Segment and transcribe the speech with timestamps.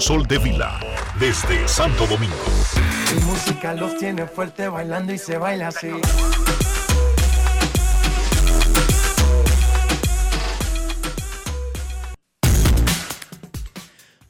[0.00, 0.78] Sol de Vila,
[1.18, 2.36] desde Santo Domingo.
[3.14, 5.90] Mi música los tiene fuerte bailando y se baila así.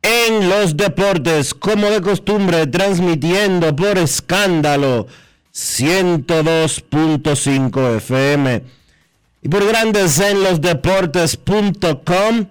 [0.00, 5.08] en los deportes, como de costumbre, transmitiendo por escándalo
[5.52, 8.62] 102.5 FM
[9.42, 12.46] y por grandes en los deportes.com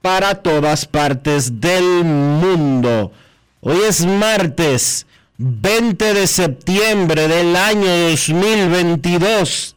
[0.00, 3.12] para todas partes del mundo.
[3.60, 5.06] Hoy es martes
[5.38, 9.76] 20 de septiembre del año 2022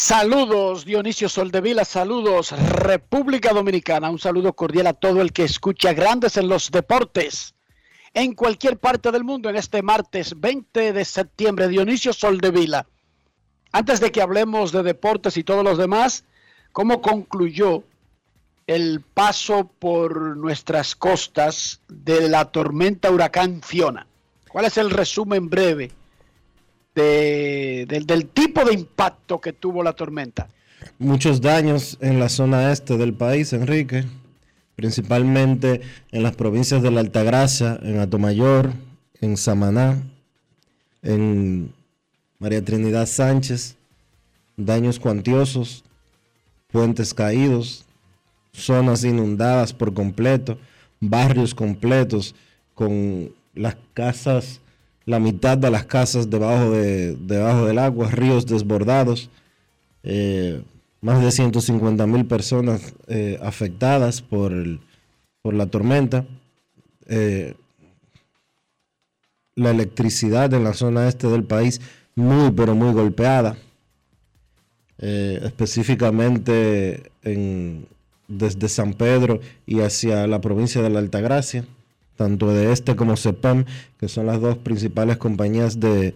[0.00, 6.36] Saludos Dionisio Soldevila, saludos República Dominicana, un saludo cordial a todo el que escucha Grandes
[6.36, 7.56] en los Deportes
[8.14, 11.66] en cualquier parte del mundo en este martes 20 de septiembre.
[11.66, 12.86] Dionisio Soldevila,
[13.72, 16.22] antes de que hablemos de deportes y todos los demás,
[16.70, 17.82] ¿cómo concluyó
[18.68, 24.06] el paso por nuestras costas de la tormenta huracán Fiona?
[24.48, 25.90] ¿Cuál es el resumen breve
[27.02, 30.48] del tipo de impacto que tuvo la tormenta.
[30.98, 34.04] Muchos daños en la zona este del país, Enrique,
[34.74, 35.80] principalmente
[36.12, 38.72] en las provincias de la Altagracia, en Atomayor,
[39.20, 40.02] en Samaná,
[41.02, 41.72] en
[42.38, 43.76] María Trinidad Sánchez,
[44.56, 45.84] daños cuantiosos,
[46.70, 47.84] puentes caídos,
[48.52, 50.58] zonas inundadas por completo,
[51.00, 52.34] barrios completos
[52.74, 54.60] con las casas
[55.08, 59.30] la mitad de las casas debajo, de, debajo del agua, ríos desbordados,
[60.02, 60.60] eh,
[61.00, 64.52] más de 150 mil personas eh, afectadas por,
[65.40, 66.26] por, la tormenta.
[67.06, 67.54] Eh,
[69.54, 71.80] la electricidad en la zona este del país
[72.14, 73.56] muy, pero muy golpeada.
[74.98, 77.10] específicamente
[78.28, 81.64] desde San Pedro y hacia la provincia de la Altagracia
[82.18, 83.64] tanto de este como CEPAM,
[83.96, 86.14] que son las dos principales compañías de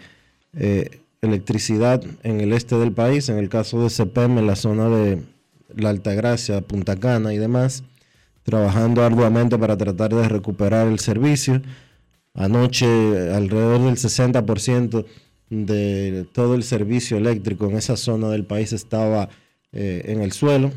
[0.53, 4.89] eh, electricidad en el este del país, en el caso de CEPEM en la zona
[4.89, 5.23] de
[5.77, 7.85] la Altagracia, Punta Cana y demás,
[8.43, 11.63] trabajando arduamente para tratar de recuperar el servicio.
[12.35, 12.87] Anoche
[13.33, 15.07] alrededor del 60%
[15.51, 19.29] de todo el servicio eléctrico en esa zona del país estaba
[19.71, 20.73] eh, en el suelo.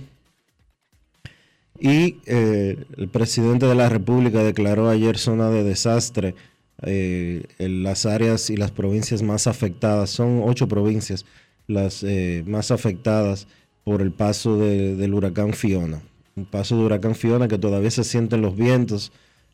[1.79, 6.35] Y eh, el presidente de la República declaró ayer zona de desastre
[6.81, 10.09] eh, las áreas y las provincias más afectadas.
[10.09, 11.25] Son ocho provincias
[11.67, 13.47] las eh, más afectadas
[13.83, 16.01] por el paso del huracán Fiona.
[16.35, 19.11] Un paso de huracán Fiona que todavía se sienten los vientos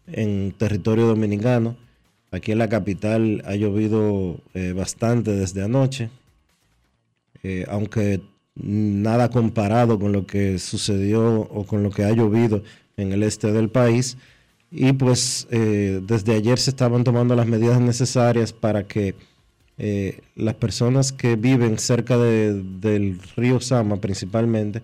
[0.07, 1.75] en territorio dominicano.
[2.31, 4.39] Aquí en la capital ha llovido
[4.74, 6.09] bastante desde anoche,
[7.67, 8.21] aunque
[8.56, 12.63] nada comparado con lo que sucedió o con lo que ha llovido
[12.98, 14.18] en el este del país.
[14.71, 19.15] Y pues eh, desde ayer se estaban tomando las medidas necesarias para que
[19.77, 24.83] eh, las personas que viven cerca del río Sama principalmente,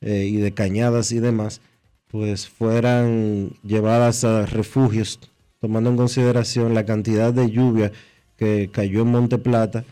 [0.00, 1.60] eh, y de cañadas y demás,
[2.08, 5.18] pues fueran llevadas a refugios,
[5.60, 7.92] tomando en consideración la cantidad de lluvia
[8.36, 9.84] que cayó en Monte Plata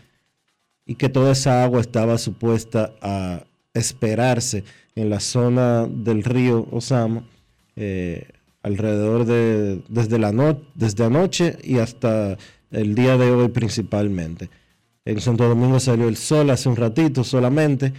[0.87, 3.43] y que toda esa agua estaba supuesta a
[3.73, 4.63] esperarse
[4.95, 7.23] en la zona del río Osama
[7.75, 8.29] eh,
[8.63, 12.37] alrededor de desde la noche desde anoche y hasta
[12.71, 14.49] el día de hoy principalmente.
[15.05, 17.93] En Santo Domingo salió el sol hace un ratito solamente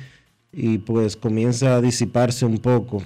[0.52, 3.02] y pues comienza a disiparse un poco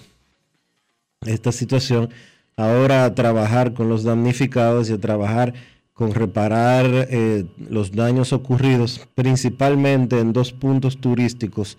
[1.27, 2.09] esta situación.
[2.57, 5.55] Ahora a trabajar con los damnificados y a trabajar
[6.03, 11.79] con reparar eh, los daños ocurridos principalmente en dos puntos turísticos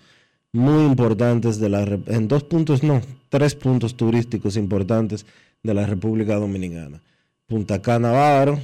[0.50, 5.26] muy importantes de la en dos puntos no, tres puntos turísticos importantes
[5.62, 7.02] de la República Dominicana.
[7.46, 8.60] Punta Cana Bávaro,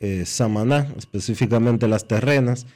[0.00, 2.66] eh, Samaná, específicamente las terrenas,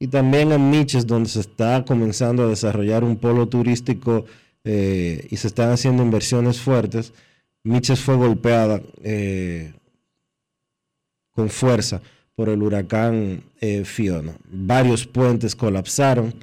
[0.00, 4.24] y también en Miches, donde se está comenzando a desarrollar un polo turístico
[4.64, 7.12] eh, y se están haciendo inversiones fuertes.
[7.62, 8.82] Miches fue golpeada
[11.34, 12.00] con fuerza
[12.34, 13.42] por el huracán
[13.84, 14.34] Fiona.
[14.50, 16.34] Varios puentes colapsaron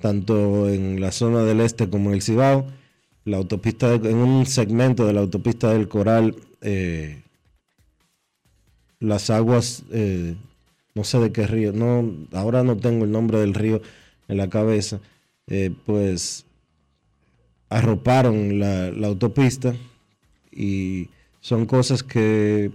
[0.00, 2.66] tanto en la zona del este como en el Cibao.
[3.24, 7.22] La autopista, en un segmento de la autopista del Coral, eh,
[8.98, 10.34] las aguas, eh,
[10.94, 13.82] no sé de qué río, no, ahora no tengo el nombre del río
[14.28, 15.00] en la cabeza,
[15.46, 16.46] eh, pues
[17.68, 19.74] arroparon la, la autopista
[20.50, 21.08] y
[21.40, 22.72] son cosas que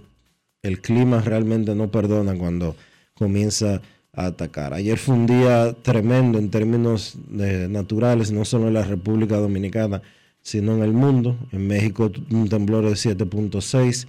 [0.66, 2.76] el clima realmente no perdona cuando
[3.14, 3.80] comienza
[4.12, 4.72] atacar.
[4.72, 10.02] Ayer fue un día tremendo en términos naturales, no solo en la República Dominicana,
[10.42, 11.36] sino en el mundo.
[11.52, 14.06] En México un temblor de 7.6,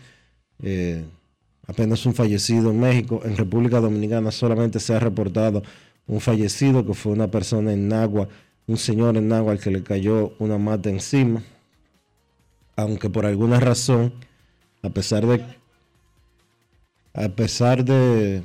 [0.64, 1.04] eh,
[1.68, 3.22] apenas un fallecido en México.
[3.26, 5.62] En República Dominicana solamente se ha reportado
[6.08, 8.30] un fallecido, que fue una persona en Nagua,
[8.66, 11.44] un señor en Nagua al que le cayó una mata encima.
[12.78, 14.14] Aunque por alguna razón,
[14.84, 15.44] a pesar de...
[17.18, 18.44] A pesar de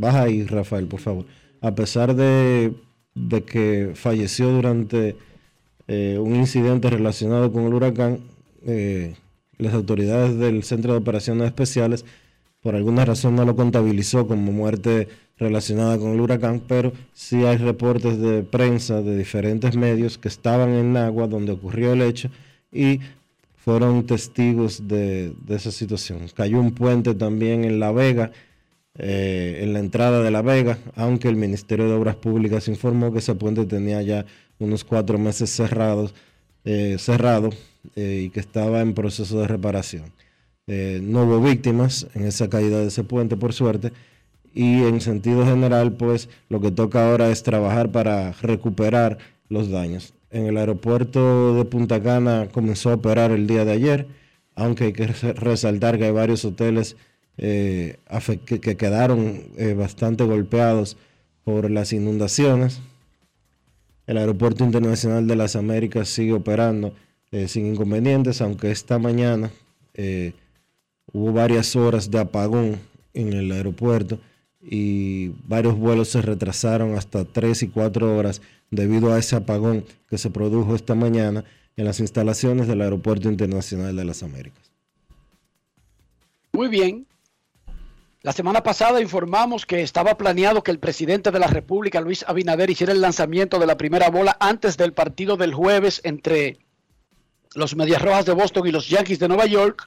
[0.00, 1.26] ahí, Rafael, por favor.
[1.60, 2.72] A pesar de,
[3.46, 5.16] que falleció durante
[5.88, 8.20] eh, un incidente relacionado con el huracán,
[8.64, 9.16] eh,
[9.58, 12.04] las autoridades del Centro de Operaciones Especiales
[12.62, 17.56] por alguna razón no lo contabilizó como muerte relacionada con el huracán, pero sí hay
[17.56, 22.30] reportes de prensa de diferentes medios que estaban en agua donde ocurrió el hecho
[22.70, 23.00] y
[23.64, 26.26] fueron testigos de, esa situación.
[26.34, 28.32] Cayó un puente también en La Vega,
[28.98, 33.20] eh, en la entrada de La Vega, aunque el Ministerio de Obras Públicas informó que
[33.20, 34.26] ese puente tenía ya
[34.58, 36.12] unos cuatro meses cerrados,
[36.64, 37.50] eh, cerrado
[37.94, 40.12] eh, y que estaba en proceso de reparación.
[40.66, 43.92] no hubo víctimas en esa caída de ese puente, por suerte,
[44.54, 49.18] y en sentido general, pues lo que toca ahora es trabajar para recuperar
[49.48, 50.14] los daños.
[50.32, 54.06] En el aeropuerto de Punta Cana comenzó a operar el día de ayer,
[54.54, 56.96] aunque hay que resaltar que hay varios hoteles
[57.36, 57.98] eh,
[58.46, 60.96] que, quedaron eh, bastante golpeados
[61.44, 62.80] por las inundaciones.
[64.06, 66.94] El Aeropuerto Internacional de las Américas sigue operando
[67.30, 69.50] eh, sin inconvenientes, aunque esta mañana
[71.12, 72.80] hubo varias horas de apagón
[73.12, 74.18] en el aeropuerto
[74.62, 78.40] y varios vuelos se retrasaron hasta 3 y 4 horas
[78.72, 81.44] debido a ese apagón que se produjo esta mañana
[81.76, 84.72] en las instalaciones del Aeropuerto Internacional de las Américas.
[86.52, 87.06] Muy bien,
[88.22, 92.70] la semana pasada informamos que estaba planeado que el presidente de la República, Luis Abinader,
[92.70, 96.58] hiciera el lanzamiento de la primera bola antes del partido del jueves entre
[97.54, 99.86] los Medias Rojas de Boston y los Yankees de Nueva York.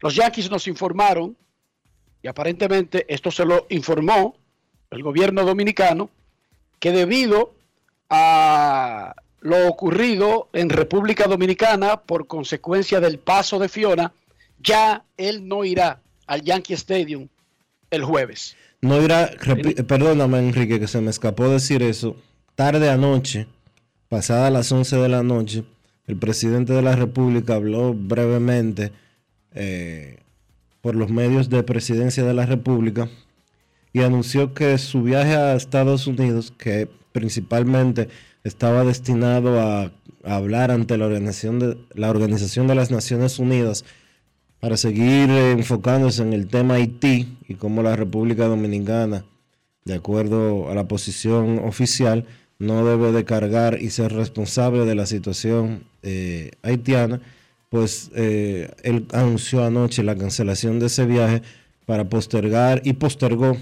[0.00, 1.36] Los Yankees nos informaron,
[2.22, 4.36] y aparentemente esto se lo informó
[4.90, 6.08] el gobierno dominicano,
[6.78, 7.55] que debido
[8.10, 14.12] a lo ocurrido en República Dominicana por consecuencia del paso de Fiona,
[14.58, 17.28] ya él no irá al Yankee Stadium
[17.90, 18.56] el jueves.
[18.80, 19.30] No irá,
[19.86, 22.16] perdóname Enrique que se me escapó decir eso,
[22.54, 23.46] tarde anoche,
[24.08, 25.64] pasada las 11 de la noche,
[26.06, 28.92] el presidente de la República habló brevemente
[29.54, 30.20] eh,
[30.80, 33.08] por los medios de presidencia de la República
[33.92, 38.10] y anunció que su viaje a Estados Unidos, que principalmente
[38.44, 39.90] estaba destinado a,
[40.22, 43.86] hablar ante la organización de, la Organización de las Naciones Unidas
[44.60, 49.24] para seguir enfocándose en el tema Haití y cómo la República Dominicana,
[49.86, 52.26] de acuerdo a la posición oficial,
[52.58, 57.22] no debe de cargar y ser responsable de la situación eh, haitiana,
[57.70, 61.40] pues eh, él anunció anoche la cancelación de ese viaje
[61.86, 63.56] para postergar y postergó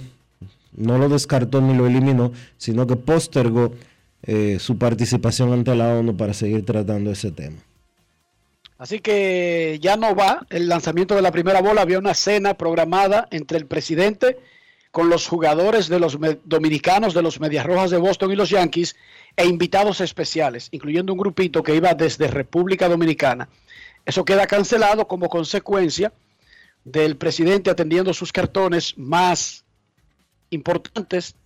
[0.76, 3.74] no lo descartó ni lo eliminó, sino que postergó
[4.22, 7.58] eh, su participación ante la ONU para seguir tratando ese tema.
[8.78, 11.82] Así que ya no va el lanzamiento de la primera bola.
[11.82, 14.38] Había una cena programada entre el presidente
[14.90, 18.94] con los jugadores de los dominicanos de los Medias Rojas de Boston y los Yankees
[19.36, 23.48] e invitados especiales, incluyendo un grupito que iba desde República Dominicana.
[24.04, 26.12] Eso queda cancelado como consecuencia
[26.84, 29.63] del presidente atendiendo sus cartones más
[30.54, 31.36] importantes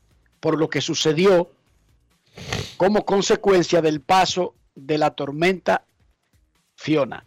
[0.41, 1.51] por lo que sucedió
[2.77, 5.85] como consecuencia del paso de la tormenta
[6.77, 7.25] Fiona.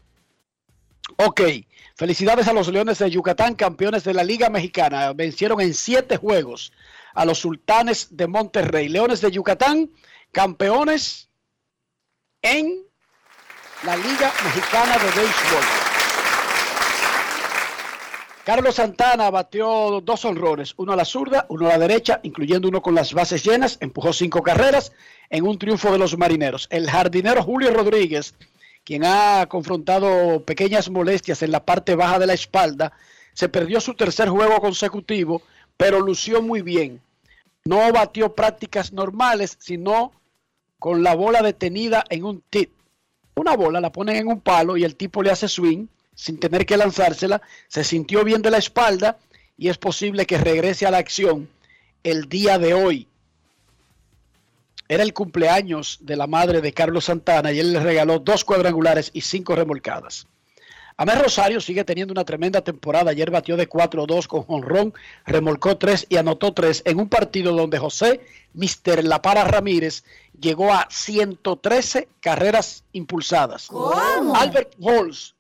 [1.18, 1.42] Ok,
[1.96, 5.12] felicidades a los Leones de Yucatán, campeones de la Liga Mexicana.
[5.14, 6.72] Vencieron en siete juegos
[7.14, 8.88] a los Sultanes de Monterrey.
[8.88, 9.92] Leones de Yucatán,
[10.32, 11.30] campeones
[12.42, 12.86] en
[13.84, 15.90] la Liga Mexicana de Béisbol.
[18.43, 22.81] Carlos Santana batió dos honrones, uno a la zurda, uno a la derecha, incluyendo uno
[22.81, 24.93] con las bases llenas, empujó cinco carreras
[25.29, 26.67] en un triunfo de los marineros.
[26.71, 28.33] El jardinero Julio Rodríguez,
[28.83, 32.93] quien ha confrontado pequeñas molestias en la parte baja de la espalda,
[33.33, 35.43] se perdió su tercer juego consecutivo,
[35.77, 37.00] pero lució muy bien.
[37.63, 40.13] No batió prácticas normales, sino
[40.79, 42.71] con la bola detenida en un tip.
[43.36, 45.86] Una bola la ponen en un palo y el tipo le hace swing
[46.22, 49.18] sin tener que lanzársela, se sintió bien de la espalda
[49.58, 51.50] y es posible que regrese a la acción
[52.04, 53.08] el día de hoy.
[54.88, 59.10] Era el cumpleaños de la madre de Carlos Santana y él le regaló dos cuadrangulares
[59.16, 60.28] y cinco remolcadas.
[60.96, 63.10] Amés Rosario sigue teniendo una tremenda temporada.
[63.10, 64.94] Ayer batió de 4-2 con jonrón,
[65.25, 68.22] remolcó 3 y anotó 3 en un partido donde José
[68.54, 70.04] Mister La Para Ramírez
[70.40, 73.70] llegó a 113 carreras impulsadas.
[74.36, 75.34] Albert Walls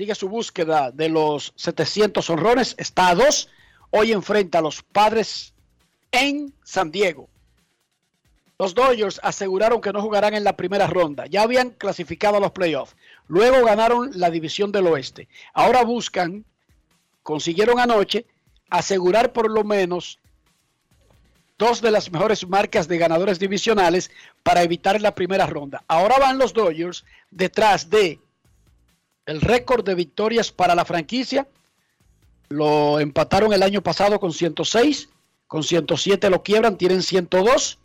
[0.00, 3.50] sigue su búsqueda de los 700 honrones, está a 2.
[3.90, 5.52] Hoy enfrenta a los padres
[6.10, 7.28] en San Diego.
[8.58, 11.26] Los Dodgers aseguraron que no jugarán en la primera ronda.
[11.26, 12.96] Ya habían clasificado a los playoffs.
[13.28, 15.28] Luego ganaron la división del oeste.
[15.52, 16.46] Ahora buscan,
[17.22, 18.24] consiguieron anoche,
[18.70, 20.18] asegurar por lo menos
[21.58, 24.10] dos de las mejores marcas de ganadores divisionales
[24.42, 25.84] para evitar la primera ronda.
[25.88, 28.18] Ahora van los Dodgers detrás de
[29.26, 31.46] el récord de victorias para la franquicia.
[32.48, 35.08] Lo empataron el año pasado con 106,
[35.46, 37.78] con 107 lo quiebran, tienen 102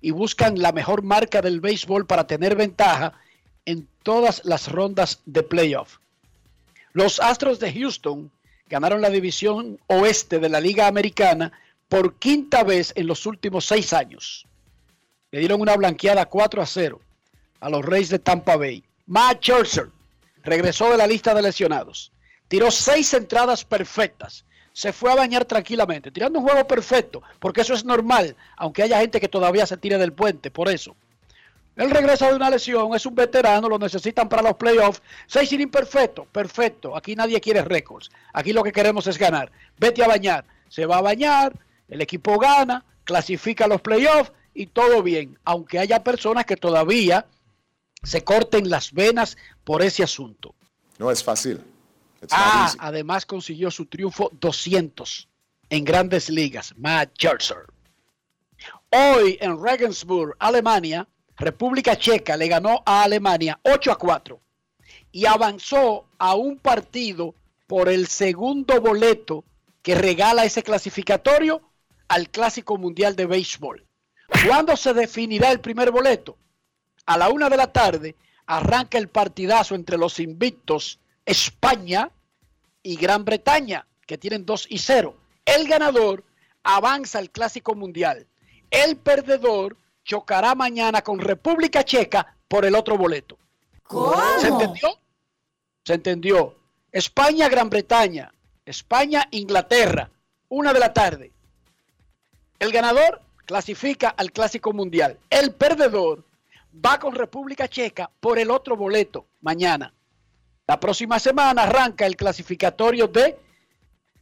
[0.00, 3.14] y buscan la mejor marca del béisbol para tener ventaja
[3.64, 5.98] en todas las rondas de playoff.
[6.92, 8.30] Los Astros de Houston
[8.68, 11.52] ganaron la división oeste de la Liga Americana
[11.88, 14.46] por quinta vez en los últimos seis años.
[15.30, 17.00] Le dieron una blanqueada 4 a 0
[17.60, 18.82] a los Reyes de Tampa Bay.
[19.06, 19.90] Matt Scherzer
[20.42, 22.12] regresó de la lista de lesionados.
[22.48, 24.44] Tiró seis entradas perfectas.
[24.72, 29.00] Se fue a bañar tranquilamente, tirando un juego perfecto, porque eso es normal, aunque haya
[29.00, 30.96] gente que todavía se tire del puente, por eso.
[31.76, 35.00] Él regresa de una lesión, es un veterano, lo necesitan para los playoffs.
[35.26, 36.94] Seis sin imperfecto, perfecto.
[36.96, 38.10] Aquí nadie quiere récords.
[38.34, 39.50] Aquí lo que queremos es ganar.
[39.78, 40.44] Vete a bañar.
[40.68, 41.54] Se va a bañar,
[41.88, 45.38] el equipo gana, clasifica a los playoffs y todo bien.
[45.44, 47.26] Aunque haya personas que todavía
[48.02, 50.54] se corten las venas por ese asunto.
[50.98, 51.60] No es fácil.
[52.30, 55.28] ah, además consiguió su triunfo 200
[55.70, 56.74] en grandes ligas.
[56.76, 57.66] Matt Scherzer.
[58.90, 64.40] Hoy en Regensburg, Alemania, República Checa le ganó a Alemania 8 a 4
[65.10, 67.34] y avanzó a un partido
[67.66, 69.44] por el segundo boleto
[69.82, 71.62] que regala ese clasificatorio
[72.08, 73.86] al Clásico Mundial de Béisbol.
[74.46, 76.36] ¿Cuándo se definirá el primer boleto?
[77.06, 78.16] A la una de la tarde
[78.46, 82.10] arranca el partidazo entre los invictos España
[82.82, 85.16] y Gran Bretaña, que tienen 2 y 0.
[85.44, 86.24] El ganador
[86.62, 88.26] avanza al Clásico Mundial.
[88.70, 93.38] El perdedor chocará mañana con República Checa por el otro boleto.
[93.84, 94.14] ¿Cómo?
[94.40, 94.98] ¿Se entendió?
[95.84, 96.56] Se entendió.
[96.90, 98.32] España, Gran Bretaña.
[98.64, 100.10] España, Inglaterra.
[100.48, 101.32] Una de la tarde.
[102.58, 105.18] El ganador clasifica al Clásico Mundial.
[105.30, 106.24] El perdedor
[106.74, 109.92] va con República Checa por el otro boleto mañana.
[110.66, 113.38] La próxima semana arranca el clasificatorio de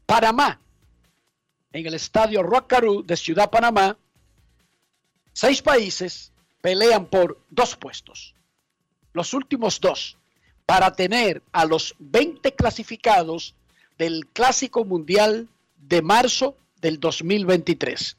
[0.07, 0.61] Panamá
[1.73, 3.97] en el estadio Rockaroo de Ciudad Panamá
[5.33, 8.35] Seis países pelean por dos puestos,
[9.13, 10.19] los últimos dos,
[10.67, 13.55] para tener a los 20 clasificados
[13.97, 18.17] del Clásico Mundial de marzo del 2023.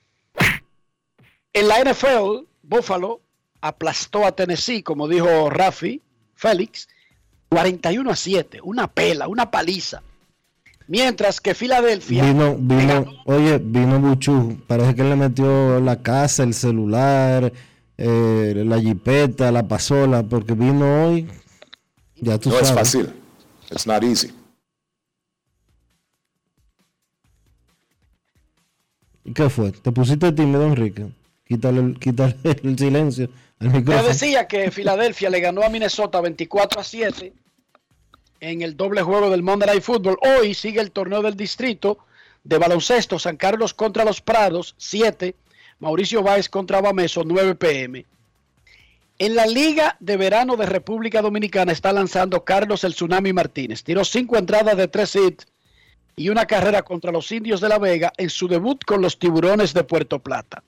[1.54, 3.22] En la NFL, Buffalo
[3.62, 6.02] aplastó a Tennessee, como dijo Rafi
[6.36, 6.88] Félix,
[7.50, 10.02] 41 a 7, una pela, una paliza.
[10.88, 12.24] Mientras que Filadelfia.
[12.26, 14.58] Vino, vino, oye, vino Buchu.
[14.68, 17.54] Parece que le metió la casa, el celular,
[17.98, 21.30] eh, la jipeta, la pasola, porque vino hoy.
[22.18, 22.70] Ya tú no sabes.
[22.70, 23.14] es fácil.
[23.70, 24.34] It's not easy.
[29.24, 29.72] ¿Y qué fue?
[29.72, 31.08] ¿Te pusiste tímido, Enrique?
[31.46, 33.30] Quítale, el- quítale el silencio
[33.62, 37.32] Te decía que Filadelfia le ganó a Minnesota 24 a 7
[38.40, 40.18] en el doble juego del Monday Night Football.
[40.22, 42.00] Hoy sigue el torneo del distrito
[42.44, 45.36] de baloncesto San Carlos contra los Prados 7,
[45.78, 48.04] Mauricio Báez contra Bameso 9 pm.
[49.20, 53.84] En la Liga de Verano de República Dominicana está lanzando Carlos el Tsunami Martínez.
[53.84, 55.46] Tiró cinco entradas de tres hits
[56.16, 59.76] y una carrera contra los Indios de La Vega en su debut con los Tiburones
[59.76, 60.64] de Puerto Plata.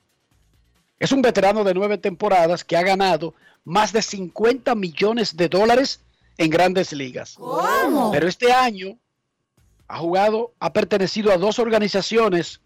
[0.98, 3.34] Es un veterano de nueve temporadas que ha ganado
[3.64, 6.00] más de 50 millones de dólares
[6.38, 7.38] en grandes ligas.
[8.12, 8.98] Pero este año
[9.88, 12.60] ha jugado, ha pertenecido a dos organizaciones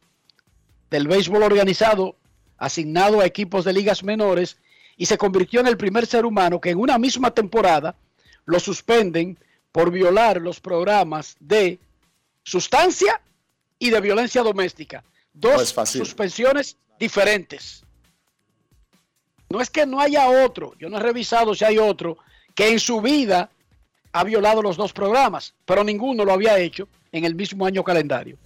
[0.91, 2.17] del béisbol organizado
[2.57, 4.57] asignado a equipos de ligas menores
[4.97, 7.95] y se convirtió en el primer ser humano que en una misma temporada
[8.45, 9.39] lo suspenden
[9.71, 11.79] por violar los programas de
[12.43, 13.21] sustancia
[13.79, 15.05] y de violencia doméstica.
[15.33, 17.85] Dos suspensiones diferentes.
[19.51, 22.19] No es que no haya otro, yo no he revisado si hay otro
[22.55, 23.51] que en su vida
[24.13, 28.37] ha violado los dos programas, pero ninguno lo había hecho en el mismo año calendario.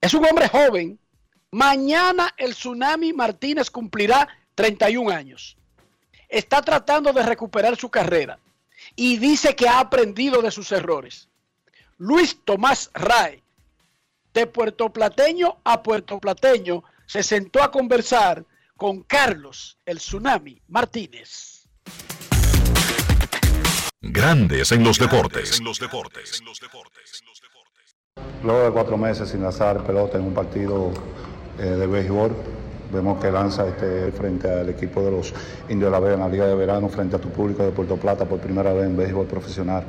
[0.00, 0.98] Es un hombre joven.
[1.50, 5.56] Mañana el Tsunami Martínez cumplirá 31 años.
[6.28, 8.38] Está tratando de recuperar su carrera
[8.96, 11.28] y dice que ha aprendido de sus errores.
[11.96, 13.42] Luis Tomás Ray,
[14.32, 18.44] de Puerto Plateño a Puerto Plateño, se sentó a conversar
[18.76, 21.68] con Carlos el Tsunami Martínez.
[24.00, 25.60] Grandes en los deportes.
[28.42, 30.92] Luego de cuatro meses sin lanzar pelota en un partido
[31.58, 32.32] eh, de béisbol,
[32.92, 35.32] vemos que lanza este frente al equipo de los
[35.68, 37.96] Indios de la Vega en la Liga de Verano, frente a tu público de Puerto
[37.96, 39.84] Plata por primera vez en béisbol profesional.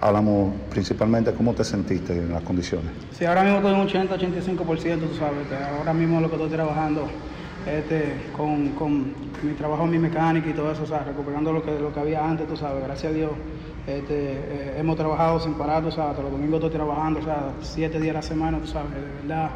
[0.00, 2.90] Hablamos principalmente cómo te sentiste en las condiciones.
[3.16, 6.34] Sí, ahora mismo estoy en un 80, 85%, tú sabes, que ahora mismo lo que
[6.34, 7.08] estoy trabajando
[7.66, 11.78] este, con, con mi trabajo mi mecánica y todo eso, o sea, recuperando lo que,
[11.78, 13.30] lo que había antes, tú sabes, gracias a Dios.
[13.86, 18.00] Este, eh, hemos trabajado sin parar, tú sabes, los domingos estoy trabajando, o sea, siete
[18.00, 19.50] días a la semana, tú sabes, de verdad.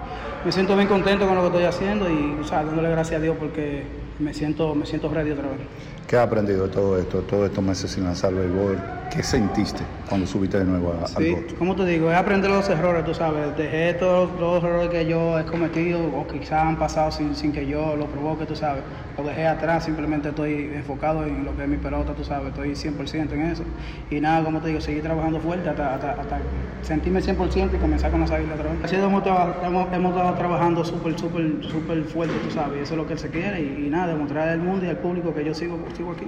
[0.44, 3.22] Me siento bien contento con lo que estoy haciendo y, o sea, dándole gracias a
[3.22, 3.84] Dios porque
[4.18, 5.60] me siento, me siento ready otra vez.
[6.08, 8.78] ¿Qué has aprendido de todo esto, todos estos meses sin lanzar béisbol?
[9.10, 11.54] ¿Qué sentiste cuando subiste de nuevo a- al Sí, bote?
[11.56, 13.54] como te digo, es aprender los errores, tú sabes.
[13.56, 17.66] Dejé todos los errores que yo he cometido o quizás han pasado sin, sin que
[17.66, 18.84] yo lo provoque, tú sabes.
[19.18, 22.48] Lo dejé atrás, simplemente estoy enfocado en lo que es mi pelota, tú sabes.
[22.48, 23.64] Estoy 100% en eso.
[24.10, 26.38] Y nada, como te digo, seguir trabajando fuerte hasta, hasta, hasta
[26.82, 28.84] sentirme 100% y comenzar con la salida otra vez.
[28.84, 32.78] Así hemos, hemos, hemos estado trabajando súper, súper, súper fuerte, tú sabes.
[32.78, 33.60] Y eso es lo que él se quiere.
[33.62, 35.78] Y, y nada, demostrar al mundo y al público que yo sigo,
[36.10, 36.26] aquí.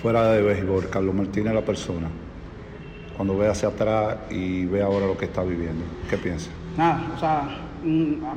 [0.00, 2.08] Fuera de béisbol, Carlos Martínez, la persona,
[3.16, 6.50] cuando ve hacia atrás y ve ahora lo que está viviendo, ¿qué piensa?
[6.76, 7.48] nada, o sea,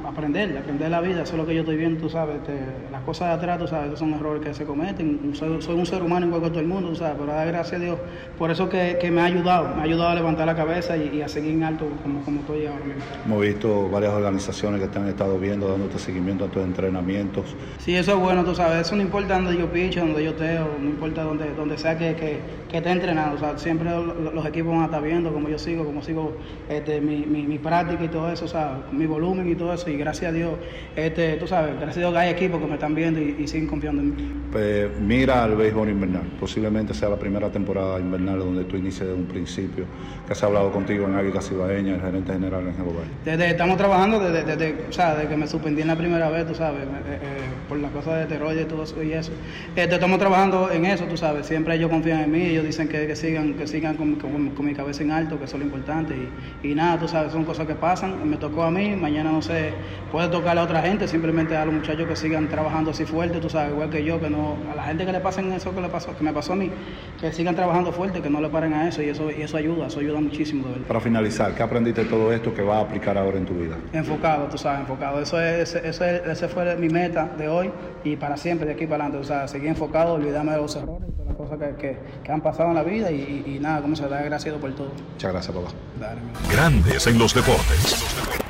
[0.07, 2.53] aprender, aprender la vida, eso es lo que yo estoy viendo, tú sabes, este,
[2.91, 5.85] las cosas de atrás, tú sabes, esos son errores que se cometen, soy, soy un
[5.85, 7.97] ser humano igual que todo el mundo, tú sabes, pero da gracias a Dios,
[8.37, 11.17] por eso que, que me ha ayudado, me ha ayudado a levantar la cabeza y,
[11.17, 13.01] y a seguir en alto como, como estoy ahora mismo.
[13.25, 17.55] Hemos visto varias organizaciones que te han estado viendo, dándote seguimiento a tus entrenamientos.
[17.79, 20.67] Sí, eso es bueno, tú sabes, eso no importa donde yo picho, donde yo teo,
[20.81, 24.31] no importa donde, donde sea que, que, que esté entrenando, o sea, siempre lo- lo-
[24.33, 26.37] los equipos van a estar viendo cómo yo sigo, cómo sigo
[26.69, 29.89] este, mi, mi, mi práctica y todo eso, o sea, mi volumen y todo eso,
[29.89, 30.53] y gracias a Dios,
[30.95, 33.47] este, tú sabes, gracias a Dios que hay equipos que me están viendo y, y
[33.47, 34.31] siguen confiando en mí.
[34.51, 39.13] Pues mira al béisbol invernal, posiblemente sea la primera temporada invernal donde tú inicies desde
[39.13, 39.85] un principio,
[40.27, 43.01] que se ha hablado contigo en Águilas Cibaeña, el gerente general en Jehová.
[43.25, 46.47] Desde, estamos trabajando desde, desde, o sea, desde que me suspendí en la primera vez,
[46.47, 47.19] tú sabes, eh, eh,
[47.67, 49.31] por la cosa de esteroides y todo eso y eso.
[49.75, 53.05] Este, estamos trabajando en eso, tú sabes, siempre ellos confían en mí, ellos dicen que,
[53.05, 55.65] que sigan, que sigan con, con- con mi cabeza en alto, que eso es lo
[55.65, 56.15] importante
[56.63, 59.41] y, y nada, tú sabes, son cosas que pasan, me tocó a mí, mañana no
[59.41, 59.71] sé,
[60.11, 63.49] puede tocarle a otra gente, simplemente a los muchachos que sigan trabajando así fuerte, tú
[63.49, 65.89] sabes, igual que yo, que no, a la gente que le pasen eso que le
[65.89, 66.71] pasó, que me pasó a mí,
[67.19, 69.87] que sigan trabajando fuerte, que no le paren a eso y eso, y eso ayuda,
[69.87, 70.87] eso ayuda muchísimo de verdad.
[70.87, 73.75] Para finalizar, ¿qué aprendiste de todo esto que vas a aplicar ahora en tu vida?
[73.93, 75.21] Enfocado, tú sabes, enfocado.
[75.21, 77.71] Eso es, eso es, ese fue mi meta de hoy
[78.03, 79.17] y para siempre, de aquí para adelante.
[79.25, 82.41] O sea, seguir enfocado, olvidarme de los errores, todas las cosas que, que, que han
[82.41, 84.91] pasado en la vida y, y- y nada, como se da agradecido por todo.
[85.13, 85.69] Muchas gracias, papá.
[85.99, 88.46] Dale, Grandes en los deportes.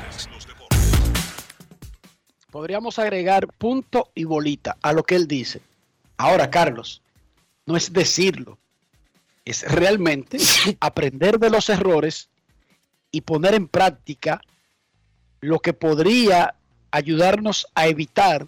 [2.50, 5.60] Podríamos agregar punto y bolita a lo que él dice.
[6.16, 7.02] Ahora, Carlos,
[7.66, 8.58] no es decirlo,
[9.44, 10.38] es realmente
[10.80, 12.30] aprender de los errores
[13.10, 14.40] y poner en práctica
[15.42, 16.54] lo que podría
[16.90, 18.46] ayudarnos a evitar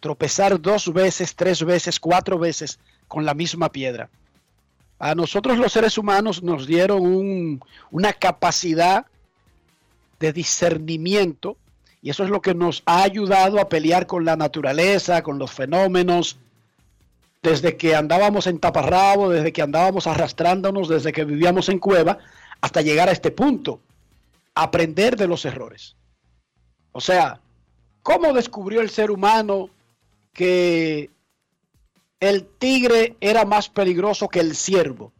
[0.00, 4.10] tropezar dos veces, tres veces, cuatro veces con la misma piedra.
[4.98, 7.60] A nosotros los seres humanos nos dieron
[7.92, 9.06] una capacidad
[10.18, 11.56] de discernimiento
[12.06, 15.50] y eso es lo que nos ha ayudado a pelear con la naturaleza, con los
[15.50, 16.36] fenómenos,
[17.42, 22.18] desde que andábamos en taparrabo, desde que andábamos arrastrándonos, desde que vivíamos en cueva,
[22.60, 23.80] hasta llegar a este punto,
[24.54, 25.96] aprender de los errores.
[26.92, 27.40] O sea,
[28.04, 29.68] ¿cómo descubrió el ser humano
[30.32, 31.10] que
[32.20, 35.12] el tigre era más peligroso que el ciervo?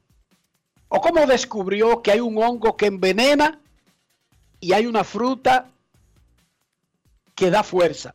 [0.87, 3.59] ¿O cómo descubrió que hay un hongo que envenena
[4.61, 5.72] y hay una fruta
[7.37, 8.14] que da fuerza?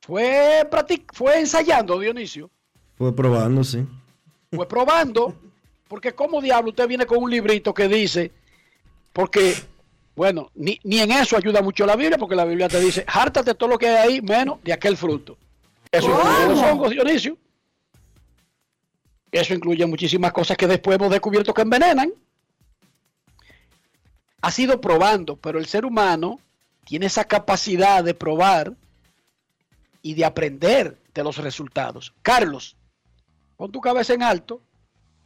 [0.00, 0.68] Fue,
[1.12, 2.50] fue ensayando, Dionisio.
[2.98, 3.86] Fue probando, sí.
[4.52, 5.34] Fue probando,
[5.88, 8.30] porque como diablo usted viene con un librito que dice,
[9.12, 9.54] porque,
[10.14, 13.70] bueno, ni, en eso ayuda mucho la Biblia, porque la Biblia te dice, hártate todo
[13.70, 15.36] lo que hay ahí, menos de aquel fruto.
[15.90, 17.38] Eso incluye los hongos, Dionisio.
[19.30, 22.12] Eso incluye muchísimas cosas que después hemos descubierto que envenenan.
[24.40, 26.38] Ha sido probando, pero el ser humano
[26.86, 28.72] tiene esa capacidad de probar
[30.02, 32.14] y de aprender de los resultados.
[32.22, 32.76] Carlos,
[33.56, 34.60] pon tu cabeza en alto.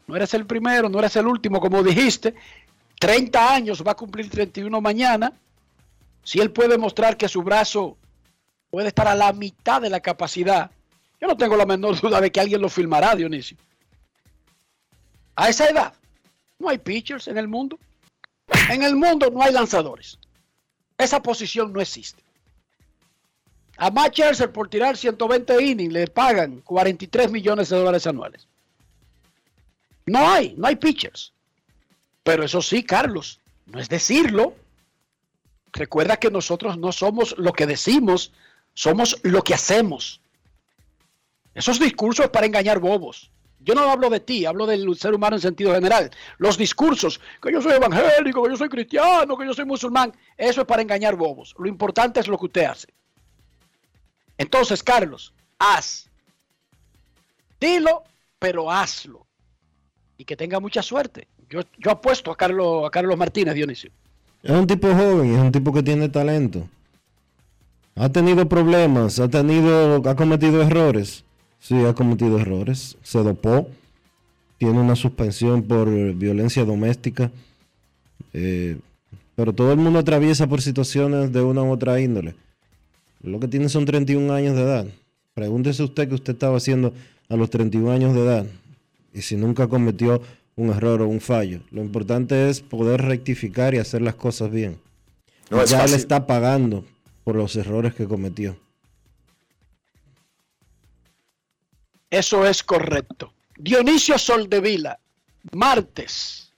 [0.06, 2.34] No eres el primero, no eres el último, como dijiste.
[2.98, 5.34] 30 años, va a cumplir 31 mañana.
[6.24, 7.98] Si él puede mostrar que su brazo
[8.70, 10.70] puede estar a la mitad de la capacidad,
[11.20, 13.58] yo no tengo la menor duda de que alguien lo filmará, Dionisio.
[15.36, 15.92] A esa edad,
[16.58, 17.78] no hay pitchers en el mundo.
[18.70, 20.18] En el mundo no hay lanzadores.
[21.00, 22.22] Esa posición no existe.
[23.78, 28.46] A Matt Scherzer por tirar 120 innings le pagan 43 millones de dólares anuales.
[30.04, 31.32] No hay, no hay pitchers.
[32.22, 34.54] Pero eso sí, Carlos, no es decirlo.
[35.72, 38.32] Recuerda que nosotros no somos lo que decimos,
[38.74, 40.20] somos lo que hacemos.
[41.54, 43.30] Esos discursos para engañar bobos.
[43.62, 46.10] Yo no hablo de ti, hablo del ser humano en sentido general.
[46.38, 50.62] Los discursos, que yo soy evangélico, que yo soy cristiano, que yo soy musulmán, eso
[50.62, 51.54] es para engañar bobos.
[51.58, 52.88] Lo importante es lo que usted hace.
[54.38, 56.08] Entonces, Carlos, haz.
[57.60, 58.04] Dilo,
[58.38, 59.26] pero hazlo.
[60.16, 61.28] Y que tenga mucha suerte.
[61.50, 63.90] Yo, yo apuesto a Carlos, a Carlos Martínez, Dionisio.
[64.42, 66.66] Es un tipo joven, es un tipo que tiene talento.
[67.96, 71.24] Ha tenido problemas, ha tenido, ha cometido errores.
[71.60, 72.96] Sí, ha cometido errores.
[73.02, 73.68] Se dopó.
[74.58, 77.30] Tiene una suspensión por violencia doméstica.
[78.32, 78.78] Eh,
[79.36, 82.34] pero todo el mundo atraviesa por situaciones de una u otra índole.
[83.22, 84.86] Lo que tiene son 31 años de edad.
[85.34, 86.92] Pregúntese usted qué usted estaba haciendo
[87.28, 88.46] a los 31 años de edad
[89.12, 90.22] y si nunca cometió
[90.56, 91.60] un error o un fallo.
[91.70, 94.78] Lo importante es poder rectificar y hacer las cosas bien.
[95.66, 96.84] ya le está pagando
[97.24, 98.56] por los errores que cometió.
[102.10, 103.32] Eso es correcto.
[103.56, 104.98] Dionisio Soldevila,
[105.52, 106.50] martes.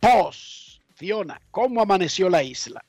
[0.00, 2.84] Pos, Fiona, ¿cómo amaneció la isla?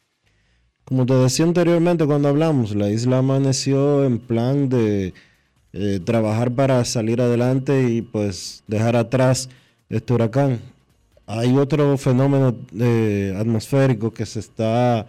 [0.84, 5.14] Como te decía anteriormente cuando hablamos, la isla amaneció en plan de
[5.74, 9.50] eh, trabajar para salir adelante y pues dejar atrás
[9.90, 10.60] este huracán.
[11.28, 15.08] Hay otro fenómeno eh, atmosférico que se está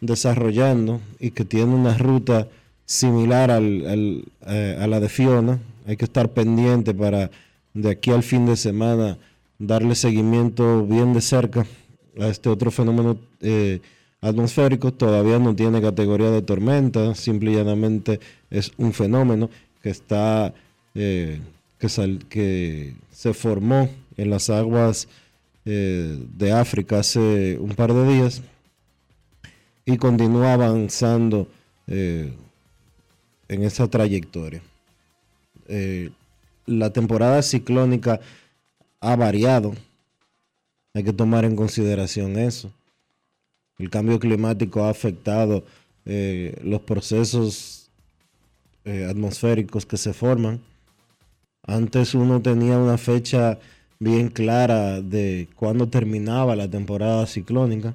[0.00, 2.48] desarrollando y que tiene una ruta
[2.88, 5.60] similar al, eh, a la de Fiona.
[5.86, 7.30] Hay que estar pendiente para
[7.74, 9.18] de aquí al fin de semana
[9.58, 11.66] darle seguimiento bien de cerca
[12.18, 13.18] a este otro fenómeno
[14.20, 18.20] atmosférico, todavía no tiene categoría de tormenta, simple y llanamente
[18.50, 19.48] es un fenómeno
[19.82, 20.52] que está
[20.94, 21.40] eh,
[21.78, 25.08] que, que, se formó en las aguas
[25.64, 28.42] eh, de África hace un par de días
[29.84, 31.48] y continúa avanzando
[31.86, 32.32] eh,
[33.48, 34.62] en esa trayectoria.
[36.66, 38.20] la temporada ciclónica
[39.00, 39.74] ha variado,
[40.94, 42.72] hay que tomar en consideración eso.
[43.78, 45.64] El cambio climático ha afectado
[46.04, 47.90] eh, los procesos
[48.84, 50.60] eh, atmosféricos que se forman.
[51.62, 53.58] Antes uno tenía una fecha
[54.00, 57.94] bien clara de cuándo terminaba la temporada ciclónica.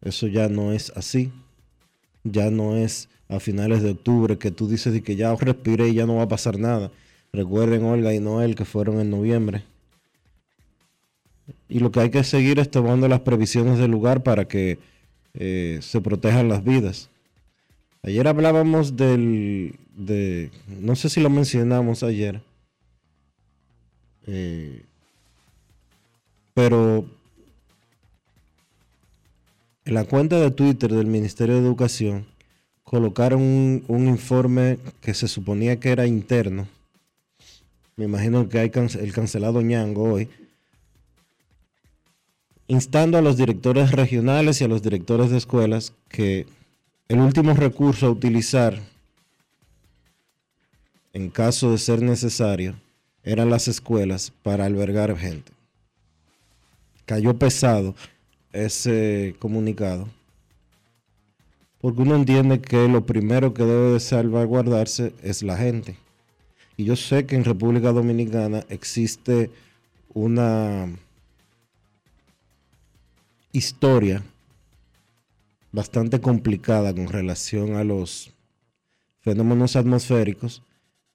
[0.00, 1.30] Eso ya no es así.
[2.24, 6.06] Ya no es a finales de octubre que tú dices que ya respiré y ya
[6.06, 6.90] no va a pasar nada.
[7.32, 9.62] Recuerden Olga y Noel que fueron en noviembre
[11.70, 14.78] y lo que hay que seguir es tomando las previsiones del lugar para que
[15.34, 17.08] eh, se protejan las vidas.
[18.02, 22.42] Ayer hablábamos del, de, no sé si lo mencionamos ayer,
[24.26, 24.82] eh,
[26.54, 27.06] pero
[29.84, 32.26] en la cuenta de Twitter del Ministerio de Educación
[32.90, 33.40] colocaron
[33.86, 36.66] un, informe que se suponía que era interno.
[37.94, 40.28] Me imagino que hay el cancelado Ñango hoy.
[42.66, 46.46] Instando a los directores regionales y a los directores de escuelas que
[47.06, 48.80] el último recurso a utilizar
[51.12, 52.74] en caso de ser necesario
[53.22, 55.52] eran las escuelas para albergar gente.
[57.06, 57.94] Cayó pesado
[58.52, 60.08] ese comunicado.
[61.80, 65.96] Porque uno entiende que lo primero que debe de salvaguardarse es la gente.
[66.76, 69.50] Y yo sé que en República Dominicana existe
[70.12, 70.88] una
[73.52, 74.22] historia
[75.72, 78.30] bastante complicada con relación a los
[79.20, 80.62] fenómenos atmosféricos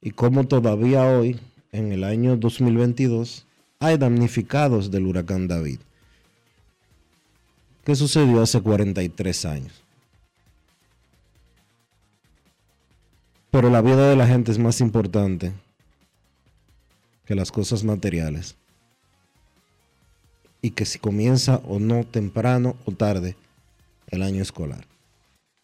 [0.01, 1.39] y cómo todavía hoy,
[1.71, 3.45] en el año 2022,
[3.79, 5.79] hay damnificados del huracán David.
[7.83, 9.84] ¿Qué sucedió hace 43 años?
[13.55, 15.53] Pero la vida de la gente es más importante
[17.23, 18.57] que las cosas materiales.
[20.61, 23.37] Y que si comienza o no temprano o tarde
[24.07, 24.85] el año escolar.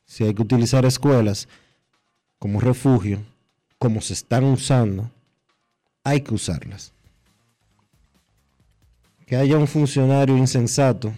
[0.05, 1.49] Si hay que utilizar escuelas
[2.39, 3.21] como refugio,
[3.77, 5.11] como se están usando,
[6.05, 6.93] hay que usarlas.
[9.25, 11.11] Que haya un funcionario insensato,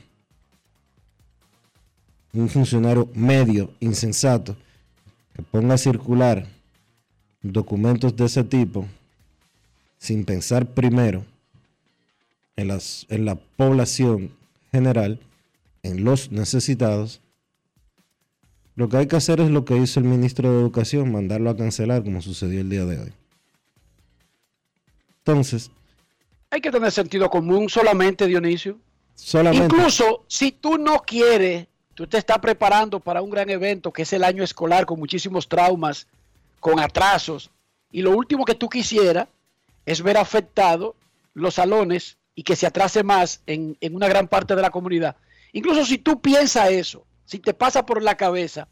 [2.34, 4.58] un funcionario medio insensato,
[5.36, 6.48] que ponga a circular
[7.44, 8.88] documentos de ese tipo
[10.00, 11.24] sin pensar primero
[12.56, 14.32] en, las, en la población
[14.72, 15.20] general,
[15.84, 17.22] en los necesitados,
[18.76, 21.58] lo que hay que hacer es lo que hizo el ministro de Educación, mandarlo a
[21.58, 23.14] cancelar como sucedió el día de hoy.
[25.20, 25.70] Entonces,
[26.50, 28.78] Hay que tener sentido común solamente, Dionisio.
[29.16, 29.76] solamente...
[29.76, 34.14] Incluso si tú no quieres, tú te estás preparando para un gran evento que es
[34.14, 36.08] el año escolar con muchísimos traumas,
[36.64, 37.52] con atrasos,
[37.92, 39.28] y lo último que tú quisieras
[39.86, 40.96] es ver afectados
[41.34, 45.18] los salones y que se atrase más en, en una gran parte de la comunidad.
[45.52, 48.70] Incluso si tú piensas eso, si te pasa por la cabeza,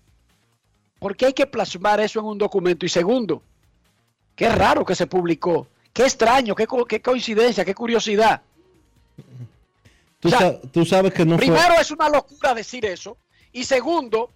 [0.99, 2.85] ¿por qué hay que plasmar eso en un documento?
[2.85, 3.43] Y segundo,
[4.37, 8.41] qué raro que se publicó, qué extraño, qué, qué coincidencia, qué curiosidad.
[10.21, 11.45] Tú, o sea, sa- tú sabes que no fue...
[11.47, 13.17] Primero es una locura decir eso.
[13.51, 14.31] Y segundo,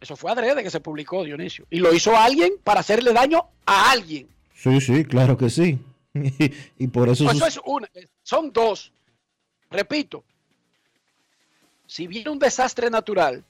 [0.00, 1.66] eso fue adrede que se publicó, Dionisio.
[1.70, 4.28] Y lo hizo alguien para hacerle daño a alguien.
[4.54, 5.78] Sí, sí, claro que sí.
[6.14, 7.24] y, por eso...
[7.24, 7.88] Pues eso es una.
[8.22, 8.92] Son dos.
[9.70, 10.24] Repito,
[11.86, 13.44] si viene un desastre natural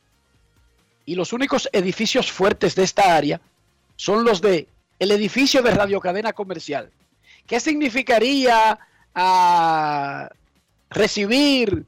[1.04, 3.40] y los únicos edificios fuertes de esta área
[3.96, 6.90] son los de el edificio de radiocadena comercial,
[7.46, 8.78] ¿qué significaría
[9.14, 10.28] ah,
[10.90, 11.84] recibir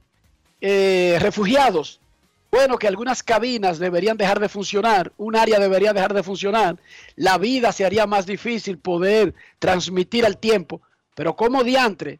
[0.61, 2.01] eh, refugiados?
[2.51, 6.77] Bueno, que algunas cabinas deberían dejar de funcionar, un área debería dejar de funcionar,
[7.15, 10.83] la vida se haría más difícil poder transmitir al tiempo,
[11.15, 12.19] pero como diantre,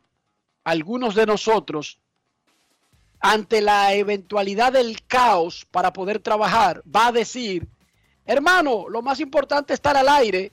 [0.63, 1.99] algunos de nosotros,
[3.19, 7.67] ante la eventualidad del caos para poder trabajar, va a decir,
[8.25, 10.53] hermano, lo más importante es estar al aire,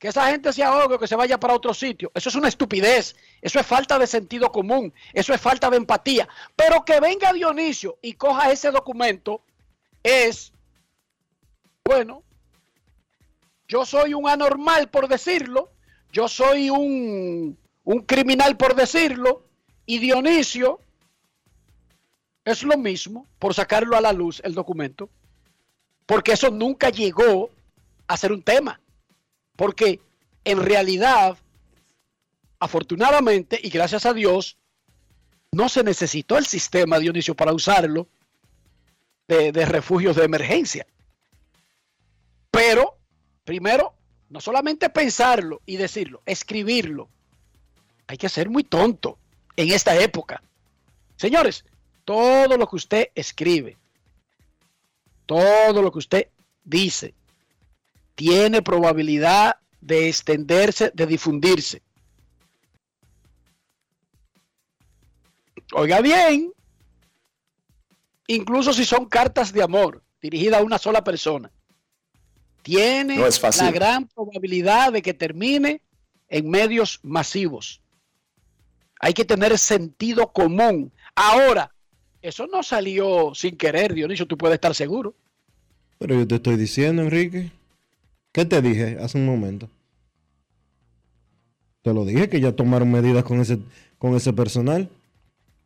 [0.00, 2.10] que esa gente se ahogue o que se vaya para otro sitio.
[2.14, 6.26] Eso es una estupidez, eso es falta de sentido común, eso es falta de empatía.
[6.56, 9.42] Pero que venga Dionisio y coja ese documento
[10.02, 10.54] es,
[11.84, 12.22] bueno,
[13.68, 15.70] yo soy un anormal por decirlo,
[16.10, 19.44] yo soy un, un criminal por decirlo,
[19.84, 20.80] y Dionisio
[22.46, 25.10] es lo mismo por sacarlo a la luz el documento,
[26.06, 27.50] porque eso nunca llegó
[28.06, 28.80] a ser un tema,
[29.60, 30.00] porque
[30.42, 31.36] en realidad,
[32.60, 34.56] afortunadamente y gracias a Dios,
[35.52, 38.08] no se necesitó el sistema Dionisio para usarlo
[39.28, 40.86] de, de refugios de emergencia.
[42.50, 42.96] Pero,
[43.44, 43.92] primero,
[44.30, 47.10] no solamente pensarlo y decirlo, escribirlo.
[48.06, 49.18] Hay que ser muy tonto
[49.56, 50.42] en esta época.
[51.16, 51.66] Señores,
[52.06, 53.76] todo lo que usted escribe,
[55.26, 56.28] todo lo que usted
[56.64, 57.12] dice,
[58.20, 61.80] tiene probabilidad de extenderse, de difundirse.
[65.72, 66.52] Oiga bien,
[68.26, 71.50] incluso si son cartas de amor dirigidas a una sola persona,
[72.60, 73.64] tiene No es fácil.
[73.64, 75.80] la gran probabilidad de que termine
[76.28, 77.80] en medios masivos.
[79.00, 80.92] Hay que tener sentido común.
[81.14, 81.72] Ahora,
[82.20, 85.14] eso no salió sin querer, Dionisio, tú puedes estar seguro.
[85.96, 87.50] Pero yo te estoy diciendo, Enrique.
[88.32, 89.68] ¿Qué te dije hace un momento?
[91.82, 93.58] Te lo dije que ya tomaron medidas con ese,
[93.98, 94.88] con ese personal.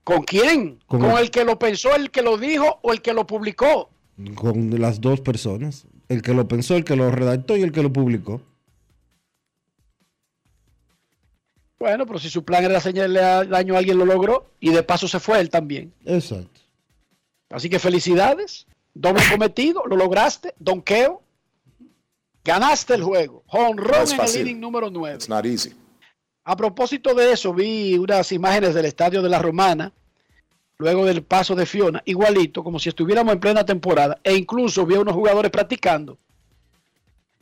[0.05, 0.79] ¿Con quién?
[0.87, 3.27] Con ¿Con, el- el que lo pensó, el que lo dijo o el que lo
[3.27, 3.91] publicó?
[4.37, 5.87] Con las dos personas.
[6.09, 8.41] El que lo pensó, el que lo redactó y el que lo publicó.
[11.79, 15.09] Bueno, pero si su plan era hacerle daño a alguien, lo logró y de paso
[15.09, 15.93] se fue él también.
[16.05, 16.61] Exacto.
[17.51, 21.23] Así que felicidades, doble cometido, lo lograste, donqueo,
[22.45, 23.43] ganaste el juego.
[23.49, 25.17] Honrón en el inning número 9.
[25.17, 25.73] It's not easy.
[26.45, 29.93] A propósito de eso, vi unas imágenes del estadio de la Romana,
[30.77, 34.97] luego del paso de Fiona, igualito, como si estuviéramos en plena temporada, e incluso vi
[34.97, 36.19] a unos jugadores practicando.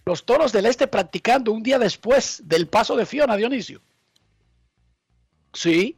[0.05, 3.81] Los toros del este practicando un día después del paso de Fiona, Dionisio.
[5.53, 5.97] Sí,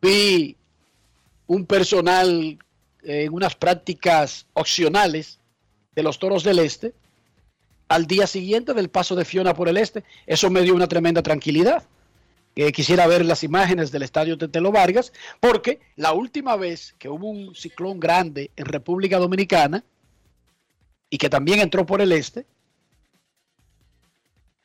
[0.00, 0.56] vi
[1.46, 2.58] un personal
[3.02, 5.38] en unas prácticas opcionales
[5.94, 6.94] de los toros del este
[7.94, 10.02] al día siguiente del paso de Fiona por el este.
[10.26, 11.84] Eso me dio una tremenda tranquilidad.
[12.74, 17.54] Quisiera ver las imágenes del estadio Tetelo Vargas, porque la última vez que hubo un
[17.54, 19.84] ciclón grande en República Dominicana
[21.08, 22.46] y que también entró por el este,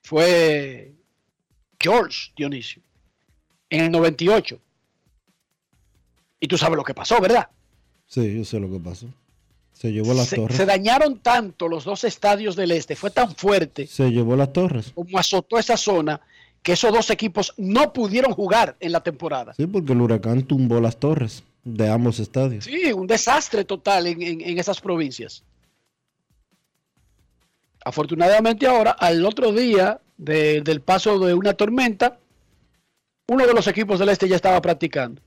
[0.03, 0.93] fue
[1.79, 2.81] George Dionisio,
[3.69, 4.59] en el 98.
[6.39, 7.49] Y tú sabes lo que pasó, ¿verdad?
[8.05, 9.07] Sí, yo sé lo que pasó.
[9.77, 10.57] Se llevó las Se, torres.
[10.57, 14.91] se dañaron tanto los dos estadios del este, fue tan fuerte Se llevó las torres.
[14.95, 16.19] como azotó esa zona
[16.63, 19.53] que esos dos equipos no pudieron jugar en la temporada.
[19.53, 22.65] Sí, porque el huracán tumbó las torres de ambos estadios.
[22.65, 25.43] Sí, un desastre total en, en- en esas provincias.
[27.85, 32.19] Afortunadamente ahora, al otro día de- del paso de una tormenta,
[33.27, 35.21] uno de los equipos del este ya estaba practicando.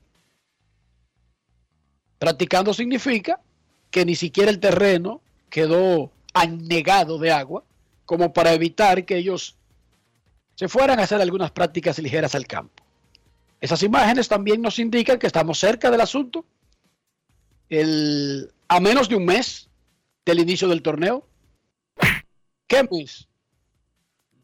[2.19, 3.39] Practicando significa
[3.91, 7.63] que ni siquiera el terreno quedó anegado de agua,
[8.05, 9.55] como para evitar que ellos
[10.55, 12.83] se fueran a hacer algunas prácticas ligeras al campo.
[13.59, 16.45] Esas imágenes también nos indican que estamos cerca del asunto
[17.69, 19.69] el, a menos de un mes
[20.25, 21.25] del inicio del torneo.
[22.67, 23.27] ¿Qué mes?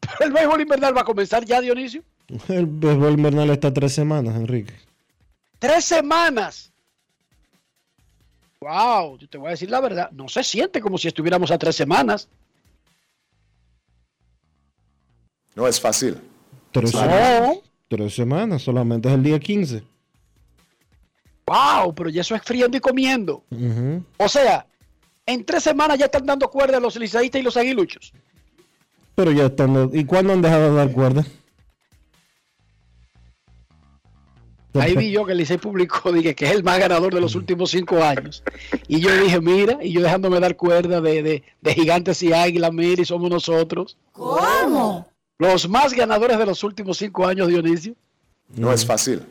[0.00, 2.02] Pero el béisbol invernal va a comenzar ya, Dionisio.
[2.48, 4.74] El béisbol invernal está tres semanas, Enrique.
[5.58, 6.72] Tres semanas.
[8.60, 10.10] Wow, yo te voy a decir la verdad.
[10.10, 12.28] No se siente como si estuviéramos a tres semanas.
[15.54, 16.18] No es fácil.
[16.72, 17.40] Tres, semanas.
[17.40, 17.62] No.
[17.88, 19.82] Tres semanas, solamente es el día 15.
[21.46, 23.44] Wow, pero ya eso es friendo y comiendo.
[24.18, 24.66] O sea,
[25.24, 28.12] en tres semanas ya están dando cuerda los liceístas y los aguiluchos.
[29.14, 29.90] Pero ya están.
[29.92, 31.24] ¿Y cuándo han dejado de dar cuerda?
[34.74, 37.34] Ahí vi yo que el Licey publicó, dije que es el más ganador de los
[37.34, 38.42] últimos cinco años.
[38.86, 42.72] Y yo dije, mira, y yo dejándome dar cuerda de, de- de gigantes y águilas,
[42.72, 43.96] mira, y somos nosotros.
[44.12, 45.08] ¿Cómo?
[45.38, 47.94] Los más ganadores de los últimos cinco años, Dionisio.
[48.56, 49.22] No es fácil.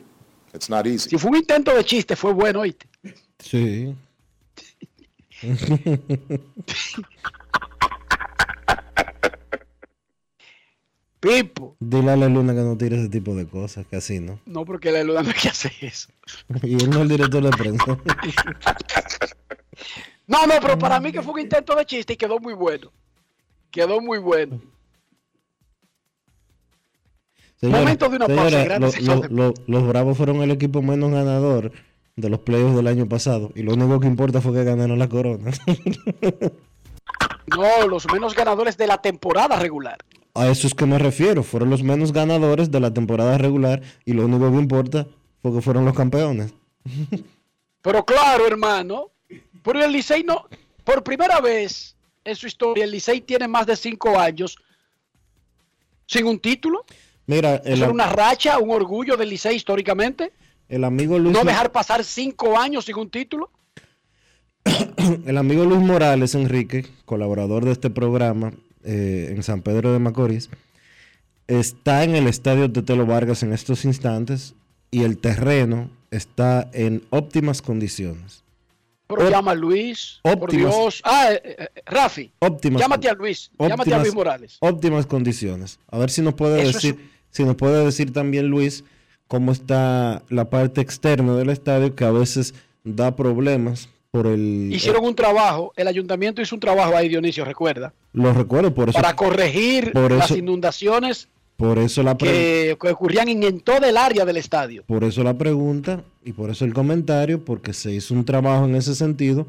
[0.54, 1.10] It's not easy.
[1.10, 2.86] Si fue un intento de chiste, fue bueno, ¿oíste?
[3.38, 3.94] Sí.
[11.20, 11.76] Pipo.
[11.80, 14.38] Dile a la luna que no tire ese tipo de cosas, que así, ¿no?
[14.46, 16.08] No, porque la luna no hay que hacer eso.
[16.62, 17.98] Y él no es el director de prensa.
[20.26, 22.92] No, no, pero para mí que fue un intento de chiste y quedó muy bueno.
[23.70, 24.60] Quedó muy bueno.
[27.62, 31.10] Momento de una pausa, señora, lo- lo- de- lo- los Bravos fueron el equipo menos
[31.10, 31.72] ganador
[32.16, 33.50] de los playoffs del año pasado.
[33.54, 35.50] Y lo único que importa fue que ganaron la corona.
[37.56, 39.96] No, los menos ganadores de la temporada regular.
[40.34, 41.42] A eso es que me refiero.
[41.42, 43.82] Fueron los menos ganadores de la temporada regular.
[44.04, 45.06] Y lo único que importa
[45.42, 46.52] fue que fueron los campeones.
[47.82, 49.12] Pero claro, hermano,
[49.62, 50.46] pero el Licey no,
[50.84, 54.58] por primera vez en su historia, el Licey tiene más de cinco años
[56.04, 56.84] sin un título.
[57.26, 60.32] Mira, el, era una racha, un orgullo del Licey históricamente.
[60.68, 63.50] el amigo Luis No dejar pasar cinco años sin un título.
[65.26, 68.52] el amigo Luis Morales Enrique, colaborador de este programa
[68.90, 70.48] eh, en San Pedro de Macorís,
[71.46, 74.54] está en el estadio Tetelo Vargas en estos instantes
[74.90, 78.42] y el terreno está en óptimas condiciones.
[79.06, 81.00] Pero llama a Luis, por óptimas- Dios.
[81.04, 84.56] Ah, eh, eh, Rafi, Óptimas, llámate a Luis, llámate a Luis Morales.
[84.60, 85.78] óptimas condiciones.
[85.90, 88.84] A ver si nos puede Eso es decir, si nos puede decir también Luis
[89.26, 92.54] cómo está la parte externa del estadio que a veces
[92.84, 97.92] da problemas por el Hicieron un trabajo, el ayuntamiento hizo un trabajo ahí, Dionisio, recuerda,
[98.12, 101.28] lo recuerdo por eso para corregir por las inundaciones
[101.58, 104.84] por eso la que, que ocurrían en, en toda el área del estadio.
[104.86, 108.76] Por eso la pregunta y por eso el comentario, porque se hizo un trabajo en
[108.76, 109.44] ese sentido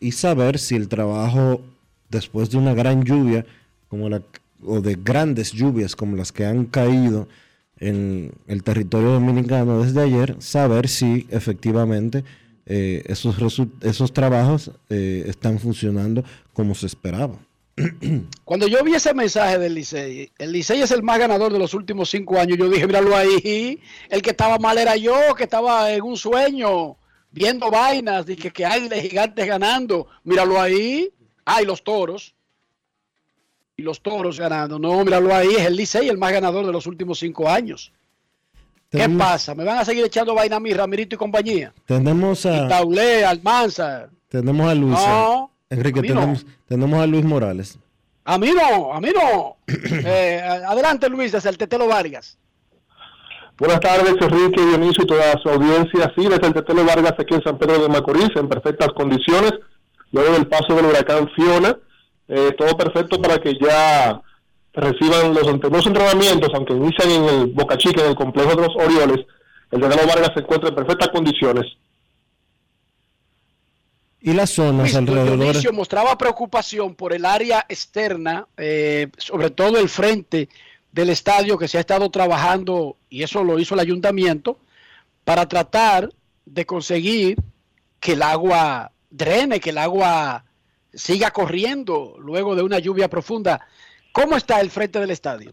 [0.00, 1.60] y saber si el trabajo
[2.08, 3.46] después de una gran lluvia
[3.88, 4.20] como la
[4.64, 7.28] o de grandes lluvias como las que han caído
[7.78, 12.24] en el territorio dominicano desde ayer, saber si efectivamente
[12.70, 13.36] eh, esos,
[13.80, 17.38] esos trabajos eh, están funcionando como se esperaba.
[18.44, 21.72] Cuando yo vi ese mensaje del Licey, el Licey es el más ganador de los
[21.72, 25.90] últimos cinco años, yo dije, míralo ahí, el que estaba mal era yo, que estaba
[25.92, 26.96] en un sueño,
[27.30, 31.10] viendo vainas, dije que hay de gigantes ganando, míralo ahí,
[31.46, 32.34] hay los toros,
[33.78, 36.86] y los toros ganando, no, míralo ahí, es el Licey el más ganador de los
[36.86, 37.92] últimos cinco años.
[38.90, 39.54] ¿Qué pasa?
[39.54, 41.74] ¿Me van a seguir echando vaina a mí, Ramirito y compañía?
[41.84, 42.68] Tenemos a...
[42.68, 44.08] Taulé, Almanza.
[44.28, 44.98] Tenemos a Luis.
[45.70, 47.78] Enrique, tenemos, tenemos a Luis Morales.
[48.24, 49.56] A mí no, a mí no.
[49.90, 52.38] Eh, adelante, Luis, desde el Tetelo Vargas.
[53.58, 56.12] Buenas tardes, Enrique, Dionisio y toda su audiencia.
[56.16, 59.52] Sí, desde el Tetelo Vargas, aquí en San Pedro de Macorís, en perfectas condiciones,
[60.12, 61.76] luego del paso del huracán Fiona.
[62.28, 64.20] Eh, todo perfecto para que ya
[64.78, 68.76] reciban los, los entrenamientos, aunque inician en el Boca Chica, en el complejo de los
[68.76, 69.26] Orioles.
[69.70, 71.66] El Tetelo Vargas se encuentra en perfectas condiciones.
[74.20, 75.38] Y las zonas alrededor.
[75.38, 80.48] Dionisio mostraba preocupación por el área externa, eh, sobre todo el frente
[80.90, 84.58] del estadio que se ha estado trabajando, y eso lo hizo el ayuntamiento,
[85.24, 86.10] para tratar
[86.46, 87.36] de conseguir
[88.00, 90.44] que el agua drene, que el agua
[90.92, 93.66] siga corriendo luego de una lluvia profunda.
[94.12, 95.52] ¿Cómo está el frente del estadio?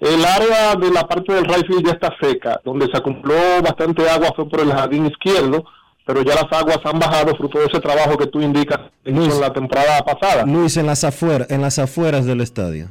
[0.00, 4.32] El área de la parte del Rayfield ya está seca, donde se acumuló bastante agua
[4.34, 5.62] fue por el jardín izquierdo,
[6.06, 9.52] pero ya las aguas han bajado fruto de ese trabajo que tú indicas en la
[9.52, 10.46] temporada pasada.
[10.46, 12.88] Luis, en las afueras, en las afueras del estadio.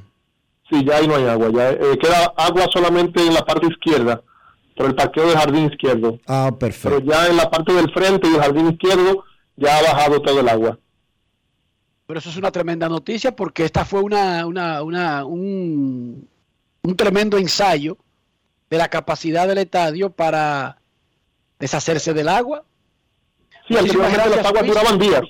[0.70, 4.22] Sí, ya ahí no hay agua, ya eh, queda agua solamente en la parte izquierda,
[4.78, 6.20] por el parqueo del jardín izquierdo.
[6.28, 7.00] Ah, perfecto.
[7.00, 9.24] Pero ya en la parte del frente y el jardín izquierdo
[9.58, 10.78] ya ha bajado todo el agua.
[12.10, 16.28] Pero eso es una tremenda noticia porque esta fue una, una, una un,
[16.82, 18.00] un tremendo ensayo
[18.68, 20.82] de la capacidad del estadio para
[21.60, 22.66] deshacerse del agua
[23.68, 25.22] Sí, anteriormente las aguas duraban días.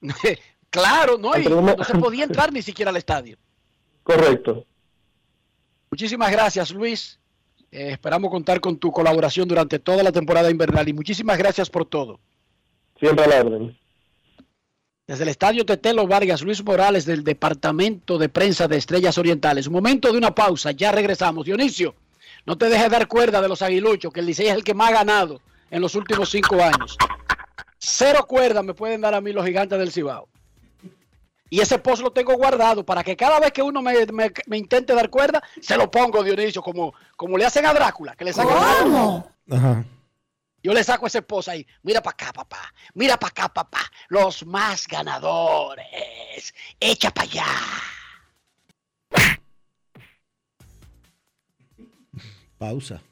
[0.70, 3.36] claro, no, no se podía entrar ni siquiera al estadio.
[4.04, 4.64] Correcto.
[5.90, 7.20] Muchísimas gracias, Luis.
[7.70, 11.84] Eh, esperamos contar con tu colaboración durante toda la temporada invernal y muchísimas gracias por
[11.84, 12.18] todo.
[12.98, 13.81] Siempre a la orden.
[15.06, 19.66] Desde el estadio Tetelo Vargas, Luis Morales del Departamento de Prensa de Estrellas Orientales.
[19.66, 21.44] Un momento de una pausa, ya regresamos.
[21.44, 21.96] Dionisio,
[22.46, 24.90] no te dejes dar cuerda de los aguiluchos, que el Licey es el que más
[24.90, 25.40] ha ganado
[25.70, 26.96] en los últimos cinco años.
[27.78, 30.28] Cero cuerdas me pueden dar a mí los gigantes del Cibao.
[31.50, 33.92] Y ese post lo tengo guardado para que cada vez que uno me,
[34.56, 38.32] intente dar cuerda, se lo pongo, Dionisio, como, como le hacen a Drácula, que le
[38.32, 39.24] sacan
[40.62, 41.66] Yo le saco ese post ahí.
[41.82, 42.72] Mira para acá, papá.
[42.94, 43.90] Mira para acá, papá.
[44.08, 46.54] Los más ganadores.
[46.78, 47.46] Echa para allá.
[52.58, 53.02] Pausa.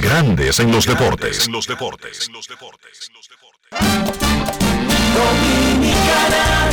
[0.00, 1.46] Grandes en los deportes.
[1.46, 2.26] En los deportes.
[2.26, 3.10] En los deportes.
[5.14, 6.68] Dominicana,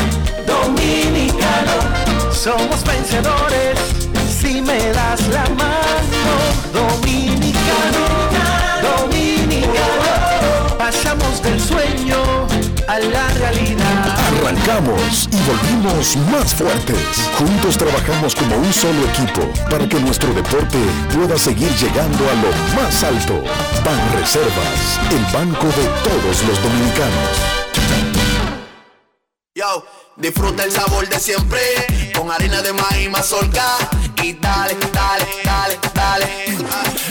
[0.47, 3.79] dominicano, somos vencedores
[4.41, 6.33] si me das la mano.
[6.73, 8.30] Dominicano,
[8.81, 12.47] dominicano, pasamos del sueño
[12.87, 14.19] a la realidad.
[14.41, 17.29] Arrancamos y volvimos más fuertes.
[17.37, 20.77] Juntos trabajamos como un solo equipo para que nuestro deporte
[21.15, 23.41] pueda seguir llegando a lo más alto.
[23.85, 27.61] Ban Reservas, el banco de todos los dominicanos.
[29.55, 29.85] Yo,
[30.17, 31.59] disfruta el sabor de siempre
[32.15, 33.77] con harina de maíz mazorca
[34.23, 37.10] y dale, dale, dale, dale.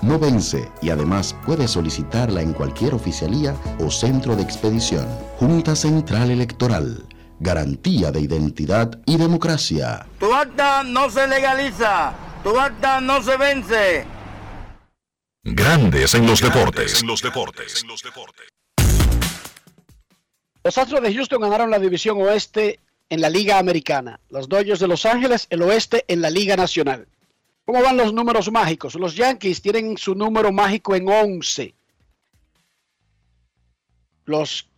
[0.00, 5.06] No vence y además puede solicitarla en cualquier oficialía o centro de expedición.
[5.38, 7.04] Junta Central Electoral.
[7.40, 10.06] Garantía de identidad y democracia.
[10.18, 12.12] Tu acta no se legaliza.
[12.44, 14.06] Tu acta no se vence.
[15.42, 17.02] Grandes en los deportes.
[17.02, 17.84] los deportes.
[20.62, 24.20] Los Astros de Houston ganaron la división oeste en la Liga Americana.
[24.28, 27.08] Los Dodgers de Los Ángeles, el oeste en la Liga Nacional.
[27.68, 28.94] ¿Cómo van los números mágicos?
[28.94, 31.74] Los Yankees tienen su número mágico en 11.
[34.24, 34.70] Los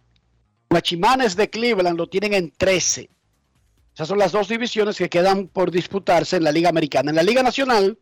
[0.68, 3.08] Guachimanes de Cleveland lo tienen en 13.
[3.94, 7.10] Esas son las dos divisiones que quedan por disputarse en la Liga Americana.
[7.10, 7.96] En la Liga Nacional,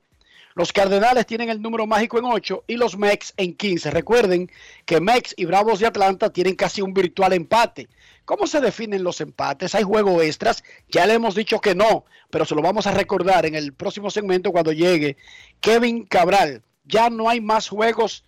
[0.54, 3.90] los Cardenales tienen el número mágico en 8 y los Mex en 15.
[3.90, 4.50] Recuerden
[4.86, 7.90] que Mex y Bravos de Atlanta tienen casi un virtual empate.
[8.28, 9.74] ¿Cómo se definen los empates?
[9.74, 10.62] ¿Hay juego extras?
[10.90, 14.10] Ya le hemos dicho que no, pero se lo vamos a recordar en el próximo
[14.10, 15.16] segmento cuando llegue
[15.62, 16.62] Kevin Cabral.
[16.84, 18.24] Ya no hay más juegos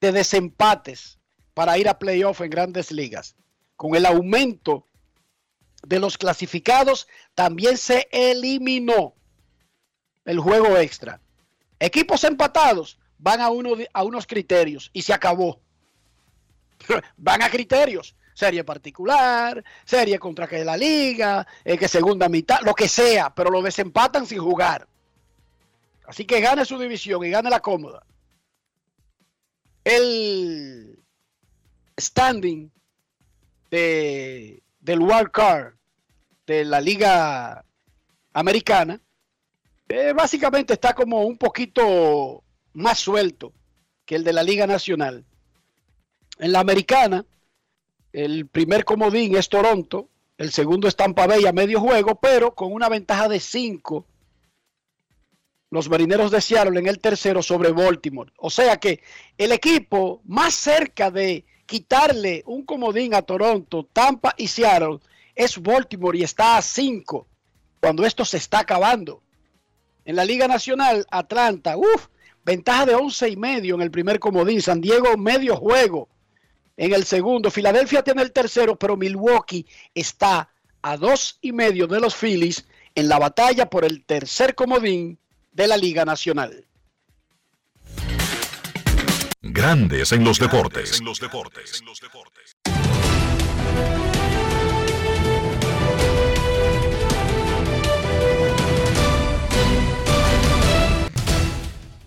[0.00, 1.18] de desempates
[1.52, 3.36] para ir a playoff en grandes ligas.
[3.76, 4.86] Con el aumento
[5.86, 9.12] de los clasificados, también se eliminó
[10.24, 11.20] el juego extra.
[11.78, 13.48] Equipos empatados van a,
[13.92, 15.60] a unos criterios y se acabó.
[17.18, 18.14] van a criterios.
[18.38, 23.50] Serie particular, serie contra que la liga, el que segunda mitad, lo que sea, pero
[23.50, 24.86] lo desempatan sin jugar.
[26.06, 28.06] Así que gane su división y gane la cómoda.
[29.82, 31.00] El
[31.98, 32.70] standing
[33.72, 35.74] de, del wild card
[36.46, 37.64] de la liga
[38.34, 39.00] americana
[39.88, 43.52] eh, básicamente está como un poquito más suelto
[44.04, 45.24] que el de la Liga Nacional.
[46.38, 47.26] En la americana,
[48.12, 52.72] el primer comodín es Toronto, el segundo es Tampa Bay a medio juego, pero con
[52.72, 54.06] una ventaja de 5
[55.70, 58.32] los marineros de Seattle en el tercero sobre Baltimore.
[58.38, 59.02] O sea que
[59.36, 65.00] el equipo más cerca de quitarle un comodín a Toronto, Tampa y Seattle
[65.34, 67.26] es Baltimore y está a 5
[67.80, 69.22] cuando esto se está acabando.
[70.04, 72.06] En la Liga Nacional, Atlanta, uff,
[72.44, 74.62] ventaja de 11 y medio en el primer comodín.
[74.62, 76.08] San Diego, medio juego
[76.78, 77.50] en el segundo.
[77.50, 80.48] Filadelfia tiene el tercero, pero Milwaukee está
[80.80, 82.64] a dos y medio de los Phillies
[82.94, 85.18] en la batalla por el tercer comodín
[85.52, 86.64] de la Liga Nacional.
[89.42, 91.02] Grandes en los deportes.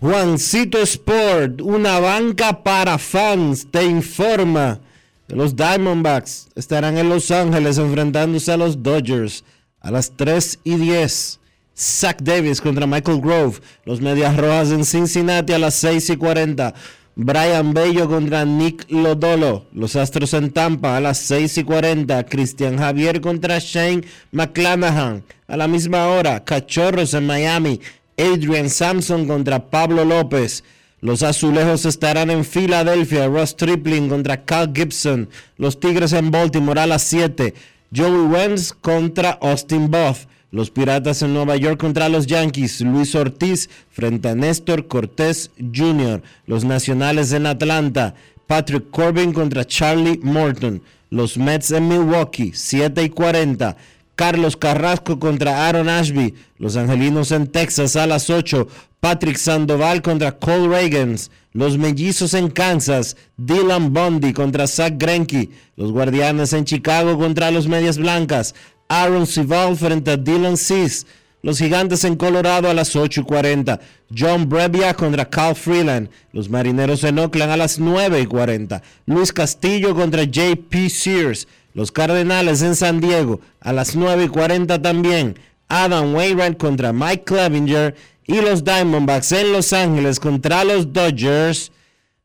[0.02, 4.80] Juancito Sport, una banca para fans, te informa
[5.28, 9.44] que los Diamondbacks estarán en Los Ángeles enfrentándose a los Dodgers
[9.80, 11.38] a las 3 y 10.
[11.78, 16.74] Zach Davis contra Michael Grove, los Medias Rojas en Cincinnati a las 6 y 40.
[17.14, 22.26] Brian Bello contra Nick Lodolo, los Astros en Tampa a las 6 y 40.
[22.26, 26.42] Cristian Javier contra Shane McClanahan a la misma hora.
[26.42, 27.80] Cachorros en Miami
[28.22, 30.62] Adrian Sampson contra Pablo López.
[31.00, 33.26] Los azulejos estarán en Filadelfia.
[33.26, 35.28] Ross Tripling contra Cal Gibson.
[35.56, 37.52] Los Tigres en Baltimore a las 7.
[37.94, 40.26] Joey Wentz contra Austin Buff.
[40.52, 42.80] Los Piratas en Nueva York contra los Yankees.
[42.82, 46.22] Luis Ortiz frente a Néstor Cortés Jr.
[46.46, 48.14] Los Nacionales en Atlanta.
[48.46, 50.80] Patrick Corbin contra Charlie Morton.
[51.10, 52.52] Los Mets en Milwaukee.
[52.54, 53.76] 7 y 40.
[54.14, 56.34] Carlos Carrasco contra Aaron Ashby.
[56.58, 58.68] Los Angelinos en Texas a las 8.
[59.00, 61.30] Patrick Sandoval contra Cole Reagans.
[61.52, 63.16] Los Mellizos en Kansas.
[63.36, 65.50] Dylan Bundy contra Zach Greinke.
[65.76, 68.54] Los Guardianes en Chicago contra los Medias Blancas.
[68.88, 71.06] Aaron Sival frente a Dylan Cis.
[71.44, 73.80] Los Gigantes en Colorado a las 8 y 40.
[74.16, 76.08] John Brebbia contra Cal Freeland.
[76.32, 78.80] Los Marineros en Oakland a las 9 y 40.
[79.06, 81.48] Luis Castillo contra JP Sears.
[81.74, 85.38] Los Cardenales en San Diego a las 9 y 40 también.
[85.68, 87.94] Adam Wainwright contra Mike Clevinger.
[88.26, 91.72] Y los Diamondbacks en Los Ángeles contra los Dodgers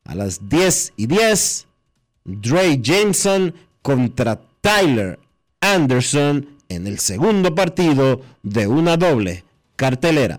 [0.04, 1.66] a las 10 y 10.
[2.24, 5.18] Dre Jameson contra Tyler
[5.60, 9.44] Anderson en el segundo partido de una doble
[9.76, 10.38] cartelera.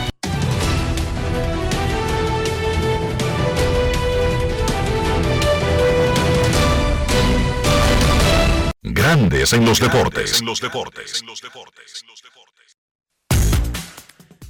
[8.83, 10.39] Grandes en los deportes.
[10.39, 11.23] En los deportes.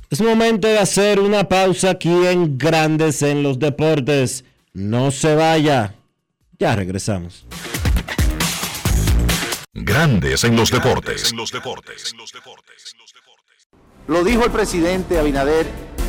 [0.10, 4.46] Es momento de hacer una pausa aquí en Grandes en los deportes.
[4.72, 5.96] No se vaya.
[6.58, 7.46] Ya regresamos.
[9.74, 11.34] Grandes en los deportes.
[14.08, 15.68] Lo dijo el presidente Abinader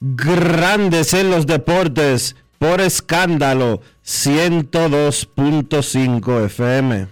[0.00, 2.34] Grandes en los deportes.
[2.58, 3.80] Por escándalo.
[4.04, 7.06] 102.5 FM.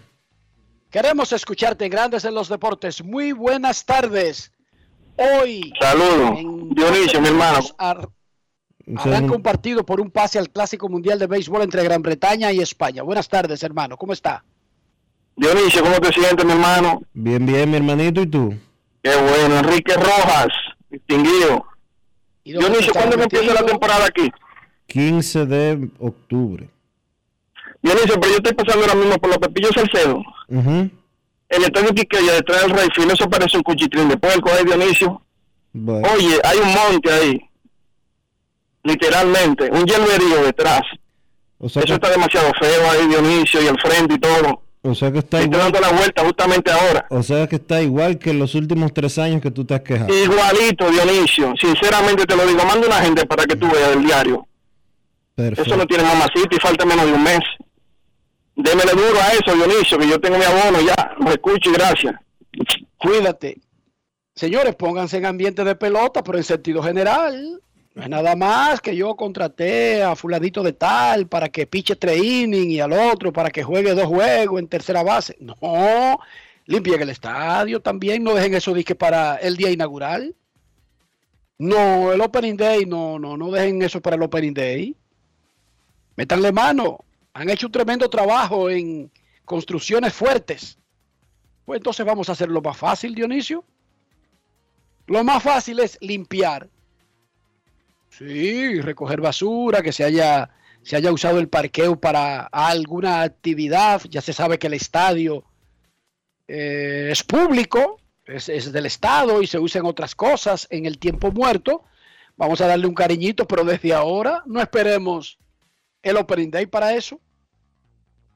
[0.90, 3.04] Queremos escucharte en Grandes en los Deportes.
[3.04, 4.50] Muy buenas tardes.
[5.16, 5.72] Hoy.
[5.80, 6.38] Saludos.
[6.74, 7.58] Dionisio, mi hermano.
[7.76, 8.08] ar-
[8.96, 12.60] Arranca un partido por un pase al Clásico Mundial de Béisbol entre Gran Bretaña y
[12.60, 13.02] España.
[13.02, 13.98] Buenas tardes, hermano.
[13.98, 14.42] ¿Cómo está?
[15.38, 17.00] Dionisio, ¿cómo te sientes, mi hermano?
[17.14, 18.20] Bien, bien, mi hermanito.
[18.20, 18.54] ¿Y tú?
[19.02, 20.48] Qué bueno, Enrique Rojas,
[20.90, 21.64] distinguido.
[22.44, 24.30] Dionisio, ¿cuándo que empieza la temporada aquí?
[24.88, 26.68] 15 de octubre.
[27.80, 30.20] Dionisio, pero yo estoy pasando ahora mismo por los Pepillos Salcedo.
[30.48, 30.90] Ujú.
[31.48, 35.22] El estadio Quiqueya detrás del Rayfield, eso parece un cuchitrín de puerco, ¿eh, Dionisio?
[35.72, 36.08] Bueno.
[36.14, 37.40] Oye, hay un monte ahí.
[38.82, 40.82] Literalmente, un hierberío detrás.
[41.58, 44.67] O sea, Eso que, está demasiado feo ahí, Dionisio, y el frente y todo.
[44.82, 45.60] O sea que está igual.
[45.60, 47.06] dando la vuelta justamente ahora.
[47.10, 49.80] O sea que está igual que en los últimos tres años que tú te has
[49.80, 50.12] quejado.
[50.14, 51.54] Igualito, Dionisio.
[51.60, 52.64] Sinceramente te lo digo.
[52.64, 54.46] Manda una gente para que tú veas el diario.
[55.34, 55.62] Perfecto.
[55.62, 57.40] Eso no tiene mamacita y falta menos de un mes.
[58.56, 61.12] Démele duro a eso, Dionisio, que yo tengo mi abono ya.
[61.18, 62.14] Lo escucho y gracias.
[62.96, 63.60] Cuídate.
[64.34, 67.60] Señores, pónganse en ambiente de pelota, pero en sentido general.
[67.98, 72.22] No es nada más que yo contraté a fulanito de tal para que piche tres
[72.22, 75.36] innings y al otro para que juegue dos juegos en tercera base.
[75.40, 76.20] No,
[76.66, 80.36] limpien el estadio también, no dejen eso disque para el día inaugural.
[81.58, 84.94] No, el opening day, no, no, no dejen eso para el opening day.
[86.14, 87.00] Métanle mano.
[87.32, 89.10] Han hecho un tremendo trabajo en
[89.44, 90.78] construcciones fuertes.
[91.64, 93.64] Pues entonces vamos a hacerlo más fácil, Dionisio.
[95.08, 96.68] Lo más fácil es limpiar.
[98.18, 100.50] Sí, recoger basura, que se haya,
[100.82, 104.02] se haya usado el parqueo para alguna actividad.
[104.10, 105.44] Ya se sabe que el estadio
[106.48, 111.30] eh, es público, es, es del Estado y se usan otras cosas en el tiempo
[111.30, 111.84] muerto.
[112.36, 115.38] Vamos a darle un cariñito, pero desde ahora no esperemos
[116.02, 117.20] el Opening Day para eso.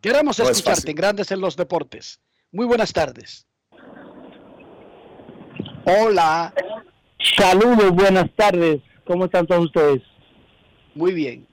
[0.01, 2.21] Queremos No es escucharte en Grandes en los Deportes.
[2.53, 3.47] Muy buenas tardes.
[5.85, 6.55] Hola.
[7.37, 8.81] Saludos, buenas tardes.
[9.05, 10.03] ¿Cómo están todos ustedes?
[10.95, 11.47] Muy bien.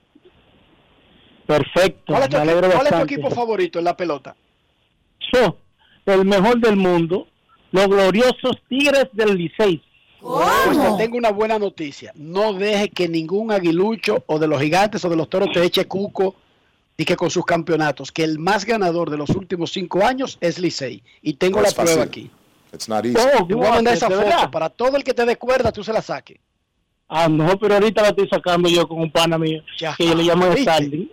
[1.46, 4.36] Perfecto, ¿Cuál es tu, me alegro equipo, cuál es tu equipo favorito en la pelota?
[5.32, 5.58] So,
[6.06, 7.28] el mejor del mundo,
[7.72, 9.82] los gloriosos Tigres del Licey.
[10.22, 12.12] Pues te tengo una buena noticia.
[12.16, 15.86] No deje que ningún aguilucho o de los gigantes o de los toros te eche
[15.86, 16.36] cuco
[16.98, 20.60] y que con sus campeonatos, que el más ganador de los últimos cinco años es
[20.60, 21.02] Licey.
[21.22, 21.86] Y tengo No la fácil.
[21.86, 22.30] prueba aquí.
[22.74, 23.16] It's not easy.
[23.48, 24.52] Te voy a mandar esa ¿de foto verdad?
[24.52, 26.38] para todo el que te dé cuerda, tú se la saques.
[27.10, 29.96] Ah, no, pero ahorita la estoy sacando yo con un pana mío, Ya.
[29.96, 30.62] que yo le llamo ¿Viste?
[30.62, 31.10] Starling.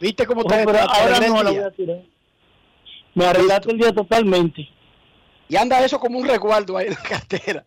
[0.00, 2.02] ¿Viste cómo Oh, te, pero ahora no la voy a tirar.
[3.14, 4.68] Me arreglaste el día totalmente.
[5.48, 7.64] Y anda eso como un resguardo ahí en la cartera.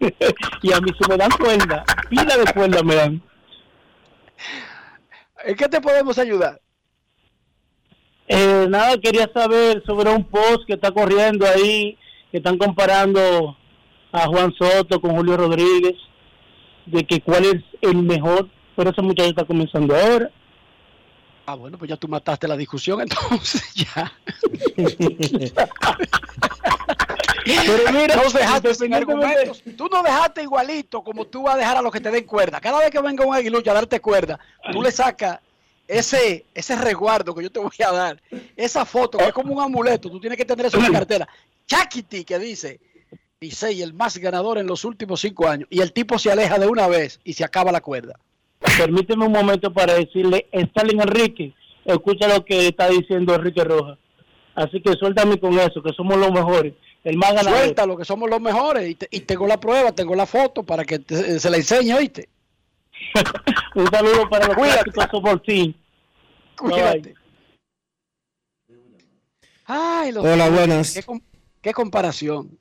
[0.62, 3.22] y a mí se me dan cuerda, pila de cuerda me dan.
[5.44, 6.60] ¿En qué te podemos ayudar?
[8.26, 11.98] Eh, nada, quería saber sobre un post que está corriendo ahí,
[12.30, 13.56] que están comparando
[14.12, 15.94] a Juan Soto con Julio Rodríguez,
[16.86, 20.30] de que cuál es el mejor, pero ese muchacho está comenzando ahora.
[21.46, 24.12] Ah, bueno, pues ya tú mataste la discusión, entonces ya.
[27.44, 29.62] Pero mira, nos dejaste sin argumentos.
[29.76, 32.60] Tú no dejaste igualito como tú vas a dejar a los que te den cuerda.
[32.60, 34.38] Cada vez que venga un aguilucho a darte cuerda,
[34.72, 35.40] tú le sacas
[35.88, 38.22] ese, ese resguardo que yo te voy a dar,
[38.56, 41.28] esa foto que es como un amuleto, tú tienes que tener eso en la cartera.
[41.66, 42.80] Chaquiti que dice,
[43.44, 45.66] Licey, el más ganador en los últimos cinco años.
[45.70, 48.20] Y el tipo se aleja de una vez y se acaba la cuerda.
[48.76, 51.54] Permíteme un momento para decirle, Stalin Enrique,
[51.86, 53.98] escucha lo que está diciendo Enrique Rojas.
[54.54, 56.74] Así que suéltame con eso, que somos los mejores.
[57.02, 57.60] El más ganador.
[57.60, 58.90] Suéltalo, que somos los mejores.
[58.90, 61.94] Y, te- y tengo la prueba, tengo la foto para que te- se la enseñe,
[61.94, 62.28] ¿oíste?
[63.74, 65.74] Un saludo para los clásicos por ti.
[66.58, 67.14] Cuídate.
[69.64, 70.92] Ay, los Hola, buenas.
[70.92, 71.22] ¿Qué, com-
[71.62, 72.58] qué comparación?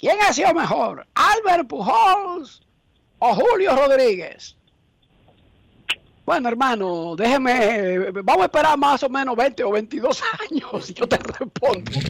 [0.00, 1.06] ¿Quién ha sido mejor?
[1.14, 2.62] ¿Albert Pujols
[3.18, 4.56] o Julio Rodríguez?
[6.24, 11.06] Bueno, hermano, déjeme, vamos a esperar más o menos 20 o 22 años y yo
[11.06, 11.90] te respondo.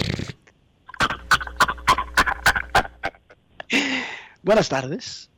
[4.44, 5.28] Buenas tardes.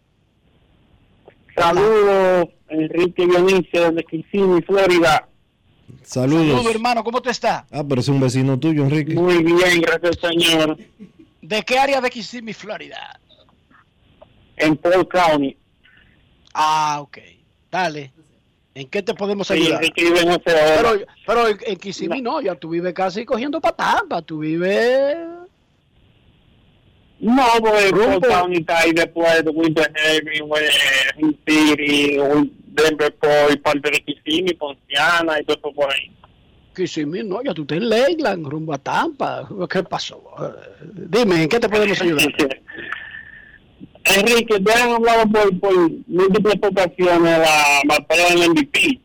[1.55, 5.27] Saludos, Enrique Dionisio, de Kissimmee, Florida.
[6.03, 6.49] Saludos.
[6.49, 7.65] Saludos, hermano, ¿cómo tú estás?
[7.71, 9.15] Ah, pero es un vecino tuyo, Enrique.
[9.15, 10.77] Muy bien, gracias, señor.
[11.43, 13.21] ¿De qué área de Kissimmee, Florida?
[14.57, 15.57] En Paul County.
[16.55, 17.19] Ah, ok.
[17.71, 18.13] Dale.
[18.75, 19.83] ¿En qué te podemos Sí, ayudar?
[20.25, 20.39] Hora.
[20.45, 25.17] Pero, pero en, en Kissimmee no, ya tú vives casi cogiendo patampa, tú vives...
[27.19, 28.21] No, Rumbo.
[28.21, 30.41] Paul County está ahí después de Winter Heavy,
[31.47, 32.17] City,
[32.67, 36.11] Denver Point, parte de Kissimmee, Ponciana y todo eso por ahí.
[36.75, 39.49] Kissimmee no, ya tú estás en Leyland, rumbo a Tampa.
[39.71, 40.23] ¿Qué pasó?
[40.41, 42.27] Eh, Dime, ¿en qué te podemos ayudar?
[44.05, 45.75] Enrique, te han hablado por, por
[46.09, 49.01] múltiples ocasiones la batalla del MVP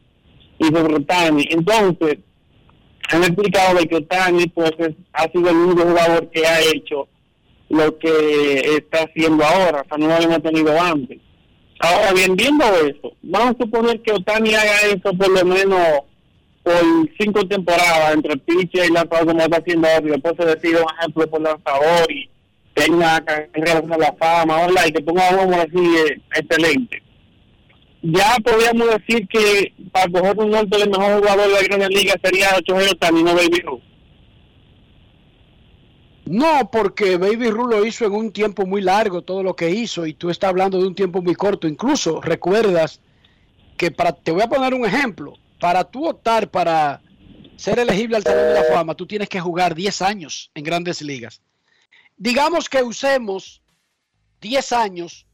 [0.60, 1.46] y sobre Otani.
[1.52, 2.18] Entonces,
[3.10, 7.08] han explicado de que Otani pues, es- ha sido el único jugador que ha hecho
[7.70, 11.20] lo que está haciendo ahora, o sea, no lo hemos tenido antes.
[11.80, 15.80] Ahora bien, viendo eso, vamos a suponer que Otani haga eso por lo menos
[16.68, 20.82] por cinco temporadas entre pitcher y lanzador como está haciendo ahora y después se decide
[20.82, 22.30] un ejemplo por lanzador y
[22.74, 27.02] tenga carrera de la fama, y que ponga un hombre así eh, excelente.
[28.02, 32.16] Ya podríamos decir que para coger un norte del mejor jugador de la Gran Liga
[32.22, 33.82] sería Shohei Otani, no Baby Ruth.
[36.26, 40.06] No, porque Baby Ruth lo hizo en un tiempo muy largo, todo lo que hizo,
[40.06, 41.68] y tú estás hablando de un tiempo muy corto.
[41.68, 43.00] Incluso recuerdas
[43.78, 47.02] que para, te voy a poner un ejemplo, para tú optar para
[47.56, 51.02] ser elegible al Salón de la Fama, tú tienes que jugar 10 años en grandes
[51.02, 51.42] ligas.
[52.16, 53.62] Digamos que usemos
[54.42, 55.26] 10 años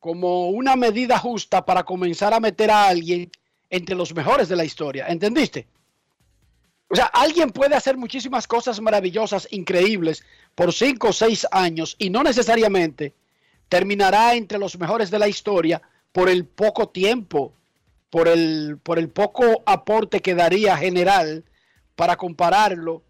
[0.00, 3.30] como una medida justa para comenzar a meter a alguien
[3.70, 5.06] entre los mejores de la historia.
[5.08, 5.66] ¿Entendiste?
[6.88, 10.22] O sea, alguien puede hacer muchísimas cosas maravillosas, increíbles,
[10.54, 13.14] por cinco o seis años y no necesariamente
[13.68, 15.80] terminará entre los mejores de la historia
[16.12, 17.52] por el poco tiempo,
[18.14, 21.42] por el, por el poco aporte que daría general
[21.96, 23.02] para compararlo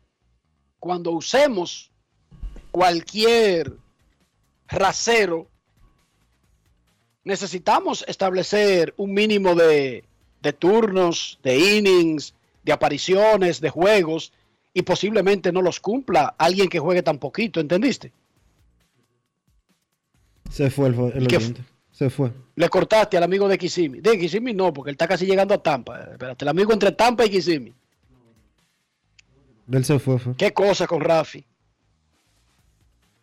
[0.79, 1.91] cuando usemos
[2.71, 3.75] cualquier
[4.67, 5.47] rasero.
[7.23, 10.05] Necesitamos establecer un mínimo de,
[10.41, 12.33] de turnos, de innings,
[12.63, 14.33] de apariciones, de juegos,
[14.73, 18.11] y posiblemente no los cumpla alguien que juegue tan poquito, ¿entendiste?
[20.51, 21.74] Se fue el, el ¿Qué oyente.
[21.95, 22.33] Se fue.
[22.57, 24.01] Le cortaste al amigo de Kissimmee.
[24.01, 26.01] De Kissimmee no, porque él está casi llegando a Tampa.
[26.11, 27.73] Espérate, el amigo entre Tampa y Kissimmee.
[29.71, 30.35] Él se fue, fue.
[30.37, 31.47] ¿Qué cosa con Rafi?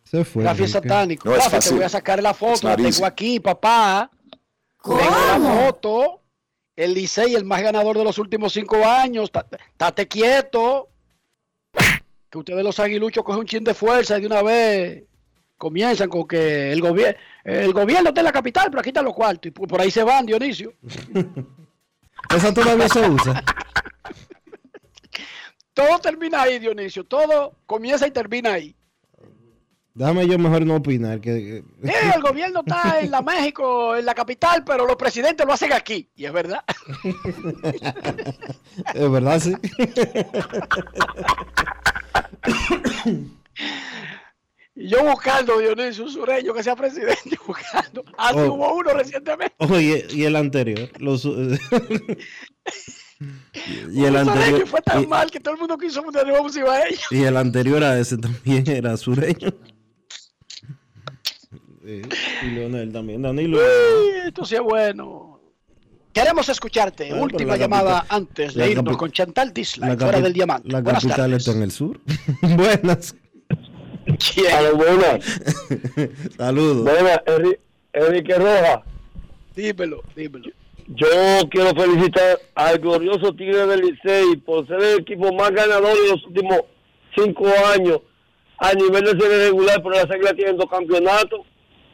[0.04, 0.42] Se fue.
[0.42, 1.28] Rafi es satánico.
[1.28, 2.66] No es Rafi, te voy a sacar la foto.
[2.66, 4.10] La tengo aquí, papá.
[4.82, 6.22] Tengo la foto.
[6.74, 9.30] El Licey, el más ganador de los últimos cinco años.
[9.30, 9.46] Ta-
[9.76, 10.88] Tate quieto.
[12.30, 15.04] Que ustedes los aguiluchos cogen un chin de fuerza y de una vez
[15.58, 19.14] comienzan con que el, gobierno el gobierno está en la capital, pero aquí están los
[19.14, 19.48] cuartos.
[19.48, 20.72] Y por ahí se van, Dionisio.
[22.34, 23.42] Esa todavía se usa.
[25.74, 27.04] Todo termina ahí, Dionisio.
[27.04, 28.76] Todo comienza y termina ahí.
[29.94, 31.20] Déjame yo mejor no opinar.
[31.20, 35.72] Que, el gobierno está en la México, en la capital, pero los presidentes lo hacen
[35.72, 36.08] aquí.
[36.14, 36.64] Y es verdad.
[38.94, 39.52] es verdad, sí.
[44.84, 48.04] Y yo buscando, Dionisio, sureño que sea presidente, buscando.
[48.18, 48.52] Así Oh.
[48.54, 49.54] hubo uno recientemente.
[49.58, 50.88] Oye, y el anterior.
[50.98, 51.30] Los, y
[54.04, 54.66] el un sureño anterior.
[54.66, 57.06] fue tan y- mal que todo el mundo quiso poner vamos iba a ellos.
[57.10, 59.52] Y el anterior a ese también era sureño.
[61.84, 63.58] Y Leonel también, Danilo.
[63.58, 65.40] Uy, esto sí es bueno.
[66.12, 67.08] Queremos escucharte.
[67.08, 70.68] Bueno, Última la llamada capital- antes de irnos con Chantal Disla, La, fuera del diamante.
[70.68, 71.46] la Buenas capital tardes.
[71.46, 72.00] está en el sur.
[72.42, 73.14] Buenas.
[74.04, 74.76] ¿Quién?
[74.76, 75.24] buenas.
[76.36, 76.82] Saludos.
[76.84, 77.58] Buenas, Enri-
[77.92, 78.82] Enrique Roja.
[79.54, 80.50] Dímelo, dímelo.
[80.88, 81.06] Yo
[81.50, 86.24] quiero felicitar al glorioso Tigre del Licey por ser el equipo más ganador de los
[86.26, 86.60] últimos
[87.16, 88.00] cinco años
[88.58, 91.40] a nivel de serie regular, pero las águilas tienen dos campeonatos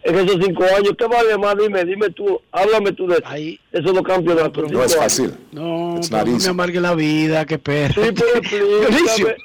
[0.03, 0.93] en esos cinco años.
[0.99, 1.57] ¿Qué vale más?
[1.59, 3.25] Dime, dime tú, háblame tú de eso.
[3.27, 3.61] Ahí.
[3.73, 4.71] Esos dos campeonatos.
[4.71, 5.35] No es cinco fácil.
[5.53, 8.03] No, no me amargue la vida, qué perro.
[8.03, 9.37] Sí, pero explícame.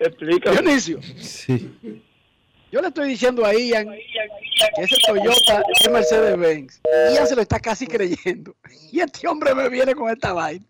[0.00, 0.56] Explícame.
[0.62, 1.72] Dionisio, Sí.
[2.72, 6.80] yo le estoy diciendo a Ian que ese Toyota es Mercedes-Benz.
[7.14, 8.56] Ian se lo está casi creyendo.
[8.90, 10.64] Y este hombre me viene con esta vaina.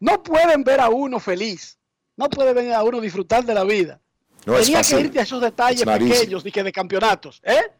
[0.00, 1.78] No pueden ver a uno feliz.
[2.16, 4.00] No pueden ver a uno disfrutar de la vida.
[4.46, 7.40] No es Tenía que irte a esos detalles pequeños y que de campeonatos.
[7.44, 7.70] ¿Eh?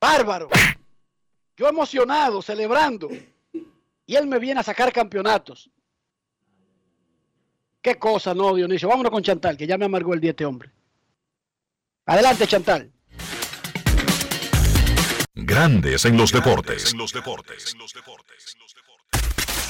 [0.00, 0.48] Bárbaro.
[1.56, 3.08] Yo emocionado, celebrando.
[4.04, 5.70] Y él me viene a sacar campeonatos.
[7.86, 8.88] Qué cosa, no, Dionisio.
[8.88, 10.72] Vámonos con Chantal, que ya me amargó el día este hombre.
[12.04, 12.90] Adelante, Chantal.
[15.32, 16.92] Grandes en los deportes.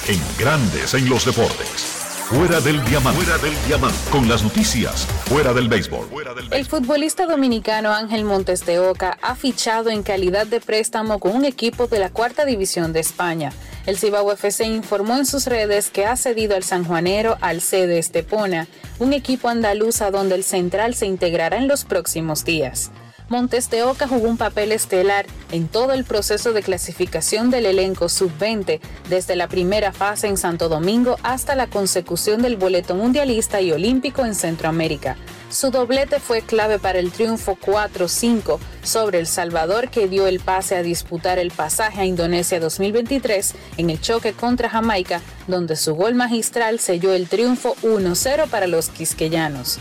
[0.09, 1.96] En Grandes en los deportes.
[2.29, 3.23] Fuera del diamante.
[3.23, 3.97] Fuera del diamante.
[4.11, 5.07] Con las noticias.
[5.27, 6.09] Fuera del béisbol.
[6.51, 11.45] El futbolista dominicano Ángel Montes de Oca ha fichado en calidad de préstamo con un
[11.45, 13.53] equipo de la cuarta división de España.
[13.87, 18.01] El Cibao FC informó en sus redes que ha cedido al sanjuanero al C de
[18.01, 18.67] Estepona,
[18.99, 22.91] un equipo andaluz a donde el central se integrará en los próximos días.
[23.29, 28.09] Montes de Oca jugó un papel estelar en todo el proceso de clasificación del elenco
[28.09, 33.73] sub-20, desde la primera fase en Santo Domingo hasta la consecución del boleto mundialista y
[33.73, 35.17] olímpico en Centroamérica.
[35.51, 40.77] Su doblete fue clave para el triunfo 4-5 sobre El Salvador que dio el pase
[40.77, 46.15] a disputar el pasaje a Indonesia 2023 en el choque contra Jamaica, donde su gol
[46.15, 49.81] magistral selló el triunfo 1-0 para los quisqueyanos.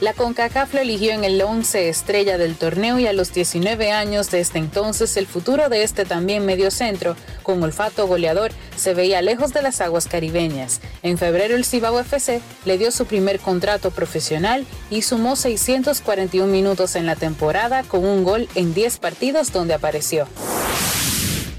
[0.00, 4.30] La CONCACAF lo eligió en el 11 estrella del torneo y a los 19 años
[4.30, 9.60] desde entonces el futuro de este también mediocentro, con olfato goleador, se veía lejos de
[9.60, 10.80] las aguas caribeñas.
[11.02, 16.94] En febrero el Cibao FC le dio su primer contrato profesional y sumó 641 minutos
[16.94, 20.28] en la temporada con un gol en 10 partidos donde apareció.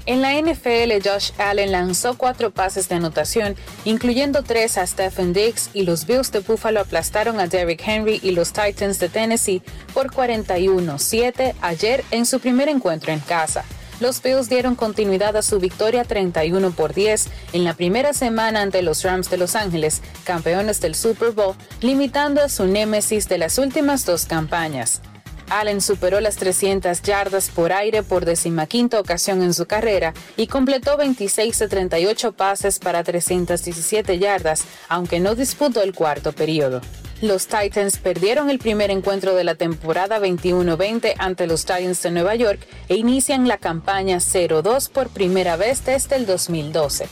[0.06, 5.70] En la NFL, Josh Allen lanzó cuatro pases de anotación, incluyendo tres a Stephen Diggs,
[5.74, 10.10] y los Bills de Buffalo aplastaron a Derrick Henry y los Titans de Tennessee por
[10.10, 13.64] 41-7 ayer en su primer encuentro en casa.
[14.00, 18.80] Los Bills dieron continuidad a su victoria 31 por 10 en la primera semana ante
[18.80, 23.58] los Rams de Los Ángeles, campeones del Super Bowl, limitando a su némesis de las
[23.58, 25.02] últimas dos campañas.
[25.50, 30.96] Allen superó las 300 yardas por aire por decimaquinta ocasión en su carrera y completó
[30.96, 36.80] 26 de 38 pases para 317 yardas, aunque no disputó el cuarto periodo.
[37.20, 42.34] Los Titans perdieron el primer encuentro de la temporada 21-20 ante los Giants de Nueva
[42.34, 47.08] York e inician la campaña 0-2 por primera vez desde el 2012.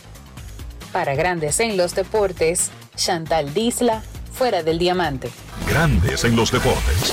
[0.93, 5.31] Para Grandes en los Deportes, Chantal Disla, fuera del diamante.
[5.69, 7.13] Grandes en los deportes.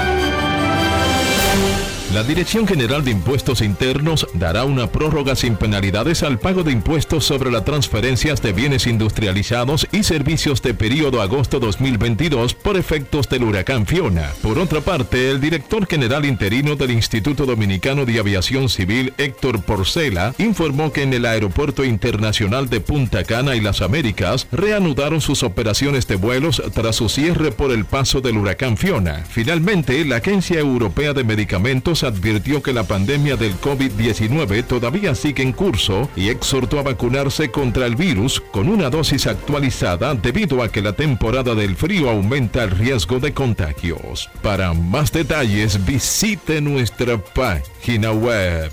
[2.13, 7.23] La Dirección General de Impuestos Internos dará una prórroga sin penalidades al pago de impuestos
[7.23, 13.45] sobre las transferencias de bienes industrializados y servicios de periodo agosto 2022 por efectos del
[13.45, 14.33] huracán Fiona.
[14.41, 20.35] Por otra parte, el director general interino del Instituto Dominicano de Aviación Civil, Héctor Porcela,
[20.37, 26.07] informó que en el Aeropuerto Internacional de Punta Cana y las Américas reanudaron sus operaciones
[26.07, 29.23] de vuelos tras su cierre por el paso del huracán Fiona.
[29.29, 35.51] Finalmente, la Agencia Europea de Medicamentos Advirtió que la pandemia del COVID-19 todavía sigue en
[35.53, 40.81] curso y exhortó a vacunarse contra el virus con una dosis actualizada debido a que
[40.81, 44.29] la temporada del frío aumenta el riesgo de contagios.
[44.41, 48.71] Para más detalles visite nuestra página web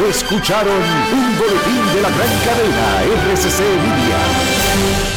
[0.10, 3.02] Escucharon un boletín de la gran cadena
[3.34, 5.17] RCC Media.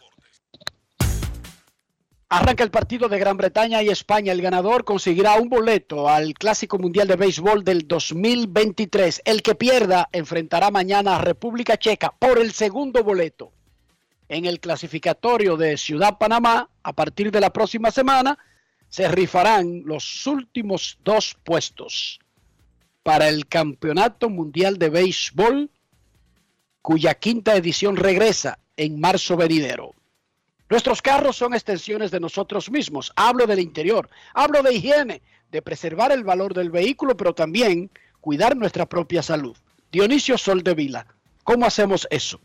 [2.33, 4.31] Arranca el partido de Gran Bretaña y España.
[4.31, 9.23] El ganador conseguirá un boleto al Clásico Mundial de Béisbol del 2023.
[9.25, 13.51] El que pierda enfrentará mañana a República Checa por el segundo boleto.
[14.29, 18.37] En el clasificatorio de Ciudad Panamá, a partir de la próxima semana,
[18.87, 22.21] se rifarán los últimos dos puestos
[23.03, 25.69] para el Campeonato Mundial de Béisbol,
[26.81, 29.95] cuya quinta edición regresa en marzo venidero.
[30.71, 33.11] Nuestros carros son extensiones de nosotros mismos.
[33.17, 37.91] Hablo del interior, hablo de higiene, de preservar el valor del vehículo, pero también
[38.21, 39.53] cuidar nuestra propia salud.
[39.91, 41.05] Dionisio Soldevila,
[41.43, 42.39] ¿cómo hacemos eso?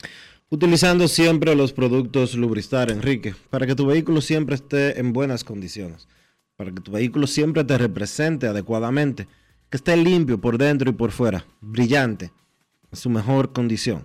[0.50, 6.08] Utilizando siempre los productos Lubristar, Enrique, para que tu vehículo siempre esté en buenas condiciones,
[6.56, 9.28] para que tu vehículo siempre te represente adecuadamente,
[9.70, 12.32] que esté limpio por dentro y por fuera, brillante,
[12.90, 14.04] en su mejor condición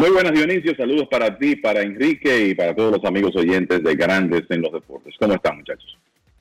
[0.00, 3.94] Muy buenas Dionisio, saludos para ti, para Enrique y para todos los amigos oyentes de
[3.96, 5.14] Grandes en los Deportes.
[5.20, 5.98] ¿Cómo están muchachos?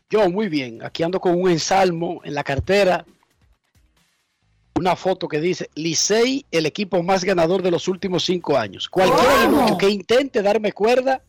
[0.09, 3.05] Yo muy bien, aquí ando con un ensalmo en la cartera,
[4.75, 8.87] una foto que dice Licey, el equipo más ganador de los últimos cinco años.
[8.87, 11.21] Cualquiera que intente darme cuerda,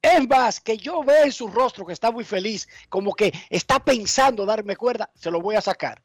[0.00, 3.80] es más, que yo vea en su rostro que está muy feliz, como que está
[3.80, 6.00] pensando darme cuerda, se lo voy a sacar.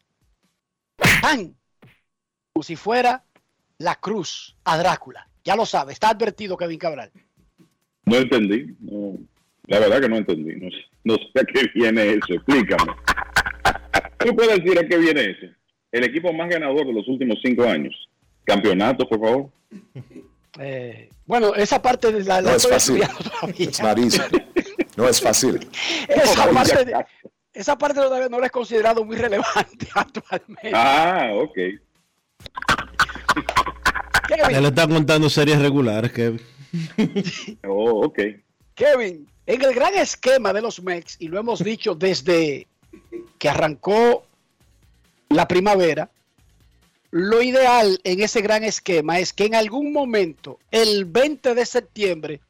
[1.21, 1.55] ¡Tan!
[2.53, 3.23] Como si fuera
[3.77, 5.26] la cruz a Drácula.
[5.47, 7.09] Ya lo sabe, está advertido Kevin Cabral.
[8.03, 8.75] No entendí.
[8.81, 9.17] No,
[9.67, 10.55] la verdad que no entendí.
[10.57, 12.33] No, sé- no sé a qué viene eso.
[12.33, 12.91] Explícame.
[14.19, 15.45] ¿Tú puedes decir a qué viene eso?
[15.93, 17.95] El equipo más ganador de los últimos cinco años.
[18.43, 19.49] Campeonato, por favor.
[20.59, 23.01] Eh, bueno, esa parte de la, la No es fácil.
[23.57, 23.81] easy.
[24.97, 25.59] No es fácil.
[26.09, 27.05] Esa parte, de-
[27.53, 30.71] esa parte todavía no la he considerado muy relevante actualmente.
[30.73, 31.57] Ah, ok.
[34.29, 36.41] Él está contando series regulares, Kevin.
[37.67, 38.19] Oh, ok.
[38.75, 42.67] Kevin, en el gran esquema de los Mex, y lo hemos dicho desde
[43.39, 44.25] que arrancó
[45.29, 46.09] la primavera,
[47.11, 52.41] lo ideal en ese gran esquema es que en algún momento, el 20 de septiembre,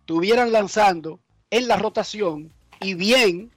[0.00, 1.20] estuvieran lanzando
[1.50, 2.50] en la rotación
[2.80, 3.50] y bien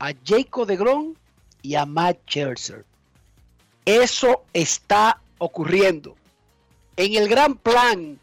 [0.00, 1.14] a Jacob de Grom
[1.62, 2.84] y a Matt Scherzer.
[3.84, 6.16] Eso está ocurriendo.
[6.96, 8.18] En el gran plan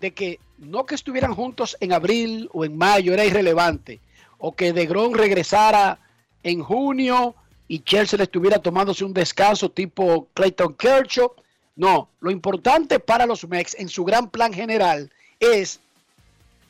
[0.00, 4.00] de que no que estuvieran juntos en abril o en mayo era irrelevante,
[4.38, 5.98] o que DeGrom regresara
[6.42, 7.34] en junio
[7.66, 11.32] y Chelsea estuviera tomándose un descanso tipo Clayton Kershaw.
[11.76, 15.10] No, lo importante para los Mex en su gran plan general
[15.40, 15.80] es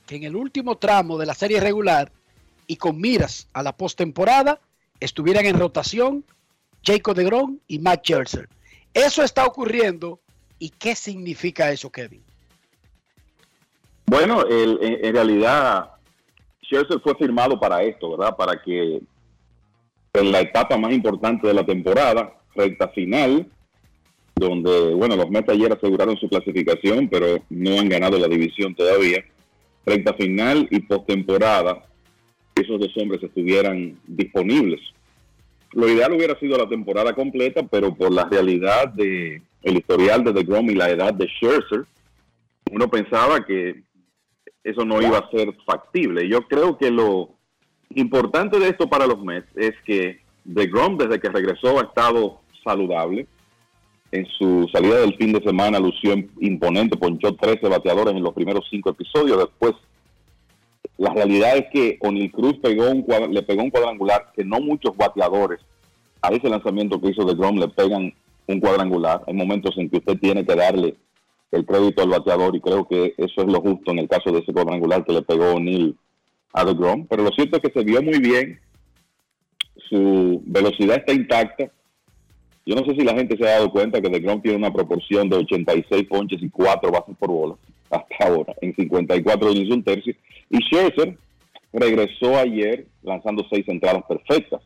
[0.06, 2.12] que en el último tramo de la serie regular
[2.66, 4.60] y con miras a la postemporada
[5.00, 6.24] estuvieran en rotación
[6.84, 8.48] Jacob DeGrom y Matt Scherzer.
[8.95, 10.20] Eso está ocurriendo
[10.59, 12.22] y ¿qué significa eso, Kevin?
[14.07, 15.90] Bueno, el- en, realidad,
[16.62, 18.36] Scherzer fue firmado para esto, ¿verdad?
[18.36, 19.01] Para que
[20.12, 23.51] en la etapa más importante de la temporada, recta final,
[24.36, 29.24] donde, bueno, los Mets ayer aseguraron su clasificación, pero no han ganado la división todavía.
[29.84, 31.84] Recta final y postemporada,
[32.55, 34.80] esos dos hombres estuvieran disponibles.
[35.74, 40.32] Lo ideal hubiera sido la temporada completa, pero por la realidad de el historial de
[40.32, 41.84] DeGrom y la edad de Scherzer,
[42.70, 43.82] uno pensaba que
[44.62, 46.28] eso no iba a ser factible.
[46.28, 47.30] Yo creo que lo
[47.90, 53.26] importante de esto para los Mets es que DeGrom desde que regresó ha estado saludable.
[54.12, 58.64] En su salida del fin de semana lució imponente, ponchó 13 bateadores en los primeros
[58.70, 59.38] cinco episodios.
[59.38, 59.72] Después,
[60.97, 64.97] la realidad es que O'Neill Cruz pegó un, le pegó un cuadrangular que no muchos
[64.97, 65.61] bateadores
[66.22, 68.12] a ese lanzamiento que hizo DeGrom le pegan
[68.47, 69.22] un cuadrangular.
[69.26, 70.95] Hay momentos en que usted tiene que darle
[71.51, 74.40] el crédito al bateador y creo que eso es lo justo en el caso de
[74.40, 75.97] ese cuadrangular que le pegó O'Neill
[76.53, 77.07] a DeGrom.
[77.07, 78.61] Pero lo cierto es que se vio muy bien,
[79.88, 81.70] su velocidad está intacta.
[82.66, 85.28] Yo no sé si la gente se ha dado cuenta que DeGrom tiene una proporción
[85.28, 87.57] de 86 ponches y 4 bases por bola
[87.90, 90.14] hasta ahora, en 54 innings y un tercio.
[90.55, 91.18] Y Scherzer
[91.72, 94.62] regresó ayer lanzando seis entradas perfectas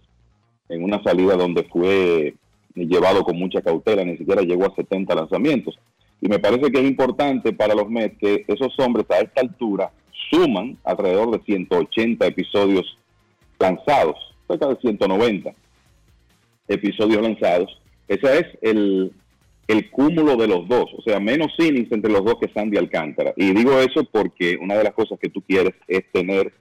[0.68, 2.34] en una salida donde fue
[2.74, 5.78] llevado con mucha cautela, ni siquiera llegó a 70 lanzamientos.
[6.20, 9.90] Y me parece que es importante para los Mets que esos hombres a esta altura
[10.30, 12.98] suman alrededor de 180 episodios
[13.58, 14.16] lanzados,
[14.46, 15.52] cerca de 190
[16.68, 17.80] episodios lanzados.
[18.08, 19.10] Ese es el,
[19.68, 23.34] el cúmulo de los dos, o sea, menos innings entre los dos que Sandy Alcántara.
[23.36, 26.52] Y digo eso porque una de las cosas que tú quieres es tener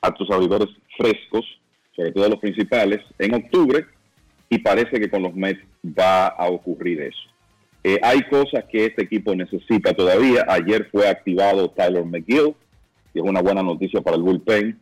[0.00, 1.44] a tus abridores frescos,
[1.94, 3.86] sobre todo los principales, en octubre,
[4.50, 7.22] y parece que con los Mets va a ocurrir eso.
[7.84, 10.44] Eh, hay cosas que este equipo necesita todavía.
[10.48, 12.54] Ayer fue activado Tyler McGill,
[13.12, 14.76] que es una buena noticia para el bullpen.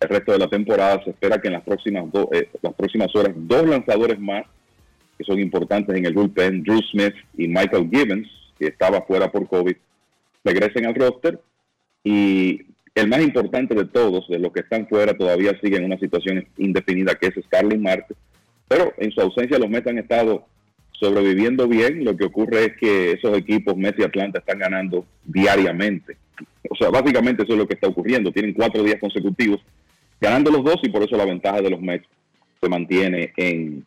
[0.00, 3.34] El resto de la temporada se espera que en las próximas, eh, las próximas horas
[3.36, 4.46] dos lanzadores más
[5.18, 9.48] que son importantes en el bullpen, Drew Smith y Michael Gibbons, que estaba fuera por
[9.48, 9.74] COVID,
[10.44, 11.40] regresen al roster.
[12.04, 12.62] Y
[12.94, 16.46] el más importante de todos, de los que están fuera, todavía sigue en una situación
[16.56, 18.14] indefinida, que es Starling Marte.
[18.68, 20.46] Pero en su ausencia los Mets han estado
[20.92, 22.04] sobreviviendo bien.
[22.04, 26.16] Lo que ocurre es que esos equipos, Mets y Atlanta, están ganando diariamente.
[26.70, 28.30] O sea, básicamente eso es lo que está ocurriendo.
[28.30, 29.60] Tienen cuatro días consecutivos
[30.20, 32.06] ganando los dos y por eso la ventaja de los Mets
[32.60, 33.86] se mantiene en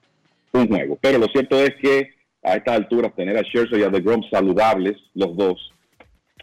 [0.53, 0.97] un juego.
[1.01, 2.09] Pero lo cierto es que
[2.43, 5.71] a estas alturas tener a Scherzer y a DeGrom saludables, los dos,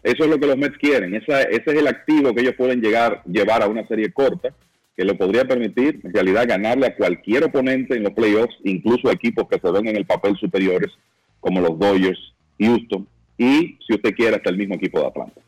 [0.03, 1.13] eso es lo que los Mets quieren.
[1.15, 4.49] Esa- ese es el activo que ellos pueden llegar, llevar a una serie corta
[4.95, 9.13] que le podría permitir en realidad ganarle a cualquier oponente en los playoffs, incluso a
[9.13, 10.91] equipos que se ven en el papel superiores
[11.39, 13.07] como los Dodgers, Houston
[13.37, 15.39] y, si usted quiere, hasta el mismo equipo de Atlanta.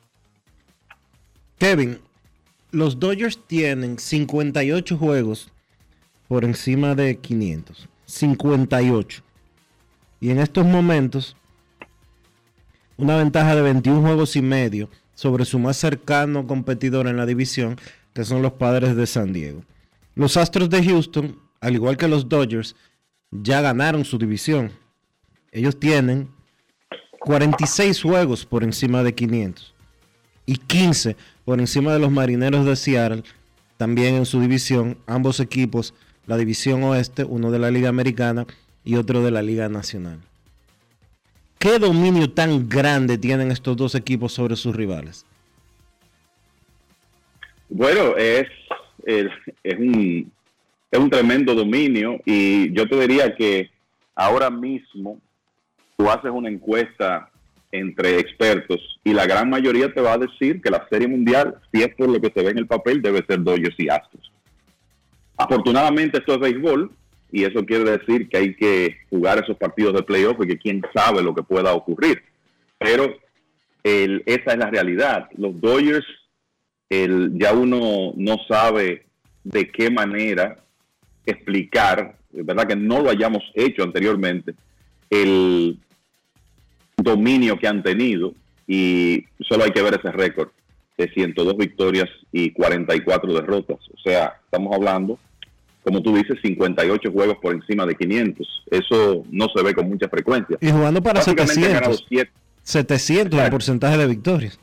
[1.58, 1.98] Kevin,
[2.72, 5.52] los Dodgers tienen 58 juegos
[6.28, 7.88] por encima de 500.
[8.12, 9.24] 58.
[10.20, 11.36] Y en estos momentos,
[12.98, 17.78] una ventaja de 21 juegos y medio sobre su más cercano competidor en la división,
[18.14, 19.64] que son los padres de San Diego.
[20.16, 22.76] Los Astros de Houston, al igual que los Dodgers,
[23.32, 24.72] ya ganaron su división.
[25.52, 26.30] Ellos tienen
[27.20, 29.74] 46 juegos por encima de 500
[30.46, 31.16] y 15
[31.46, 33.24] por encima de los Marineros de Seattle,
[33.78, 35.94] también en su división, ambos equipos,
[36.32, 38.48] la división oeste, uno de la Liga Americana
[38.86, 40.18] y otro de la Liga Nacional.
[41.60, 45.26] ¿Qué dominio tan grande tienen estos dos equipos sobre sus rivales?
[47.68, 48.48] Bueno, es,
[49.06, 49.28] es,
[49.78, 50.32] un,
[50.90, 53.70] es un tremendo dominio y yo te diría que
[54.16, 55.20] ahora mismo
[55.98, 57.30] tú haces una encuesta
[57.74, 61.84] entre expertos y la gran mayoría te va a decir que la Serie Mundial, si
[61.84, 64.31] es por lo que se ve en el papel, debe ser Dodgers y Astros.
[65.44, 66.92] Afortunadamente esto es béisbol
[67.32, 70.82] y eso quiere decir que hay que jugar esos partidos de playoff y que quién
[70.94, 72.22] sabe lo que pueda ocurrir.
[72.78, 73.16] Pero
[73.84, 75.30] el- esa es la realidad.
[75.38, 76.06] Los Dodgers
[76.90, 79.06] el, ya uno no sabe
[79.46, 80.58] de qué manera
[81.26, 84.54] explicar, es verdad que no lo hayamos hecho anteriormente,
[85.10, 85.80] el
[86.98, 88.34] dominio que han tenido
[88.68, 90.50] y solo hay que ver ese récord
[90.98, 93.80] de 102 victorias y 44 derrotas.
[93.94, 95.18] O sea, estamos hablando,
[95.84, 98.64] como tú dices, 58 juegos por encima de 500.
[98.70, 100.58] Eso no se ve con mucha frecuencia.
[100.62, 101.82] Y jugando para Básicamente han 700.
[101.82, 102.32] ganado siete-
[102.64, 104.60] 700 el porcentaje de victorias.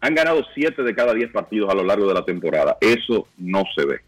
[0.00, 2.76] han ganado 7 de cada 10 partidos a lo largo de la temporada.
[2.80, 4.00] Eso no se ve.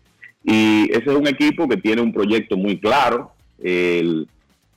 [0.45, 3.33] Y ese es un equipo que tiene un proyecto muy claro.
[3.63, 4.29] El-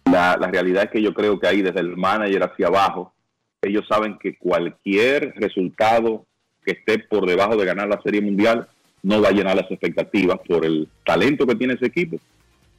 [0.05, 3.13] la, la realidad es que yo creo que ahí desde el manager hacia abajo,
[3.61, 6.25] ellos saben que cualquier resultado
[6.65, 8.67] que esté por debajo de ganar la Serie Mundial
[9.03, 12.17] no va a llenar las expectativas por el talento que tiene ese equipo,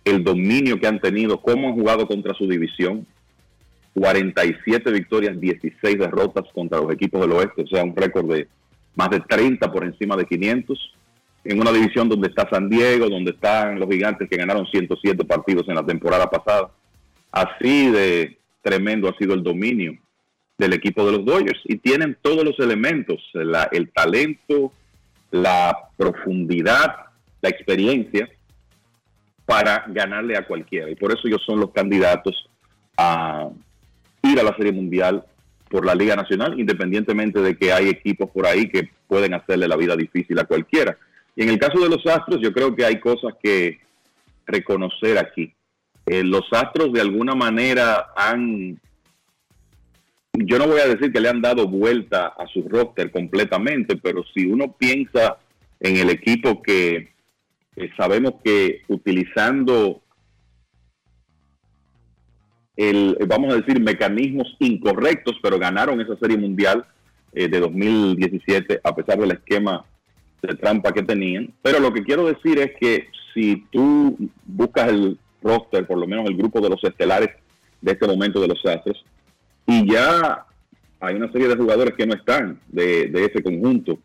[0.05, 3.07] el dominio que han tenido, cómo han jugado contra su división,
[3.95, 8.49] 47 victorias, 16 derrotas contra los equipos del oeste, o sea, un récord de
[8.95, 10.95] más de 30 por encima de 500,
[11.45, 15.69] en una división donde está San Diego, donde están los gigantes que ganaron 107 partidos
[15.69, 16.71] en la temporada pasada.
[17.33, 19.97] Así de tremendo ha sido el dominio
[20.59, 23.19] del equipo de los Dodgers y tienen todos los elementos,
[23.73, 24.73] el talento,
[25.31, 26.95] la profundidad,
[27.41, 28.29] la experiencia
[29.45, 30.91] para ganarle a cualquiera.
[30.91, 32.49] Y por eso ellos son los candidatos
[32.97, 33.49] a
[34.23, 35.25] ir a la Serie Mundial
[35.69, 39.77] por la Liga Nacional, independientemente de que hay equipos por ahí que pueden hacerle la
[39.77, 40.97] vida difícil a cualquiera.
[41.37, 43.79] Y en el caso de los Astros, yo creo que hay cosas que
[44.47, 45.53] reconocer aquí.
[46.07, 48.81] Eh, los Astros de alguna manera han,
[50.33, 54.25] yo no voy a decir que le han dado vuelta a su roster completamente, pero
[54.35, 55.39] si uno piensa
[55.81, 57.13] en el equipo que
[57.77, 60.03] eh, sabemos que utilizando
[62.77, 66.87] el, vamos a decir, mecanismos incorrectos, pero ganaron esa serie mundial
[67.33, 69.85] eh, de 2017 a pesar del esquema
[70.43, 71.53] de trampa que tenían.
[71.63, 74.17] Pero lo que quiero decir es que si tú
[74.47, 77.31] buscas el roster, por lo menos el grupo de los estelares
[77.81, 79.05] de este momento de los Astros,
[79.71, 80.45] y ya
[80.99, 83.99] hay una serie de jugadores que no están de, ese conjunto.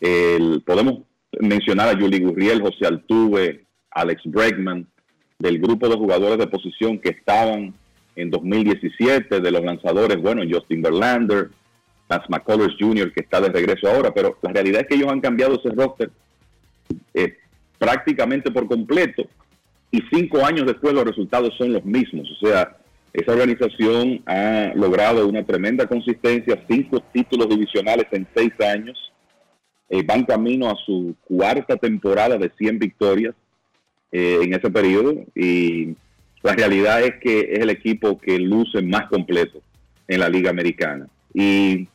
[0.00, 1.02] El- podemos
[1.40, 4.86] mencionar a Yuli Gurriel, José Altuve, Alex Bregman,
[5.38, 7.74] del grupo de jugadores de posición que estaban
[8.16, 11.50] en 2017, de los lanzadores, bueno, Justin Verlander,
[12.08, 15.20] Lance McCullers Jr., que está de regreso ahora, pero la realidad es que ellos han
[15.20, 16.10] cambiado ese roster
[17.14, 17.36] eh,
[17.78, 19.26] prácticamente por completo
[19.90, 22.28] y cinco años después los resultados son los mismos.
[22.30, 22.76] O sea,
[23.16, 29.12] esa organización ha logrado una tremenda consistencia, cinco títulos divisionales en seis años,
[29.88, 33.34] eh, van camino a su cuarta temporada de 100 victorias
[34.12, 35.96] eh, en ese periodo y
[36.42, 39.62] la realidad es que es el equipo que luce más completo
[40.08, 41.08] en la liga americana.
[41.32, 41.88] Y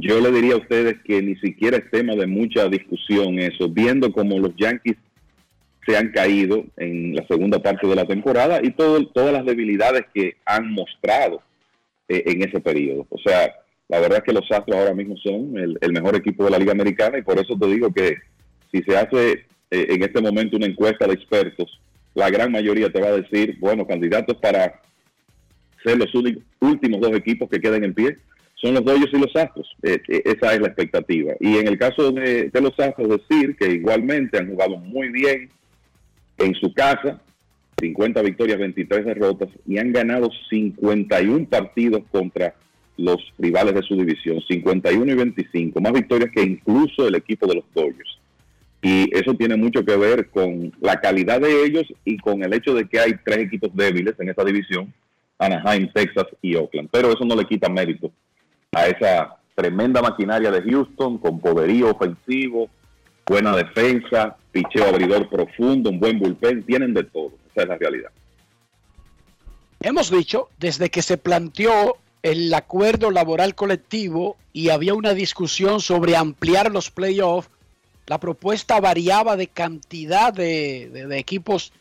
[0.00, 4.10] yo le diría a ustedes que ni siquiera es tema de mucha discusión eso, viendo
[4.10, 4.96] como los Yankees
[5.88, 10.02] se han caído en la segunda parte de la temporada y todo, todas las debilidades
[10.12, 11.40] que han mostrado
[12.08, 13.06] eh, en ese periodo.
[13.08, 13.54] O sea,
[13.88, 16.72] la verdad es que los Astros ahora mismo son el, mejor equipo de la Liga
[16.72, 18.16] Americana y por eso te digo que
[18.70, 19.32] si se hace
[19.70, 21.80] eh, en este momento una encuesta de expertos,
[22.14, 24.82] la gran mayoría te va a decir, bueno, candidatos para
[25.82, 28.18] ser los uni- últimos dos equipos que queden en pie
[28.56, 29.74] son los Dodgers y los Astros.
[29.84, 31.32] Eh, eh, esa es la expectativa.
[31.40, 35.48] Y en el caso de los Astros, decir que igualmente han jugado muy bien
[36.38, 37.20] en su casa,
[37.80, 42.54] 50 victorias, 23 derrotas, y han ganado 51 partidos contra
[42.96, 47.56] los rivales de su división, 51 y 25, más victorias que incluso el equipo de
[47.56, 48.18] los Dodgers.
[48.82, 52.74] Y eso tiene mucho que ver con la calidad de ellos y con el hecho
[52.74, 54.92] de que hay tres equipos débiles en esa división,
[55.38, 56.88] Anaheim, Texas y Oakland.
[56.92, 58.12] Pero eso no le quita mérito
[58.72, 62.68] a esa tremenda maquinaria de Houston con poderío ofensivo,
[63.26, 67.32] buena defensa, picheo abridor profundo, un buen bullpen, tienen de todo.
[67.52, 68.10] Esa es la realidad.
[69.80, 76.16] Hemos dicho desde que se planteó el acuerdo laboral colectivo y había una discusión sobre
[76.16, 77.48] ampliar los playoffs,
[78.06, 81.72] la propuesta variaba de cantidad de, de- de equipos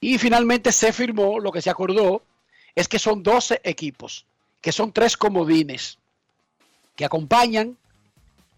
[0.00, 2.22] y finalmente se firmó, lo que se acordó
[2.74, 4.26] es que son 12 equipos,
[4.60, 5.98] que son tres comodines,
[6.94, 7.76] que acompañan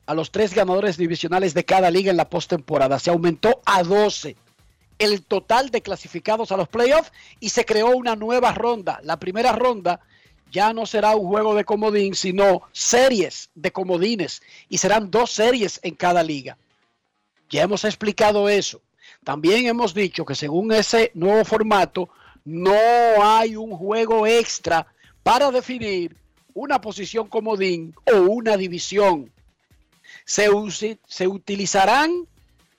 [0.08, 2.98] a los tres ganadores divisionales de cada liga en la postemporada.
[2.98, 4.36] Se aumentó a 12
[4.98, 9.00] el total de clasificados a los playoffs y se creó una nueva ronda.
[9.02, 10.00] La primera ronda
[10.50, 14.40] ya no será un juego de comodín, sino series de comodines
[14.70, 16.56] y serán dos series en cada liga.
[17.50, 18.80] Ya hemos explicado eso.
[19.24, 22.08] También hemos dicho que según ese nuevo formato
[22.46, 22.72] no
[23.22, 24.86] hay un juego extra
[25.22, 26.16] para definir
[26.54, 29.30] una posición comodín o una división.
[30.28, 30.50] Se,
[31.06, 32.28] se utilizarán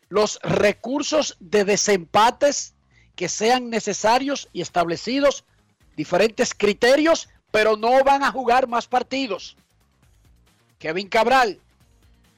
[0.08, 2.76] los recursos de desempates
[3.16, 5.46] que sean necesarios y establecidos
[5.96, 9.58] diferentes criterios, pero no van a jugar más partidos.
[10.78, 11.60] Kevin Cabral,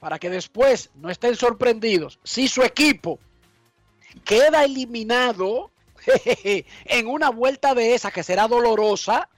[0.00, 3.18] para que después no estén sorprendidos, si su equipo
[4.24, 5.70] queda eliminado
[6.86, 9.28] en una vuelta de esa que será dolorosa,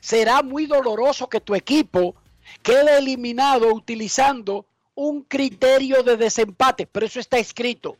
[0.00, 2.14] será muy doloroso que tu equipo
[2.62, 4.64] quede eliminado utilizando
[5.00, 7.96] un criterio de desempate, pero eso está escrito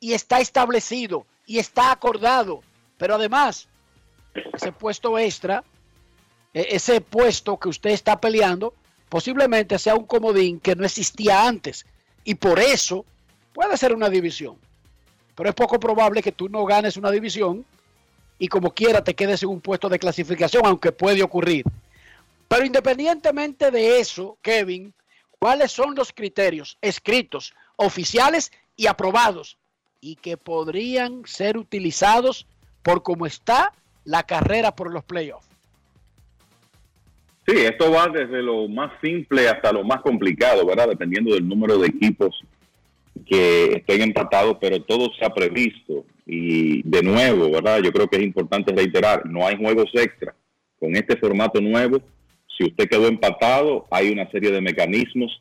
[0.00, 2.62] y está establecido y está acordado.
[2.96, 3.68] Pero además,
[4.54, 5.62] ese puesto extra,
[6.54, 8.72] e- ese puesto que usted está peleando,
[9.10, 11.84] posiblemente sea un comodín que no existía antes
[12.24, 13.04] y por eso
[13.52, 14.56] puede ser una división.
[15.34, 17.66] Pero es poco probable que tú no ganes una división
[18.38, 21.66] y como quiera te quedes en un puesto de clasificación, aunque puede ocurrir.
[22.48, 24.94] Pero independientemente de eso, Kevin,
[25.44, 29.58] ¿cuáles son los criterios escritos, oficiales y aprobados
[30.00, 32.46] y que podrían ser utilizados
[32.82, 33.74] por cómo está
[34.06, 35.46] la carrera por los playoffs?
[37.46, 40.88] Sí, esto va desde lo más simple hasta lo más complicado, ¿verdad?
[40.88, 42.40] Dependiendo del número de equipos
[43.26, 46.06] que estén empatados, pero todo se ha previsto.
[46.24, 47.82] Y de nuevo, ¿verdad?
[47.82, 50.34] Yo creo que es importante reiterar, no hay juegos extra.
[50.80, 52.00] Con este formato nuevo,
[52.56, 55.40] si usted quedó empatado, hay una serie de mecanismos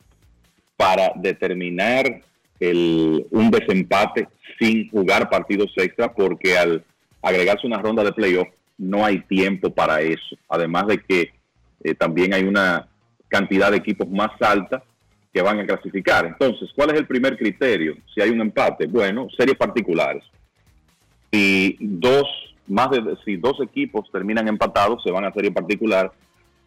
[0.75, 2.21] para determinar
[2.59, 4.27] un desempate
[4.57, 6.83] sin jugar partidos extra, porque al
[7.21, 10.35] agregarse una ronda de playoff no hay tiempo para eso.
[10.47, 11.31] Además de que
[11.83, 12.87] eh, también hay una
[13.27, 14.83] cantidad de equipos más alta
[15.33, 16.25] que van a clasificar.
[16.25, 17.95] Entonces, ¿cuál es el primer criterio?
[18.13, 20.23] Si hay un empate, bueno, series particulares.
[21.31, 22.25] Si dos,
[22.67, 26.11] más de, si dos equipos terminan empatados, se van a serie particular.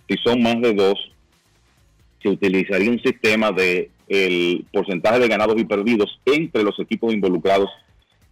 [0.09, 1.13] Si son más de dos,
[2.23, 7.69] se utilizaría un sistema de el porcentaje de ganados y perdidos entre los equipos involucrados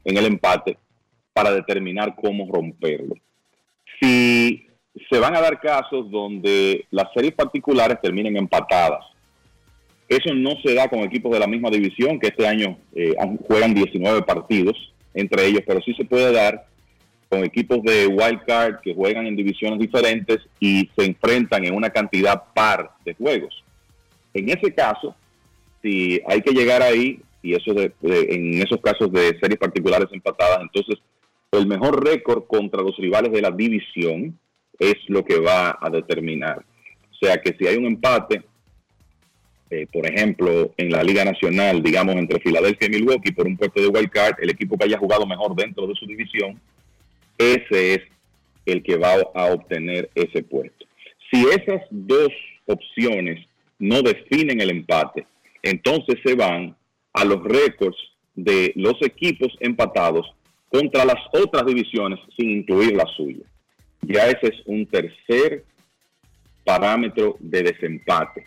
[0.05, 0.79] en el empate
[1.33, 3.15] para determinar cómo romperlo.
[4.01, 4.69] Si
[5.11, 9.05] se van a dar casos donde las series particulares terminen empatadas,
[10.09, 13.15] eso no se da con equipos de la misma división, que este año eh,
[13.49, 14.77] juegan 19 partidos
[15.15, 16.67] entre ellos, pero sí se puede dar
[17.43, 22.43] equipos de wild card que juegan en divisiones diferentes y se enfrentan en una cantidad
[22.55, 23.65] par de juegos.
[24.35, 25.16] En ese caso,
[25.82, 30.61] si hay que llegar ahí, y eso de- en esos casos de series particulares empatadas,
[30.62, 30.98] entonces
[31.52, 34.39] el mejor récord contra los rivales de la división
[34.78, 36.65] es lo que va a determinar.
[37.12, 38.43] O sea que si hay un empate,
[39.70, 43.81] eh, por ejemplo, en la Liga Nacional, digamos, entre Filadelfia y Milwaukee por un puesto
[43.81, 46.61] de wild card, el equipo que haya jugado mejor dentro de su división,
[47.39, 48.01] ese es
[48.66, 50.86] el que va a obtener ese puesto.
[51.31, 52.28] Si esas dos
[52.66, 53.47] opciones
[53.78, 55.27] no definen el empate,
[55.62, 56.77] entonces se van
[57.12, 57.97] a los récords
[58.35, 60.27] de los equipos empatados
[60.69, 63.44] contra las otras divisiones sin incluir la suya.
[64.02, 65.65] Ya ese es un tercer
[66.65, 68.44] parámetro de desempate.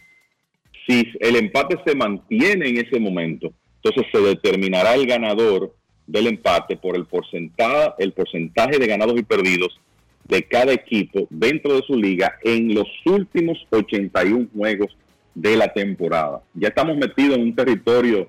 [0.88, 5.76] Si el empate se mantiene en ese momento, entonces se determinará el ganador
[6.07, 9.79] del empate por el porcentaje, el porcentaje de ganados y perdidos
[10.23, 14.95] de cada equipo dentro de su liga en los últimos 81 juegos
[15.35, 16.41] de la temporada.
[16.53, 18.27] Ya estamos metidos en un territorio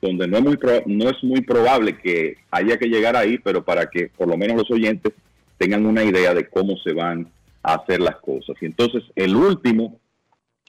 [0.00, 3.88] donde no es muy no es muy probable que haya que llegar ahí, pero para
[3.88, 5.12] que por lo menos los oyentes
[5.58, 7.28] tengan una idea de cómo se van
[7.62, 8.56] a hacer las cosas.
[8.60, 10.00] Y entonces el último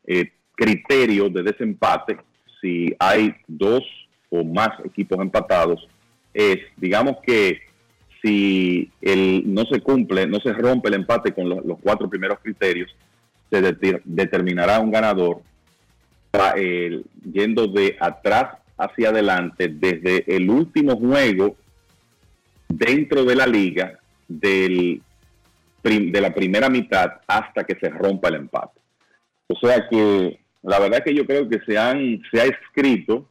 [0.06, 2.18] eh, criterio de desempate,
[2.62, 3.84] si hay dos
[4.30, 5.88] o más equipos empatados,
[6.34, 7.62] es, digamos que
[8.22, 12.96] si el, no se cumple, no se rompe el empate con los, cuatro primeros criterios,
[13.50, 15.42] se deter- determinará un ganador
[17.32, 21.56] yendo de atrás hacia adelante desde el último juego
[22.68, 25.02] dentro de la liga del,
[25.84, 28.80] de la primera mitad hasta que se rompa el empate.
[29.48, 33.28] O sea que la verdad que yo creo que se han se ha escrito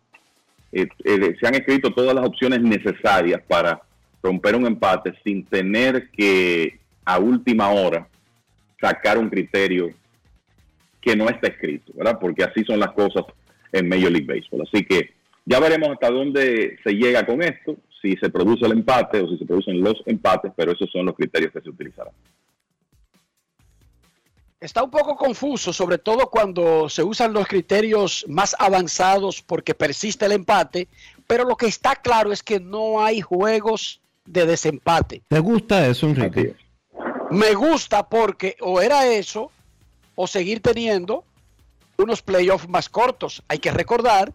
[0.72, 3.82] eh, eh, se han escrito todas las opciones necesarias para
[4.22, 8.08] romper un empate sin tener que a última hora
[8.80, 9.90] sacar un criterio
[11.00, 12.18] que no está escrito, ¿verdad?
[12.20, 13.24] Porque así son las cosas
[13.72, 14.62] en Major League Baseball.
[14.62, 15.10] Así que
[15.44, 19.38] ya veremos hasta dónde se llega con esto, si se produce el empate o si
[19.38, 22.12] se producen los empates, pero esos son los criterios que se utilizarán.
[24.62, 30.24] Está un poco confuso, sobre todo cuando se usan los criterios más avanzados porque persiste
[30.24, 30.86] el empate,
[31.26, 35.20] pero lo que está claro es que no hay juegos de desempate.
[35.26, 36.54] ¿Te gusta eso, Enrique?
[37.32, 39.50] Me gusta porque o era eso
[40.14, 41.24] o seguir teniendo
[41.98, 43.42] unos playoffs más cortos.
[43.48, 44.32] Hay que recordar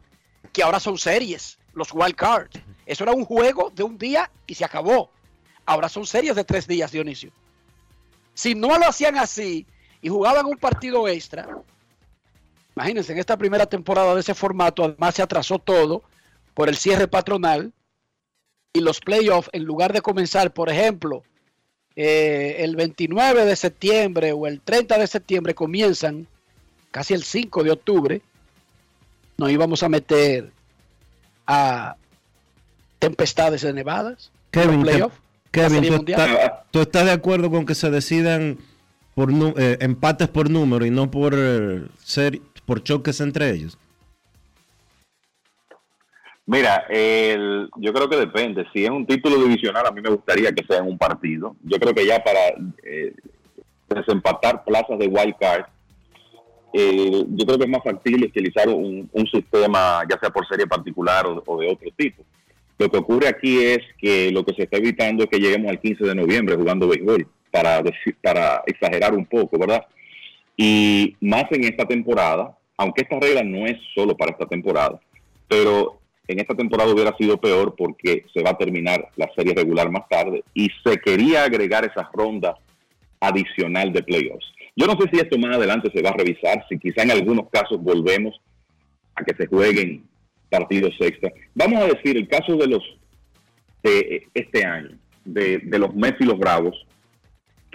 [0.52, 2.60] que ahora son series, los wild cards.
[2.86, 5.10] Eso era un juego de un día y se acabó.
[5.66, 7.32] Ahora son series de tres días, Dionisio.
[8.34, 9.66] Si no lo hacían así
[10.02, 11.48] y jugaban un partido extra,
[12.78, 16.04] Imagínense, en esta primera temporada de ese formato, además se atrasó todo
[16.54, 17.74] por el cierre patronal
[18.72, 21.24] y los playoffs, en lugar de comenzar, por ejemplo,
[21.96, 26.28] eh, el 29 de septiembre o el 30 de septiembre, comienzan
[26.92, 28.22] casi el 5 de octubre.
[29.38, 30.52] Nos íbamos a meter
[31.48, 31.96] a
[33.00, 34.30] tempestades de nevadas.
[34.52, 34.86] Kevin,
[35.50, 36.30] Kevin Serie ¿tú, Mundial.
[36.30, 38.60] estás, tú estás de acuerdo con que se decidan
[39.18, 43.76] por eh, empates por número y no por eh, ser por choques entre ellos?
[46.46, 48.64] Mira, el- yo creo que depende.
[48.72, 51.56] Si es un título divisional, a mí me gustaría que sea en un partido.
[51.64, 52.40] Yo creo que ya para
[52.84, 53.12] eh,
[53.90, 55.66] desempatar plazas de wild card,
[56.74, 60.68] eh, yo creo que es más factible utilizar un, un sistema, ya sea por serie
[60.68, 62.24] particular o, o de otro tipo.
[62.78, 65.80] Lo que ocurre aquí es que lo que se está evitando es que lleguemos al
[65.80, 69.86] 15 de noviembre jugando béisbol, para, decir, para exagerar un poco, ¿verdad?
[70.56, 75.00] Y más en esta temporada, aunque esta regla no es solo para esta temporada,
[75.48, 79.90] pero en esta temporada hubiera sido peor porque se va a terminar la serie regular
[79.90, 82.58] más tarde y se quería agregar esa ronda
[83.20, 84.46] adicional de playoffs.
[84.76, 87.50] Yo no sé si esto más adelante se va a revisar, si quizá en algunos
[87.50, 88.40] casos volvemos
[89.16, 90.04] a que se jueguen
[90.50, 91.32] partidos extra.
[91.56, 92.84] Vamos a decir el caso de los
[93.84, 96.86] de este año, de, de los Mets y los Bravos,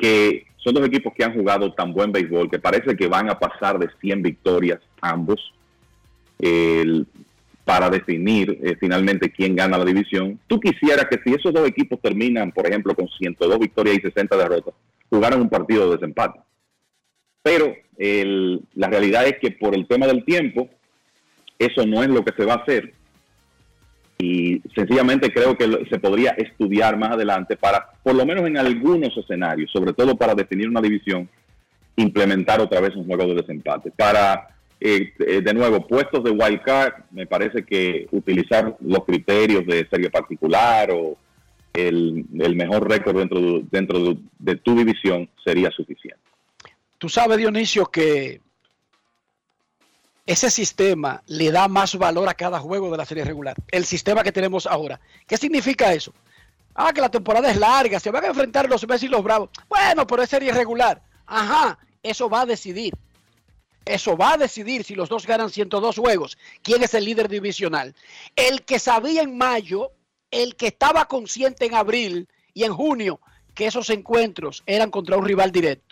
[0.02, 3.38] que son dos equipos que han jugado tan buen béisbol que parece que van a
[3.38, 5.40] pasar de 100 victorias ambos
[7.64, 10.40] para definir eh, finalmente quién gana la división.
[10.48, 14.36] Tú quisieras que si esos dos equipos terminan, por ejemplo, con 102 victorias y 60
[14.36, 14.74] derrotas,
[15.08, 16.40] jugaran un partido de desempate.
[17.44, 20.68] Pero el- la realidad es que por el tema del tiempo,
[21.60, 22.92] eso no es lo que se va a hacer.
[24.23, 29.16] Y sencillamente creo que se podría estudiar más adelante para, por lo menos en algunos
[29.16, 31.28] escenarios, sobre todo para definir una división,
[31.97, 33.90] implementar otra vez un juego de desempate.
[33.90, 34.47] Para,
[34.78, 39.89] eh, eh, de nuevo, puestos de wild card, me parece que utilizar los criterios de
[39.90, 41.16] serie particular o
[41.74, 46.20] el, el mejor récord dentro, de, dentro de, de tu división sería suficiente.
[46.97, 48.40] Tú sabes, Dionisio, que
[50.32, 53.54] ese sistema le da más valor a cada juego de la serie regular.
[53.70, 54.98] El sistema que tenemos ahora.
[55.26, 56.12] ¿Qué significa eso?
[56.74, 59.50] Ah, que la temporada es larga, se van a enfrentar los Mets y los Bravos.
[59.68, 61.02] Bueno, pero es serie regular.
[61.26, 62.94] Ajá, eso va a decidir.
[63.84, 66.38] Eso va a decidir si los dos ganan 102 juegos.
[66.62, 67.94] ¿Quién es el líder divisional?
[68.34, 69.92] El que sabía en mayo,
[70.30, 73.20] el que estaba consciente en abril y en junio
[73.54, 75.91] que esos encuentros eran contra un rival directo.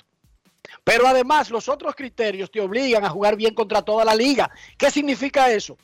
[0.84, 4.50] Pero además los otros criterios te obligan a jugar bien contra toda la liga.
[4.78, 5.76] ¿Qué significa eso?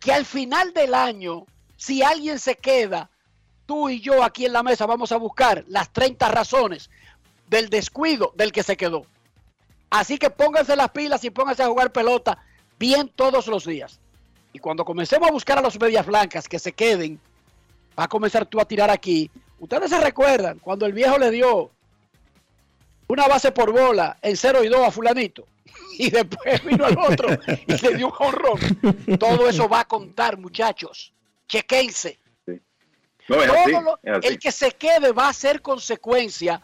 [0.00, 1.46] Que al final del año,
[1.76, 3.10] si alguien se queda,
[3.66, 6.90] tú y yo aquí en la mesa vamos a buscar las 30 razones
[7.48, 9.06] del descuido del que se quedó.
[9.90, 12.38] Así que pónganse las pilas y pónganse a jugar pelota
[12.78, 14.00] bien todos los días.
[14.52, 17.20] Y cuando comencemos a buscar a los medias blancas que se queden,
[17.98, 19.30] va a comenzar tú a tirar aquí.
[19.58, 21.70] Ustedes se recuerdan cuando el viejo le dio
[23.08, 25.46] una base por bola en 0 y 2 a fulanito.
[25.98, 27.28] Y después vino el otro
[27.66, 28.58] y le dio un jonrón.
[29.18, 31.12] Todo eso va a contar, muchachos.
[31.48, 32.18] Chequense.
[33.28, 34.28] No, es Todo así, lo- es así.
[34.28, 36.60] el que se quede va a ser consecuencia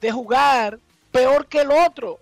[0.00, 0.78] de jugar
[1.12, 2.18] peor que el otro.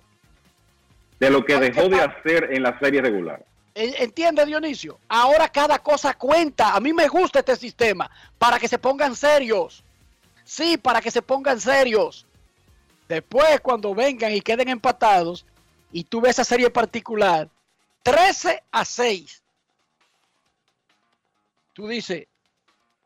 [1.18, 3.44] De lo que dejó de hacer en la serie regular.
[3.74, 4.98] ¿En- ¿Entiende Dionisio?
[5.08, 6.74] Ahora cada cosa cuenta.
[6.74, 9.82] A mí me gusta este sistema para que se pongan serios.
[10.44, 12.26] Sí, para que se pongan serios.
[13.08, 15.46] Después, cuando vengan y queden empatados,
[15.90, 17.48] y tú ves esa serie particular,
[18.02, 19.42] 13 a 6.
[21.72, 22.26] Tú dices,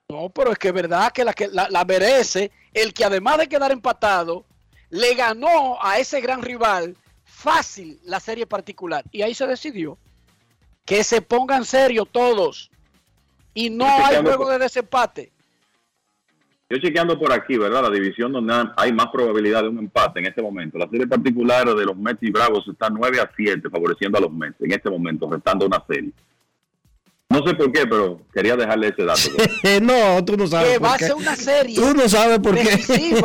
[0.08, 3.38] no, pero es que es verdad que la, que la, la merece el que además
[3.38, 4.44] de quedar empatado,
[4.90, 9.04] le ganó a ese gran rival fácil la serie particular.
[9.12, 9.98] Y ahí se decidió
[10.84, 12.70] que se pongan serios todos.
[13.54, 15.32] Y no Estoy hay juego de desempate.
[16.72, 17.82] Yo chequeando por aquí, ¿verdad?
[17.82, 20.78] La división donde hay más probabilidad de un empate en este momento.
[20.78, 24.32] La serie particular de los Mets y Bravos está 9 a 7, favoreciendo a los
[24.32, 26.12] Mets en este momento, restando una serie.
[27.28, 29.20] No sé por qué, pero quería dejarle ese dato.
[29.82, 31.04] no, tú no sabes que por va a qué.
[31.04, 33.18] ser una serie Tú no sabes por qué.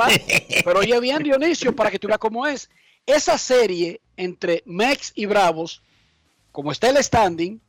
[0.65, 2.69] Pero oye bien, Dionisio, para que tú veas cómo es.
[3.05, 5.81] Esa serie entre Mex y Bravos,
[6.51, 7.61] como está el standing,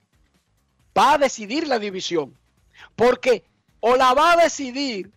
[0.96, 2.34] va a decidir la división.
[2.96, 3.44] Porque
[3.78, 5.12] o la va a decidir,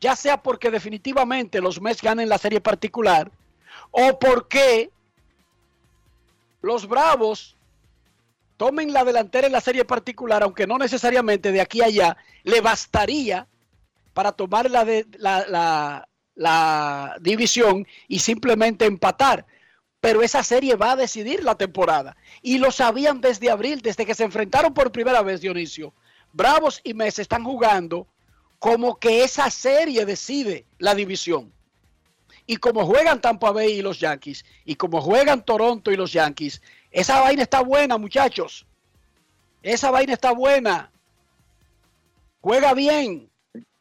[0.00, 3.30] ya sea porque definitivamente los Mets ganen la serie particular,
[3.90, 4.90] o porque
[6.62, 7.56] los Bravos
[8.56, 12.60] tomen la delantera en la serie particular, aunque no necesariamente de aquí a allá, le
[12.60, 13.46] bastaría
[14.14, 19.46] para tomar la, de, la, división y simplemente empatar.
[20.00, 22.16] pero esa serie va a decidir la temporada.
[22.40, 25.92] Y lo sabían desde abril, desde que se enfrentaron por primera vez, Dionisio.
[26.32, 28.06] Bravos y Mets están jugando
[28.58, 31.52] como que esa serie decide la división.
[32.46, 36.62] Y como juegan Tampa Bay y los Yankees, y como juegan Toronto y los Yankees,
[36.90, 38.66] esa vaina está buena, muchachos.
[39.62, 40.92] Esa vaina está buena.
[42.40, 43.28] Juega bien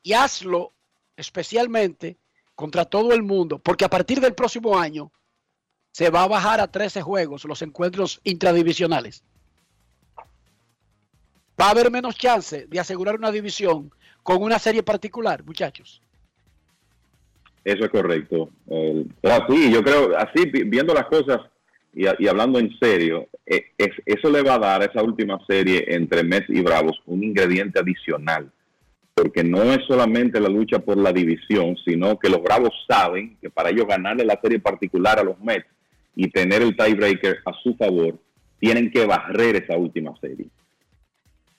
[0.02, 0.74] y hazlo
[1.16, 2.18] especialmente
[2.56, 5.12] contra todo el mundo, porque a partir del próximo año
[5.92, 9.24] se va a bajar a 13 juegos los encuentros intradivisionales.
[11.60, 13.92] Va a haber menos chance de asegurar una división
[14.26, 16.02] con una serie particular, muchachos.
[17.64, 18.50] Eso es correcto.
[18.68, 21.42] Eh, así, yo creo, así viendo las cosas
[21.94, 25.86] y, hablando en serio, eh, es, eso le va a dar a esa última serie
[25.90, 28.52] entre Mets y Bravos un ingrediente adicional.
[29.14, 33.52] Porque no es solamente la lucha por la división, sino que los Bravos saben que
[33.52, 35.68] para ellos ganarle la serie particular a los Mets
[36.16, 38.18] y tener el tiebreaker a su favor,
[38.60, 40.48] tienen que barrer esa última serie.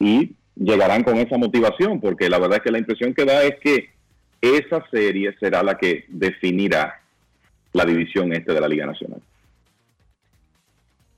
[0.00, 3.60] Y llegarán con esa motivación, porque la verdad es que la impresión que da es
[3.60, 3.90] que
[4.40, 7.00] esa serie será la que definirá
[7.72, 9.20] la división este de la Liga Nacional.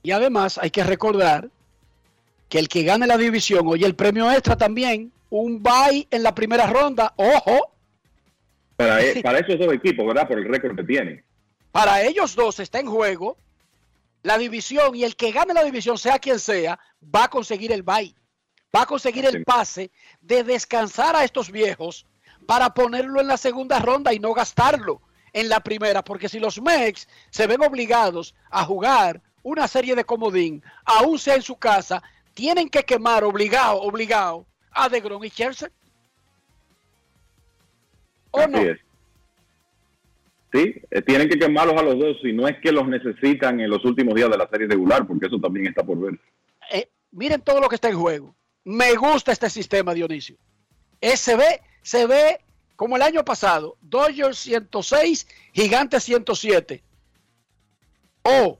[0.03, 1.49] Y además hay que recordar
[2.47, 6.33] que el que gane la división, oye, el premio extra también, un bye en la
[6.33, 7.71] primera ronda, ojo.
[8.75, 10.27] Para, e, para esos dos equipos, ¿verdad?
[10.27, 11.23] Por el récord que tienen.
[11.71, 13.37] Para ellos dos está en juego
[14.23, 17.83] la división y el que gane la división, sea quien sea, va a conseguir el
[17.83, 18.13] bye.
[18.75, 19.91] Va a conseguir el pase
[20.21, 22.05] de descansar a estos viejos
[22.45, 25.01] para ponerlo en la segunda ronda y no gastarlo
[25.33, 30.03] en la primera, porque si los Mex se ven obligados a jugar una serie de
[30.03, 32.01] comodín, aún sea en su casa,
[32.33, 35.69] tienen que quemar obligado, obligado a DeGrom y Chelsea.
[38.31, 38.59] ¿O no?
[40.51, 43.69] Sí, eh, tienen que quemarlos a los dos si no es que los necesitan en
[43.69, 46.19] los últimos días de la serie regular, porque eso también está por ver.
[46.71, 48.35] Eh, miren todo lo que está en juego.
[48.63, 50.37] Me gusta este sistema, Dionisio.
[51.15, 52.39] Se ve, se ve
[52.75, 56.83] como el año pasado, Dodgers 106, Gigantes 107.
[58.23, 58.59] O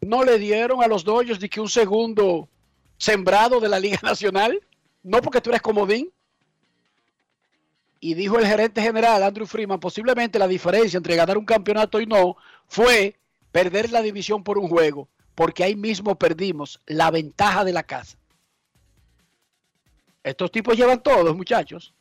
[0.00, 2.48] no le dieron a los Dodgers de que un segundo
[2.96, 4.60] sembrado de la Liga Nacional,
[5.02, 6.10] no porque tú eres comodín.
[8.00, 12.06] Y dijo el gerente general, Andrew Freeman, posiblemente la diferencia entre ganar un campeonato y
[12.06, 12.36] no
[12.66, 13.16] fue
[13.52, 18.16] perder la división por un juego, porque ahí mismo perdimos la ventaja de la casa.
[20.22, 21.94] Estos tipos llevan todos, muchachos.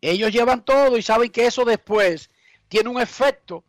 [0.00, 2.30] Ellos llevan todo y saben que eso después
[2.68, 3.64] tiene un efecto.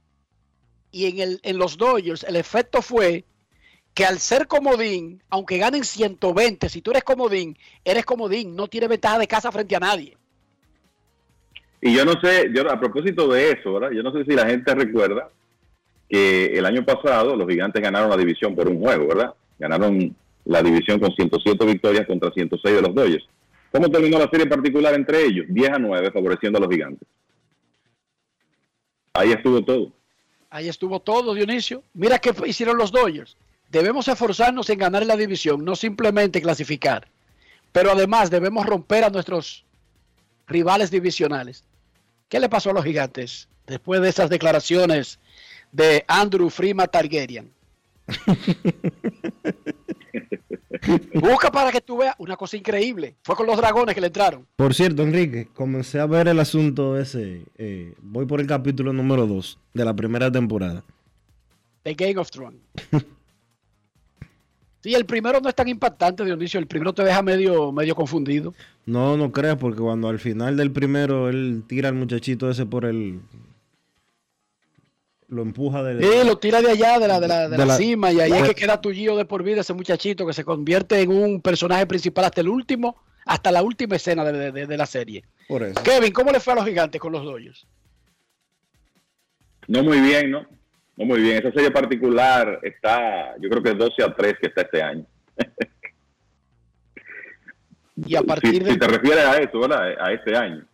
[0.91, 3.25] Y en, el, en los Dodgers el efecto fue
[3.93, 8.87] que al ser comodín, aunque ganen 120, si tú eres comodín, eres comodín, no tiene
[8.87, 10.15] ventaja de casa frente a nadie.
[11.81, 13.91] Y yo no sé, yo a propósito de eso, ¿verdad?
[13.91, 15.29] Yo no sé si la gente recuerda
[16.09, 19.33] que el año pasado los gigantes ganaron la división por un juego, ¿verdad?
[19.57, 20.15] Ganaron
[20.49, 23.23] la división con 107 victorias contra 106 de los Dodgers.
[23.71, 25.45] ¿Cómo terminó la serie particular entre ellos?
[25.47, 27.07] 10 a 9 favoreciendo a los gigantes.
[29.13, 29.91] Ahí estuvo todo.
[30.49, 31.83] Ahí estuvo todo, Dionisio.
[31.93, 33.37] Mira qué hicieron los Dodgers.
[33.69, 37.07] Debemos esforzarnos en ganar la división, no simplemente clasificar.
[37.71, 39.65] Pero además debemos romper a nuestros
[40.47, 41.63] rivales divisionales.
[42.27, 45.19] ¿Qué le pasó a los gigantes después de esas declaraciones
[45.71, 47.53] de Andrew Freeman Targaryen?
[51.13, 53.15] Busca para que tú veas una cosa increíble.
[53.23, 54.45] Fue con los dragones que le entraron.
[54.55, 57.43] Por cierto, Enrique, comencé a ver el asunto ese.
[57.57, 60.83] Eh, voy por el capítulo número 2 de la primera temporada.
[61.83, 62.59] The Game of Thrones.
[64.81, 66.59] sí, el primero no es tan impactante, Dionisio.
[66.59, 68.53] El primero te deja medio, medio confundido.
[68.85, 72.85] No, no creas, porque cuando al final del primero él tira al muchachito ese por
[72.85, 73.21] el,
[75.29, 78.11] lo empuja de, sí, lo tira de allá, de la, de la, de la, cima,
[78.11, 81.11] y ahí es que queda tullido de por vida ese muchachito que se convierte en
[81.11, 85.23] un personaje principal hasta el último, hasta la última escena de, de, de la serie.
[85.47, 85.81] Por eso.
[85.83, 87.67] Kevin, ¿cómo le fue a los gigantes con los Dodgers?
[89.67, 90.47] No muy bien, ¿no?
[90.97, 91.37] No muy bien.
[91.37, 95.05] Esa serie particular está, yo creo que es 12 a 3 que está este año.
[97.95, 98.71] y a partir si, de...
[98.71, 99.93] si te refieres a eso, ¿verdad?
[99.99, 100.65] A este año.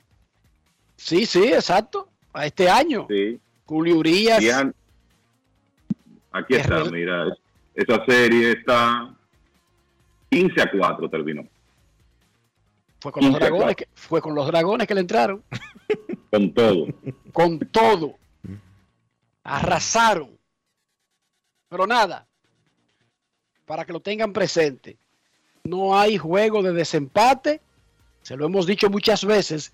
[0.96, 2.10] Sí, sí, exacto.
[2.32, 3.06] A este año.
[3.10, 3.40] Sí.
[3.66, 4.44] Julio Urias.
[6.32, 7.36] Aquí está, mira,
[7.74, 9.16] esa serie está
[10.30, 11.48] 15 a 4 terminó.
[13.00, 15.44] Fue con, los dragones que, fue con los dragones que le entraron.
[16.32, 16.88] con todo.
[17.32, 18.16] Con todo.
[19.44, 20.38] Arrasaron.
[21.70, 22.28] Pero nada,
[23.66, 24.98] para que lo tengan presente,
[25.64, 27.62] no hay juego de desempate,
[28.22, 29.74] se lo hemos dicho muchas veces,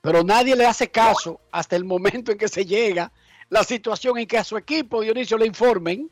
[0.00, 3.12] pero nadie le hace caso hasta el momento en que se llega
[3.50, 6.10] la situación en que a su equipo, Dionisio, le informen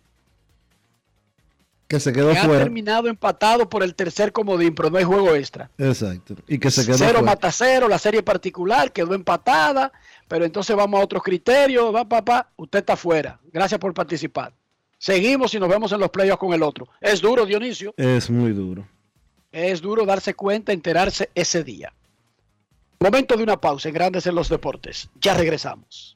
[1.88, 2.62] Que se quedó que ha fuera.
[2.64, 5.70] terminado empatado por el tercer comodín, pero no hay juego extra.
[5.78, 6.34] Exacto.
[6.48, 7.22] Y que se quedó Cero fuera.
[7.26, 9.92] mata cero, la serie particular quedó empatada,
[10.26, 13.38] pero entonces vamos a otros criterios, va papá, usted está fuera.
[13.52, 14.52] Gracias por participar.
[14.98, 16.88] Seguimos y nos vemos en los playoffs con el otro.
[17.00, 17.94] Es duro, Dionisio.
[17.96, 18.88] Es muy duro.
[19.52, 21.92] Es duro darse cuenta, enterarse ese día.
[22.98, 25.08] Momento de una pausa en Grandes en los Deportes.
[25.20, 26.15] Ya regresamos.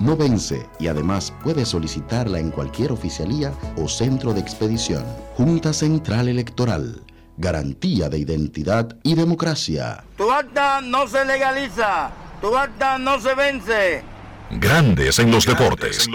[0.00, 5.04] no vence y además puedes solicitarla en cualquier oficialía o centro de expedición.
[5.36, 7.02] Junta Central Electoral.
[7.36, 10.04] Garantía de identidad y democracia.
[10.16, 12.10] Tu acta no se legaliza,
[12.40, 14.02] tu acta no se vence.
[14.50, 16.08] Grandes en los deportes.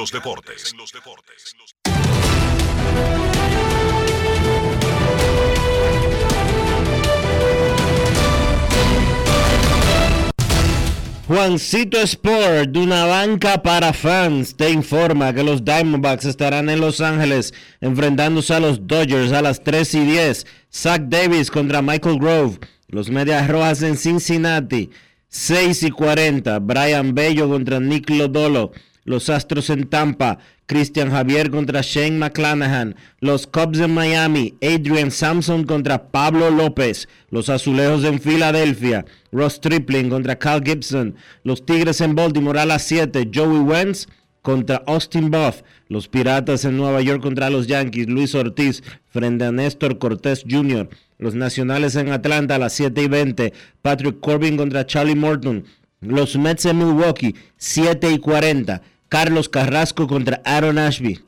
[11.25, 16.99] Juancito Sport, de una banca para fans, te informa que los Diamondbacks estarán en Los
[16.99, 20.45] Ángeles enfrentándose a los Dodgers a las 3 y 10.
[20.69, 22.59] Zach Davis contra Michael Grove.
[22.89, 24.89] Los Medias Rojas en Cincinnati,
[25.29, 26.59] 6 y 40.
[26.59, 28.73] Brian Bello contra Nick Lodolo.
[29.05, 32.95] Los Astros en Tampa, Christian Javier contra Shane McClanahan.
[33.19, 37.09] Los Cubs en Miami, Adrian Sampson contra Pablo López.
[37.29, 41.15] Los Azulejos en Filadelfia, Ross Tripling contra Cal Gibson.
[41.43, 44.07] Los Tigres en Baltimore a las 7, Joey Wentz
[44.41, 45.63] contra Austin Buff.
[45.89, 50.89] Los Piratas en Nueva York contra los Yankees, Luis Ortiz frente a Néstor Cortés Jr.
[51.17, 55.65] Los Nacionales en Atlanta a las 7 y 20, Patrick Corbin contra Charlie Morton.
[56.01, 58.81] Los Mets en Milwaukee, 7 y 40.
[59.13, 61.19] Carlos Carrasco contra Aaron Ashby.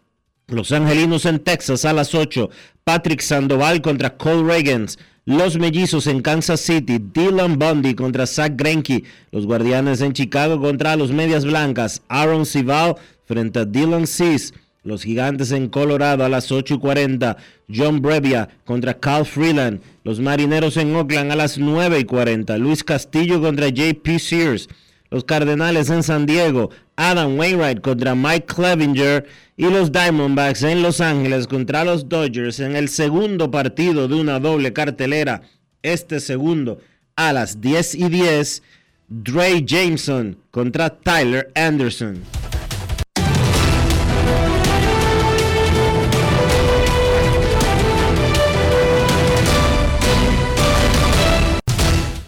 [0.47, 2.49] Los Angelinos en Texas a las 8.
[2.83, 4.97] Patrick Sandoval contra Cole Reagans.
[5.23, 6.97] Los Mellizos en Kansas City.
[6.97, 9.03] Dylan Bundy contra Zach Greinke.
[9.31, 12.01] Los Guardianes en Chicago contra los Medias Blancas.
[12.07, 12.95] Aaron Cival
[13.25, 14.55] frente a Dylan Cease.
[14.81, 17.37] Los Gigantes en Colorado a las 8 y 40.
[17.71, 19.79] John Brevia contra Cal Freeland.
[20.03, 22.57] Los Marineros en Oakland a las 9 y 40.
[22.57, 24.69] Luis Castillo contra JP Sears.
[25.09, 29.25] Los Cardenales en San Diego, Adam Wainwright contra Mike Clevinger
[29.55, 34.39] y los Diamondbacks en Los Ángeles contra los Dodgers en el segundo partido de una
[34.39, 35.41] doble cartelera.
[35.83, 36.79] Este segundo
[37.15, 38.63] a las 10 y 10,
[39.07, 42.21] Dre Jameson contra Tyler Anderson.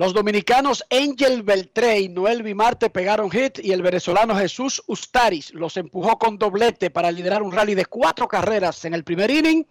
[0.00, 5.76] Los dominicanos Angel Beltré y Noel Vimarte pegaron hit y el venezolano Jesús Ustaris los
[5.76, 9.66] empujó con doblete para liderar un rally de cuatro carreras en el primer inning.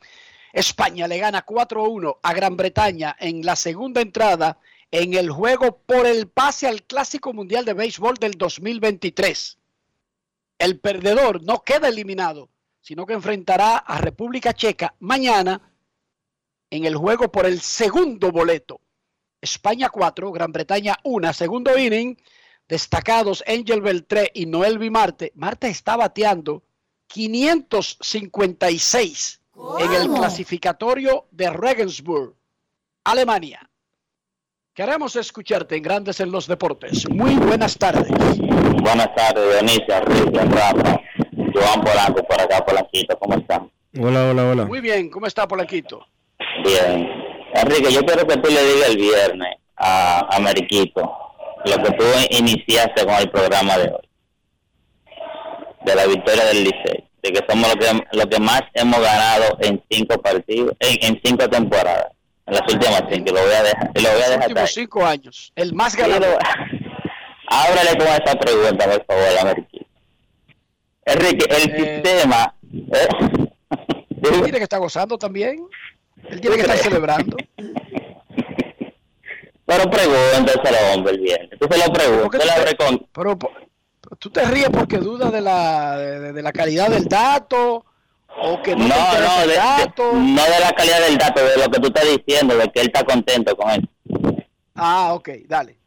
[0.52, 4.60] España le gana 4-1 a Gran Bretaña en la segunda entrada
[4.91, 9.58] en el juego por el pase al Clásico Mundial de Béisbol del 2023.
[10.60, 12.49] El perdedor no queda eliminado,
[12.82, 15.72] sino que enfrentará a República Checa mañana
[16.70, 18.82] en el juego por el segundo boleto.
[19.42, 22.16] España 4, Gran Bretaña 1, segundo inning.
[22.68, 25.32] Destacados Angel Beltré y Noel Marte.
[25.36, 26.64] Marte está bateando
[27.08, 29.42] 556
[29.80, 32.36] en el clasificatorio de Regensburg,
[33.06, 33.70] Alemania.
[34.74, 37.10] Queremos escucharte en Grandes en los Deportes.
[37.10, 38.10] Muy buenas tardes.
[38.10, 41.00] Buenas tardes, Dionisio, Enrique, Rafa,
[41.54, 43.72] Joan Polanco por acá, Polanquito, ¿cómo están?
[44.00, 44.66] Hola, hola, hola.
[44.66, 46.06] Muy bien, ¿cómo está Polanquito?
[46.64, 47.27] Bien.
[47.53, 51.14] Enrique, yo quiero que tú le digas el viernes a, a Mariquito
[51.65, 54.10] lo que tú iniciaste con el programa de hoy,
[55.86, 59.57] de la victoria del Licey, de que somos lo que, lo que más hemos ganado
[59.61, 62.07] en cinco partidos, en, en cinco temporadas,
[62.45, 64.68] en las últimas cinco, lo voy a dejar, lo voy a Los dejar últimos ahí.
[64.69, 65.52] cinco años.
[65.56, 66.38] El más ganador.
[67.49, 69.86] Ábrele con esa pregunta, por favor, a Mariquito.
[71.06, 72.53] Enrique, el sistema...
[72.94, 73.07] ¿eh?
[74.22, 75.68] Tiene que estar gozando también.
[76.30, 77.38] Él tiene que estar celebrando.
[79.66, 81.49] Pero pregúnteselo, hombre, el viernes.
[81.60, 82.41] Tú se lo preguntas.
[83.14, 83.38] Pero,
[84.18, 87.84] tú te ríes porque dudas de la, de, de la calidad del dato
[88.40, 88.95] o que no, No,
[89.41, 90.14] de, de- dato.
[90.14, 92.88] no de la calidad del dato, de lo que tú estás diciendo, de que él
[92.88, 93.90] está contento con él.
[94.76, 95.78] Ah, ok, dale.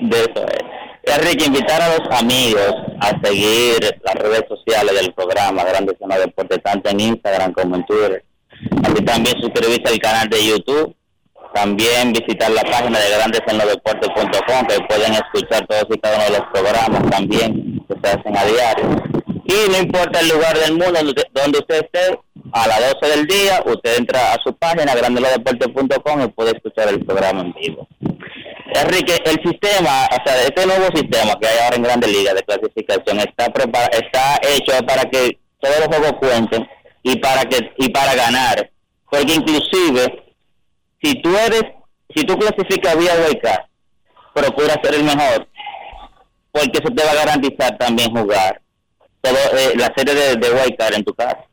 [0.00, 1.16] De eso es.
[1.16, 6.18] Enrique, invitar a los amigos a seguir las redes sociales del programa Grandes en los
[6.18, 8.24] Deportes, tanto en Instagram como en Twitter.
[8.84, 10.96] Así también suscribirse al canal de YouTube.
[11.54, 16.48] También visitar la página de grandesenlodeportes.com que pueden escuchar todos y cada uno de los
[16.52, 18.88] programas también que se hacen a diario.
[19.46, 20.98] Y no importa el lugar del mundo
[21.32, 22.18] donde, usted esté,
[22.52, 27.04] a las 12 del día, usted entra a su página grandesenlodeportes.com y puede escuchar el
[27.04, 27.86] programa en vivo.
[28.74, 32.42] Enrique, el sistema, o sea, este nuevo sistema que hay ahora en Grandes Ligas de
[32.42, 36.66] clasificación está prepara- está hecho para que todos los juegos cuenten
[37.04, 38.70] y para que y para ganar,
[39.08, 40.34] porque inclusive
[41.00, 41.62] si tú eres
[42.16, 43.66] si tú clasificas vía wildcard,
[44.34, 45.46] procura ser el mejor,
[46.50, 48.60] porque eso te va a garantizar también jugar
[49.22, 51.44] eh, la serie de, de en tu casa.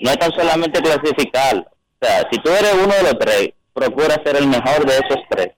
[0.00, 4.20] No es tan solamente clasificar, o sea, si tú eres uno de los tres, procura
[4.24, 5.52] ser el mejor de esos tres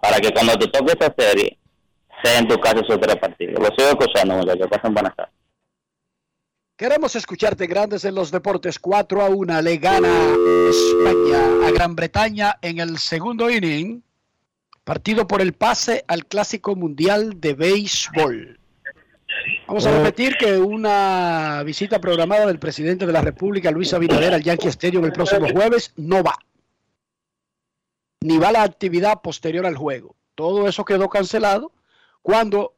[0.00, 1.58] para que cuando te toque esa serie
[2.22, 3.58] sea en tu casa esos tres partidos.
[3.58, 4.68] Lo sigo escuchando, muchachos.
[4.70, 5.34] Pasen buenas tardes.
[6.76, 8.78] Queremos escucharte grandes en los deportes.
[8.78, 10.12] 4 a 1 le gana
[10.68, 14.02] España a Gran Bretaña en el segundo inning.
[14.84, 18.60] Partido por el pase al Clásico Mundial de Béisbol.
[19.66, 24.42] Vamos a repetir que una visita programada del presidente de la República, Luis Abinader, al
[24.42, 26.36] Yankee Stadium el próximo jueves no va.
[28.20, 30.14] Ni va la actividad posterior al juego.
[30.34, 31.72] Todo eso quedó cancelado
[32.20, 32.74] cuando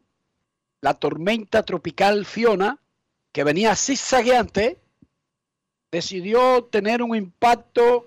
[0.83, 2.79] la tormenta tropical Fiona
[3.33, 4.81] que venía zigzagueante,
[5.91, 8.07] decidió tener un impacto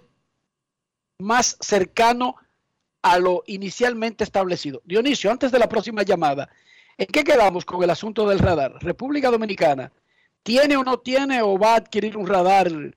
[1.20, 2.36] más cercano
[3.02, 4.82] a lo inicialmente establecido.
[4.86, 6.50] Dionisio, antes de la próxima llamada,
[6.98, 8.76] ¿en qué quedamos con el asunto del radar?
[8.82, 9.92] República Dominicana,
[10.44, 12.96] ¿tiene o no tiene o va a adquirir un radar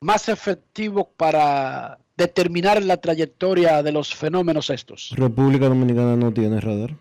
[0.00, 5.12] más efectivo para determinar la trayectoria de los fenómenos estos?
[5.16, 6.96] República Dominicana no tiene radar.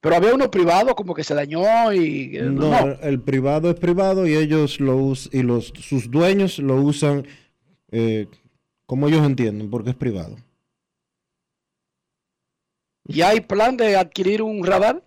[0.00, 2.36] Pero había uno privado como que se dañó y...
[2.36, 2.92] eh, No, no.
[3.02, 7.26] el privado es privado y ellos lo usan y los sus dueños lo usan
[7.90, 8.28] eh,
[8.86, 10.36] como ellos entienden, porque es privado.
[13.06, 15.02] ¿Y hay plan de adquirir un radar?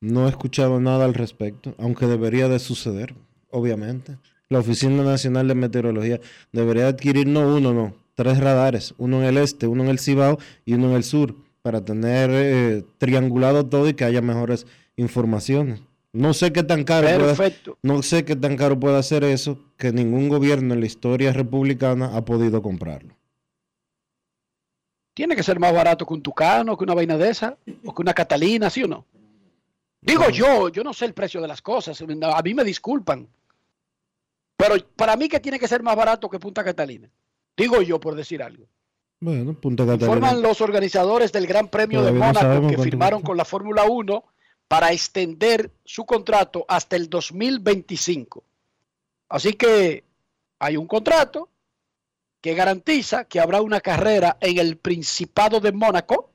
[0.00, 3.14] No he escuchado nada al respecto, aunque debería de suceder,
[3.50, 4.16] obviamente.
[4.48, 6.20] La Oficina Nacional de Meteorología
[6.52, 10.38] debería adquirir no uno, no, tres radares, uno en el este, uno en el Cibao
[10.64, 14.66] y uno en el sur, para tener eh, triangulado todo y que haya mejores
[14.96, 15.80] informaciones.
[16.12, 19.92] No sé qué tan caro puede, no sé qué tan caro puede hacer eso que
[19.92, 23.16] ningún gobierno en la historia republicana ha podido comprarlo.
[25.14, 28.02] Tiene que ser más barato que un Tucano, que una vaina de esa, o que
[28.02, 29.06] una Catalina, ¿sí o no?
[30.02, 33.28] Digo yo, yo no sé el precio de las cosas, a mí me disculpan.
[34.56, 37.10] Pero para mí que tiene que ser más barato que Punta Catalina.
[37.56, 38.66] Digo yo por decir algo.
[39.22, 40.06] Bueno, Punta Catalina.
[40.06, 44.24] Informan los organizadores del Gran Premio de Todavía Mónaco que firmaron con la Fórmula 1
[44.66, 48.42] para extender su contrato hasta el 2025.
[49.28, 50.02] Así que
[50.58, 51.48] hay un contrato
[52.40, 56.30] que garantiza que habrá una carrera en el Principado de Mónaco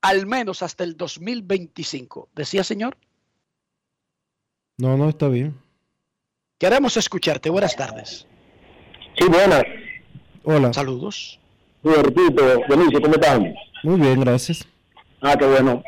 [0.00, 2.30] al menos hasta el 2025.
[2.34, 2.96] ¿Decía señor?
[4.78, 5.56] No, no, está bien.
[6.58, 7.50] Queremos escucharte.
[7.50, 8.26] Buenas tardes.
[9.16, 9.62] Sí, buenas.
[10.44, 10.72] Hola.
[10.72, 11.38] Saludos.
[11.82, 13.54] Robertito, Benicio, ¿cómo están?
[13.82, 14.66] Muy bien, gracias.
[15.22, 15.82] Ah, qué bueno.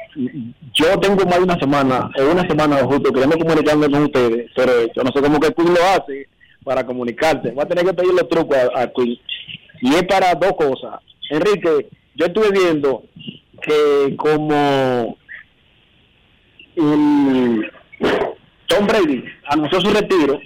[0.75, 4.73] Yo tengo más de una semana, o una semana justo, queremos comunicarme con ustedes, pero
[4.95, 6.29] yo no sé cómo que Queen lo hace
[6.65, 7.51] para comunicarse.
[7.51, 9.19] Voy a tener que pedirle truco a, a Queen.
[9.81, 11.01] Y es para dos cosas.
[11.31, 13.05] Enrique, yo estuve viendo
[13.63, 15.17] que como
[16.77, 17.71] el
[18.67, 20.39] Tom Brady anunció su retiro,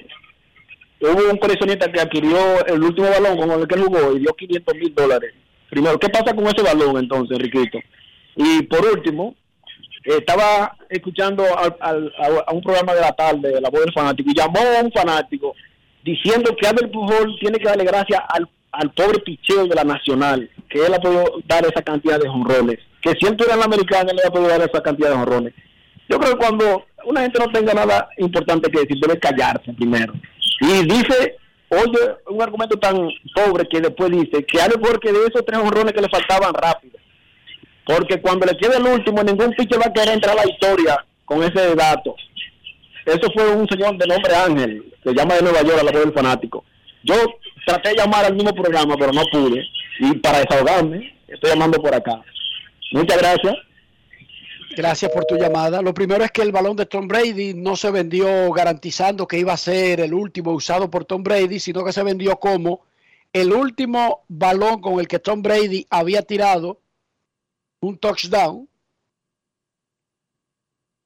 [1.01, 4.75] hubo un coleccionista que adquirió el último balón con el que jugó y dio 500
[4.75, 5.35] mil dólares.
[5.71, 7.79] Primero, ¿qué pasa con ese balón entonces, Enriquito?
[8.37, 9.35] Y por último,
[10.05, 12.13] estaba escuchando al-
[12.47, 15.55] a, un programa de la tarde, La Voz del Fanático, y llamó a un fanático
[16.05, 20.49] diciendo que Albert Pujol tiene que darle gracias al, al pobre picheo de la Nacional,
[20.69, 23.67] que él ha podido dar esa cantidad de jonrones, que si él tuviera en la
[23.67, 25.53] americana, le ha podido dar esa cantidad de jonrones.
[26.09, 30.13] Yo creo que cuando una gente no tenga nada importante que decir, debe callarse primero.
[30.61, 31.37] Y dice,
[31.69, 35.61] oye, un argumento tan pobre que después dice que Albert Pujol que de esos tres
[35.61, 36.99] jonrones que le faltaban rápido.
[37.85, 41.05] Porque cuando le quede el último, ningún pitcher va a querer entrar a la historia
[41.25, 42.15] con ese dato.
[43.05, 46.05] Eso fue un señor de nombre Ángel, que llama de Nueva York a la voz
[46.05, 46.65] del fanático.
[47.05, 47.15] Yo
[47.65, 49.65] traté de llamar al mismo programa, pero no pude.
[50.01, 52.21] Y para desahogarme, estoy llamando por acá.
[52.93, 53.55] Muchas gracias.
[54.77, 55.81] Gracias por tu llamada.
[55.81, 59.55] Lo primero es que el balón de Tom Brady no se vendió garantizando que iba
[59.55, 62.83] a ser el último usado por Tom Brady, sino que se vendió como
[63.33, 66.83] el último balón con el que Tom Brady había tirado
[67.81, 68.69] un touchdown.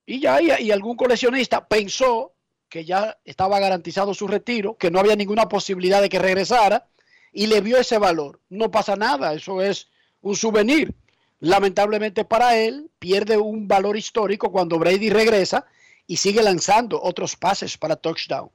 [0.05, 2.33] Y ya y, y algún coleccionista pensó
[2.69, 6.89] que ya estaba garantizado su retiro, que no había ninguna posibilidad de que regresara
[7.33, 8.41] y le vio ese valor.
[8.49, 9.89] No pasa nada, eso es
[10.23, 10.93] un souvenir.
[11.41, 15.67] Lamentablemente para él, pierde un valor histórico cuando Brady regresa
[16.07, 18.51] y sigue lanzando otros pases para touchdown.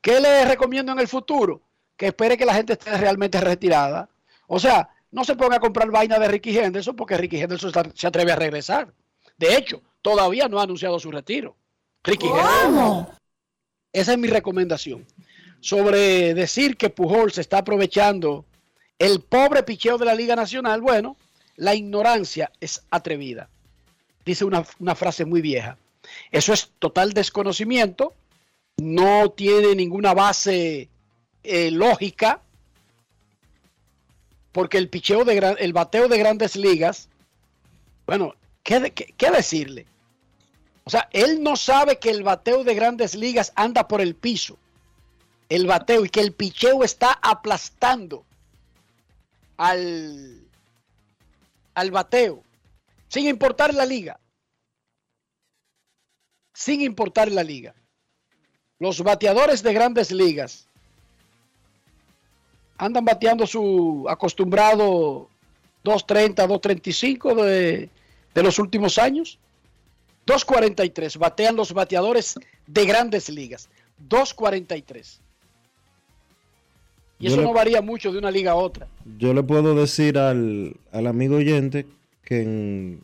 [0.00, 1.62] ¿Qué le recomiendo en el futuro?
[1.96, 4.08] Que espere que la gente esté realmente retirada.
[4.46, 8.06] O sea, no se ponga a comprar vaina de Ricky Henderson porque Ricky Henderson se
[8.06, 8.92] atreve a regresar.
[9.36, 11.54] De hecho, todavía no ha anunciado su retiro.
[12.02, 13.08] Ricky Henderson.
[13.92, 15.06] Esa es mi recomendación.
[15.60, 18.46] Sobre decir que Pujol se está aprovechando
[18.98, 21.16] el pobre picheo de la Liga Nacional, bueno,
[21.56, 23.48] la ignorancia es atrevida.
[24.24, 24.64] Dice una,
[24.94, 25.76] frase muy vieja.
[26.30, 28.14] Eso es total desconocimiento,
[28.76, 30.88] no tiene ninguna base
[31.42, 32.40] eh, lógica,
[34.52, 37.08] porque el picheo de el bateo de grandes ligas,
[38.06, 39.86] bueno, ¿qué, de- qué- qué decirle?
[40.84, 44.58] O sea, él no sabe que el bateo de grandes ligas anda por el piso.
[45.48, 48.24] El bateo y que el picheo está aplastando
[49.56, 50.39] al,
[51.80, 52.44] al bateo.
[53.08, 54.20] Sin importar la liga.
[56.52, 57.74] Sin importar la liga.
[58.78, 60.68] Los bateadores de grandes ligas
[62.76, 65.28] andan bateando su acostumbrado
[65.84, 67.90] 230, 235 de,
[68.34, 69.38] de los últimos años.
[70.26, 73.68] 2.43 batean los bateadores de grandes ligas.
[74.08, 75.18] 2.43.
[77.20, 78.88] Y Yo eso le- no varía mucho de una liga a otra.
[79.18, 81.86] Yo le puedo decir al, al amigo oyente
[82.24, 83.00] que en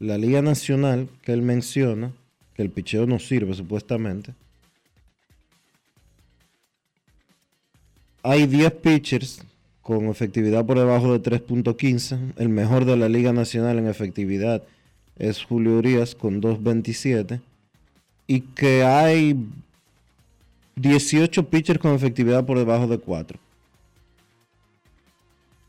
[0.00, 2.10] la Liga Nacional que él menciona,
[2.54, 4.34] que el picheo no sirve supuestamente,
[8.22, 9.44] hay 10 pitchers
[9.80, 12.34] con efectividad por debajo de 3.15.
[12.36, 14.62] El mejor de la Liga Nacional en efectividad
[15.18, 17.40] es Julio Urias con 2.27.
[18.28, 19.36] Y que hay
[20.76, 23.38] 18 pitchers con efectividad por debajo de 4.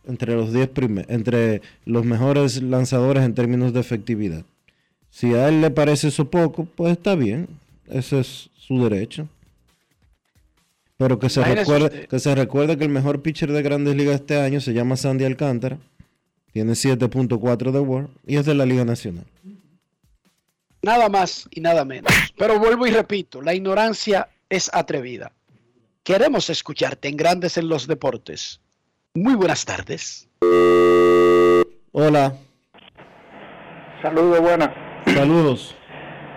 [0.06, 4.44] Entre los 10 primeros, entre los mejores lanzadores en términos de efectividad.
[5.10, 7.48] Si a él le parece eso poco, pues está bien.
[7.88, 9.28] Ese es su derecho.
[10.98, 14.40] Pero que se, recuerde, que se recuerde que el mejor pitcher de grandes ligas este
[14.40, 15.78] año se llama Sandy Alcántara.
[16.52, 19.26] Tiene 7.4 de WAR y es de la Liga Nacional.
[20.82, 22.12] Nada más y nada menos.
[22.38, 25.32] Pero vuelvo y repito, la ignorancia es atrevida.
[26.04, 28.62] Queremos escucharte en Grandes en los Deportes.
[29.16, 30.30] Muy buenas tardes.
[31.92, 32.34] Hola.
[34.04, 34.70] Saludos, buenas.
[35.06, 35.76] Saludos.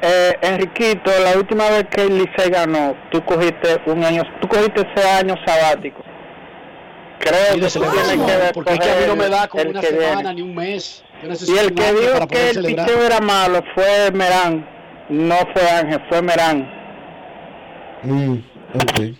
[0.00, 4.86] Eh, Enriquito, la última vez que el Licey ganó, tú cogiste un año, tú cogiste
[4.94, 6.02] ese año sabático.
[7.18, 10.14] Creo que celebración, que porque es que a mí no me da como una semana
[10.14, 10.34] viene.
[10.34, 11.02] ni un mes.
[11.22, 14.66] Yo Y el que dijo que el picheo era malo fue Merán,
[15.08, 16.75] no fue Ángel, fue Merán.
[18.06, 19.16] Mm.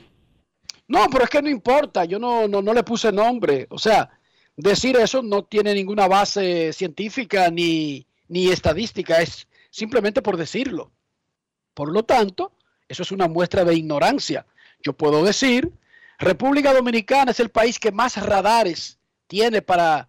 [0.89, 3.67] No, pero es que no importa, yo no, no, no le puse nombre.
[3.71, 4.09] O sea,
[4.57, 10.93] decir eso no tiene ninguna base científica ni, ni estadística, es simplemente por decirlo.
[11.75, 12.53] Por lo tanto,
[12.89, 14.47] eso es una muestra de ignorancia.
[14.83, 15.73] Yo puedo decir,
[16.19, 20.09] República Dominicana es el país que más radares tiene para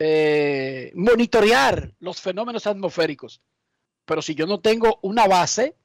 [0.00, 3.40] eh, monitorear los fenómenos atmosféricos.
[4.04, 5.76] Pero si yo no tengo una base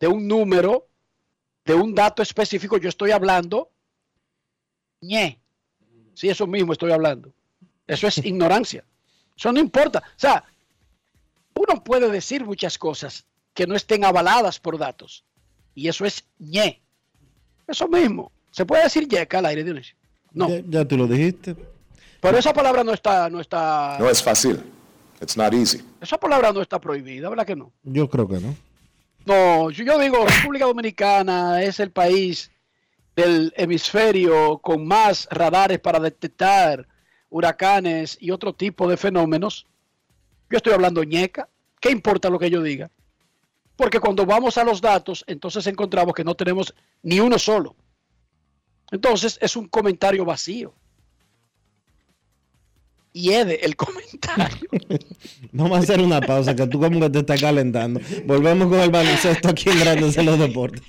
[0.00, 0.86] de un número,
[1.64, 3.70] de un dato específico, yo estoy hablando
[5.00, 5.38] ñe.
[6.14, 7.32] Sí, eso mismo estoy hablando.
[7.86, 8.84] Eso es ignorancia.
[9.36, 10.00] Eso no importa.
[10.00, 10.44] O sea,
[11.54, 15.24] uno puede decir muchas cosas que no estén avaladas por datos.
[15.74, 16.82] Y eso es ñe.
[17.66, 18.32] Eso mismo.
[18.50, 19.96] ¿Se puede decir yeca al aire, Dionisio?
[20.32, 20.48] No.
[20.48, 21.54] Ya, ya tú lo dijiste.
[22.20, 24.60] Pero esa palabra no está, no está, No es fácil.
[25.20, 25.84] It's not easy.
[26.00, 27.72] esa palabra no está prohibida, ¿verdad que no?
[27.82, 28.54] Yo creo que no.
[29.28, 32.50] No, yo digo, República Dominicana es el país
[33.14, 36.88] del hemisferio con más radares para detectar
[37.28, 39.66] huracanes y otro tipo de fenómenos.
[40.48, 41.46] Yo estoy hablando ñeca.
[41.78, 42.90] ¿Qué importa lo que yo diga?
[43.76, 47.76] Porque cuando vamos a los datos, entonces encontramos que no tenemos ni uno solo.
[48.90, 50.72] Entonces es un comentario vacío.
[53.20, 54.68] Y Ede, el comentario.
[55.52, 58.00] Vamos a hacer una pausa, que tú como que te estás calentando.
[58.26, 60.84] Volvemos con el baloncesto aquí en Grandes en los Deportes.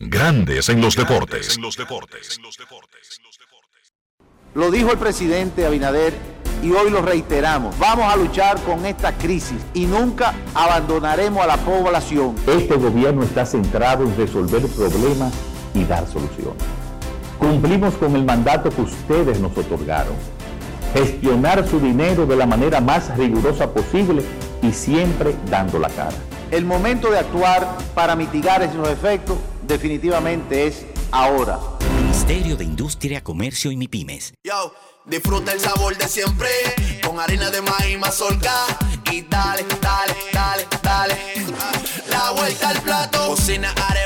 [0.00, 1.56] Grandes en los deportes.
[4.54, 6.12] Lo dijo el presidente Abinader
[6.64, 7.78] y hoy lo reiteramos.
[7.78, 12.34] Vamos a luchar con esta crisis y nunca abandonaremos a la población.
[12.48, 15.32] Este gobierno está centrado en resolver problemas
[15.74, 16.85] y dar soluciones.
[17.56, 20.14] Cumplimos con el mandato que ustedes nos otorgaron.
[20.92, 24.22] Gestionar su dinero de la manera más rigurosa posible
[24.60, 26.12] y siempre dando la cara.
[26.50, 31.58] El momento de actuar para mitigar esos efectos definitivamente es ahora.
[31.98, 34.34] Ministerio de Industria, Comercio y MIPIMES.
[34.44, 34.74] Yo,
[35.06, 36.50] disfruta el sabor de siempre
[37.02, 38.52] con harina de maíz mazorca
[39.10, 41.16] y dale, dale, dale, dale.
[42.10, 44.05] La vuelta al plato, cocina arepa,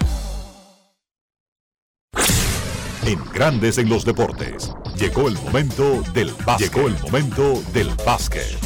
[3.11, 4.71] En Grandes en los deportes.
[4.95, 6.73] Llegó el momento del básquet.
[6.73, 8.57] Llegó el momento del básquet.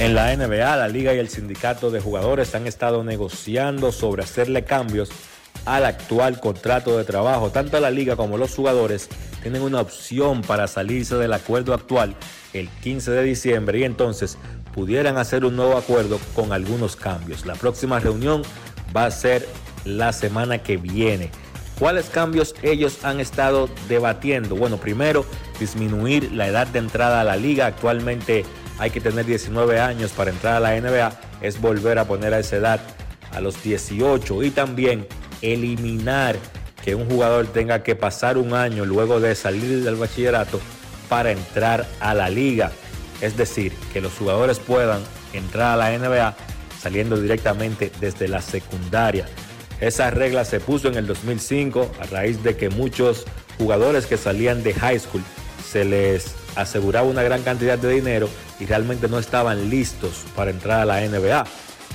[0.00, 4.64] En la NBA, la liga y el sindicato de jugadores han estado negociando sobre hacerle
[4.64, 5.10] cambios
[5.66, 7.50] al actual contrato de trabajo.
[7.50, 9.08] Tanto la liga como los jugadores
[9.42, 12.16] tienen una opción para salirse del acuerdo actual
[12.54, 14.36] el 15 de diciembre y entonces
[14.74, 17.46] pudieran hacer un nuevo acuerdo con algunos cambios.
[17.46, 18.42] La próxima reunión
[18.96, 19.46] va a ser
[19.84, 21.30] la semana que viene.
[21.82, 24.54] ¿Cuáles cambios ellos han estado debatiendo?
[24.54, 25.26] Bueno, primero,
[25.58, 27.66] disminuir la edad de entrada a la liga.
[27.66, 28.44] Actualmente
[28.78, 31.12] hay que tener 19 años para entrar a la NBA.
[31.40, 32.80] Es volver a poner a esa edad
[33.32, 35.08] a los 18 y también
[35.40, 36.36] eliminar
[36.84, 40.60] que un jugador tenga que pasar un año luego de salir del bachillerato
[41.08, 42.70] para entrar a la liga.
[43.20, 45.00] Es decir, que los jugadores puedan
[45.32, 46.36] entrar a la NBA
[46.80, 49.26] saliendo directamente desde la secundaria.
[49.82, 53.24] Esa regla se puso en el 2005 a raíz de que muchos
[53.58, 55.24] jugadores que salían de high school
[55.68, 58.28] se les aseguraba una gran cantidad de dinero
[58.60, 61.44] y realmente no estaban listos para entrar a la NBA.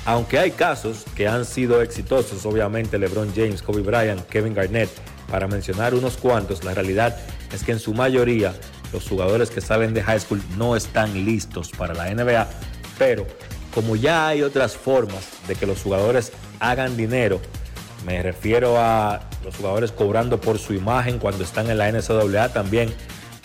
[0.04, 4.90] Aunque hay casos que han sido exitosos, obviamente LeBron James, Kobe Bryant, Kevin Garnett,
[5.32, 7.18] para mencionar unos cuantos, la realidad
[7.54, 8.54] es que en su mayoría
[8.92, 12.50] los jugadores que salen de high school no están listos para la NBA,
[13.00, 13.26] pero
[13.74, 17.40] como ya hay otras formas de que los jugadores hagan dinero,
[18.06, 22.50] me refiero a los jugadores cobrando por su imagen cuando están en la NCAA.
[22.50, 22.94] También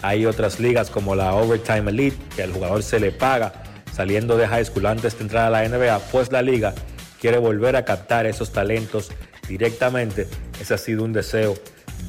[0.02, 3.52] hay otras ligas como la Overtime Elite, que al jugador se le paga
[3.92, 5.98] saliendo de high school antes de entrar a la NBA.
[6.10, 6.74] Pues la liga
[7.20, 9.10] quiere volver a captar esos talentos
[9.48, 10.26] directamente.
[10.60, 11.54] Ese ha sido un deseo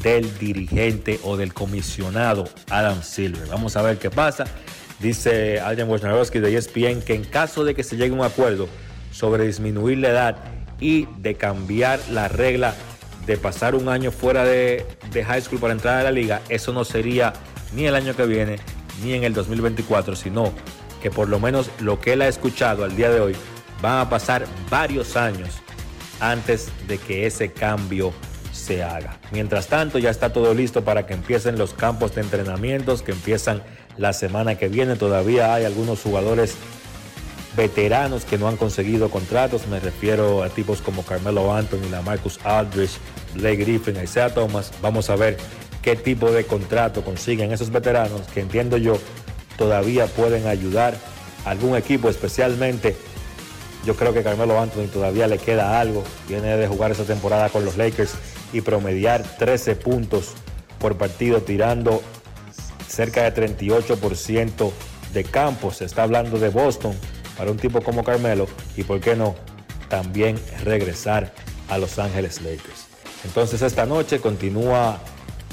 [0.01, 3.47] del dirigente o del comisionado Adam Silver.
[3.47, 4.45] Vamos a ver qué pasa.
[4.99, 8.67] Dice Adrian Wojnarowski de ESPN que en caso de que se llegue a un acuerdo
[9.11, 10.35] sobre disminuir la edad
[10.83, 12.75] y de cambiar la regla
[13.25, 16.83] de pasar un año fuera de, high school para entrar a la liga, eso no
[16.83, 17.31] sería
[17.73, 18.57] ni el año que viene
[19.01, 20.51] ni en el 2024, sino
[21.01, 23.35] que por lo menos lo que él ha escuchado al día de hoy
[23.81, 25.49] van a pasar varios años
[26.19, 28.11] antes de que ese cambio
[28.51, 29.19] se haga.
[29.31, 33.63] Mientras tanto, ya está todo listo para que empiecen los campos de entrenamientos que empiezan
[33.97, 34.97] la semana que viene.
[34.97, 36.55] Todavía hay algunos jugadores
[37.55, 39.67] veteranos que no han conseguido contratos.
[39.67, 42.97] Me refiero a tipos como Carmelo Anthony, la Marcus Aldridge,
[43.35, 44.71] Blake Griffin, Isaiah Thomas.
[44.81, 45.37] Vamos a ver
[45.81, 48.97] qué tipo de contrato consiguen esos veteranos que entiendo yo
[49.57, 50.95] todavía pueden ayudar
[51.45, 52.95] a algún equipo, especialmente
[53.85, 56.03] yo creo que Carmelo Anthony todavía le queda algo.
[56.27, 58.13] Viene de jugar esa temporada con los Lakers
[58.53, 60.33] y promediar 13 puntos
[60.79, 62.01] por partido, tirando
[62.87, 64.71] cerca de 38%
[65.13, 65.71] de campo.
[65.71, 66.95] Se está hablando de Boston
[67.37, 69.35] para un tipo como Carmelo y, ¿por qué no?,
[69.89, 71.33] también regresar
[71.69, 72.87] a Los Ángeles Lakers.
[73.25, 74.99] Entonces esta noche continúa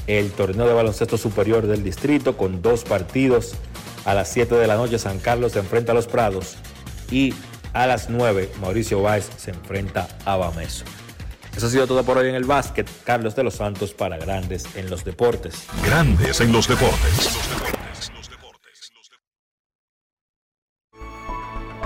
[0.06, 3.52] el torneo de baloncesto superior del distrito con dos partidos.
[4.04, 6.56] A las 7 de la noche San Carlos se enfrenta a los Prados
[7.10, 7.34] y
[7.72, 10.84] a las 9 Mauricio Báez se enfrenta a Bameso.
[11.54, 12.88] Eso ha sido todo por hoy en el básquet.
[13.04, 15.64] Carlos de los Santos para Grandes en los Deportes.
[15.84, 17.79] Grandes en los Deportes.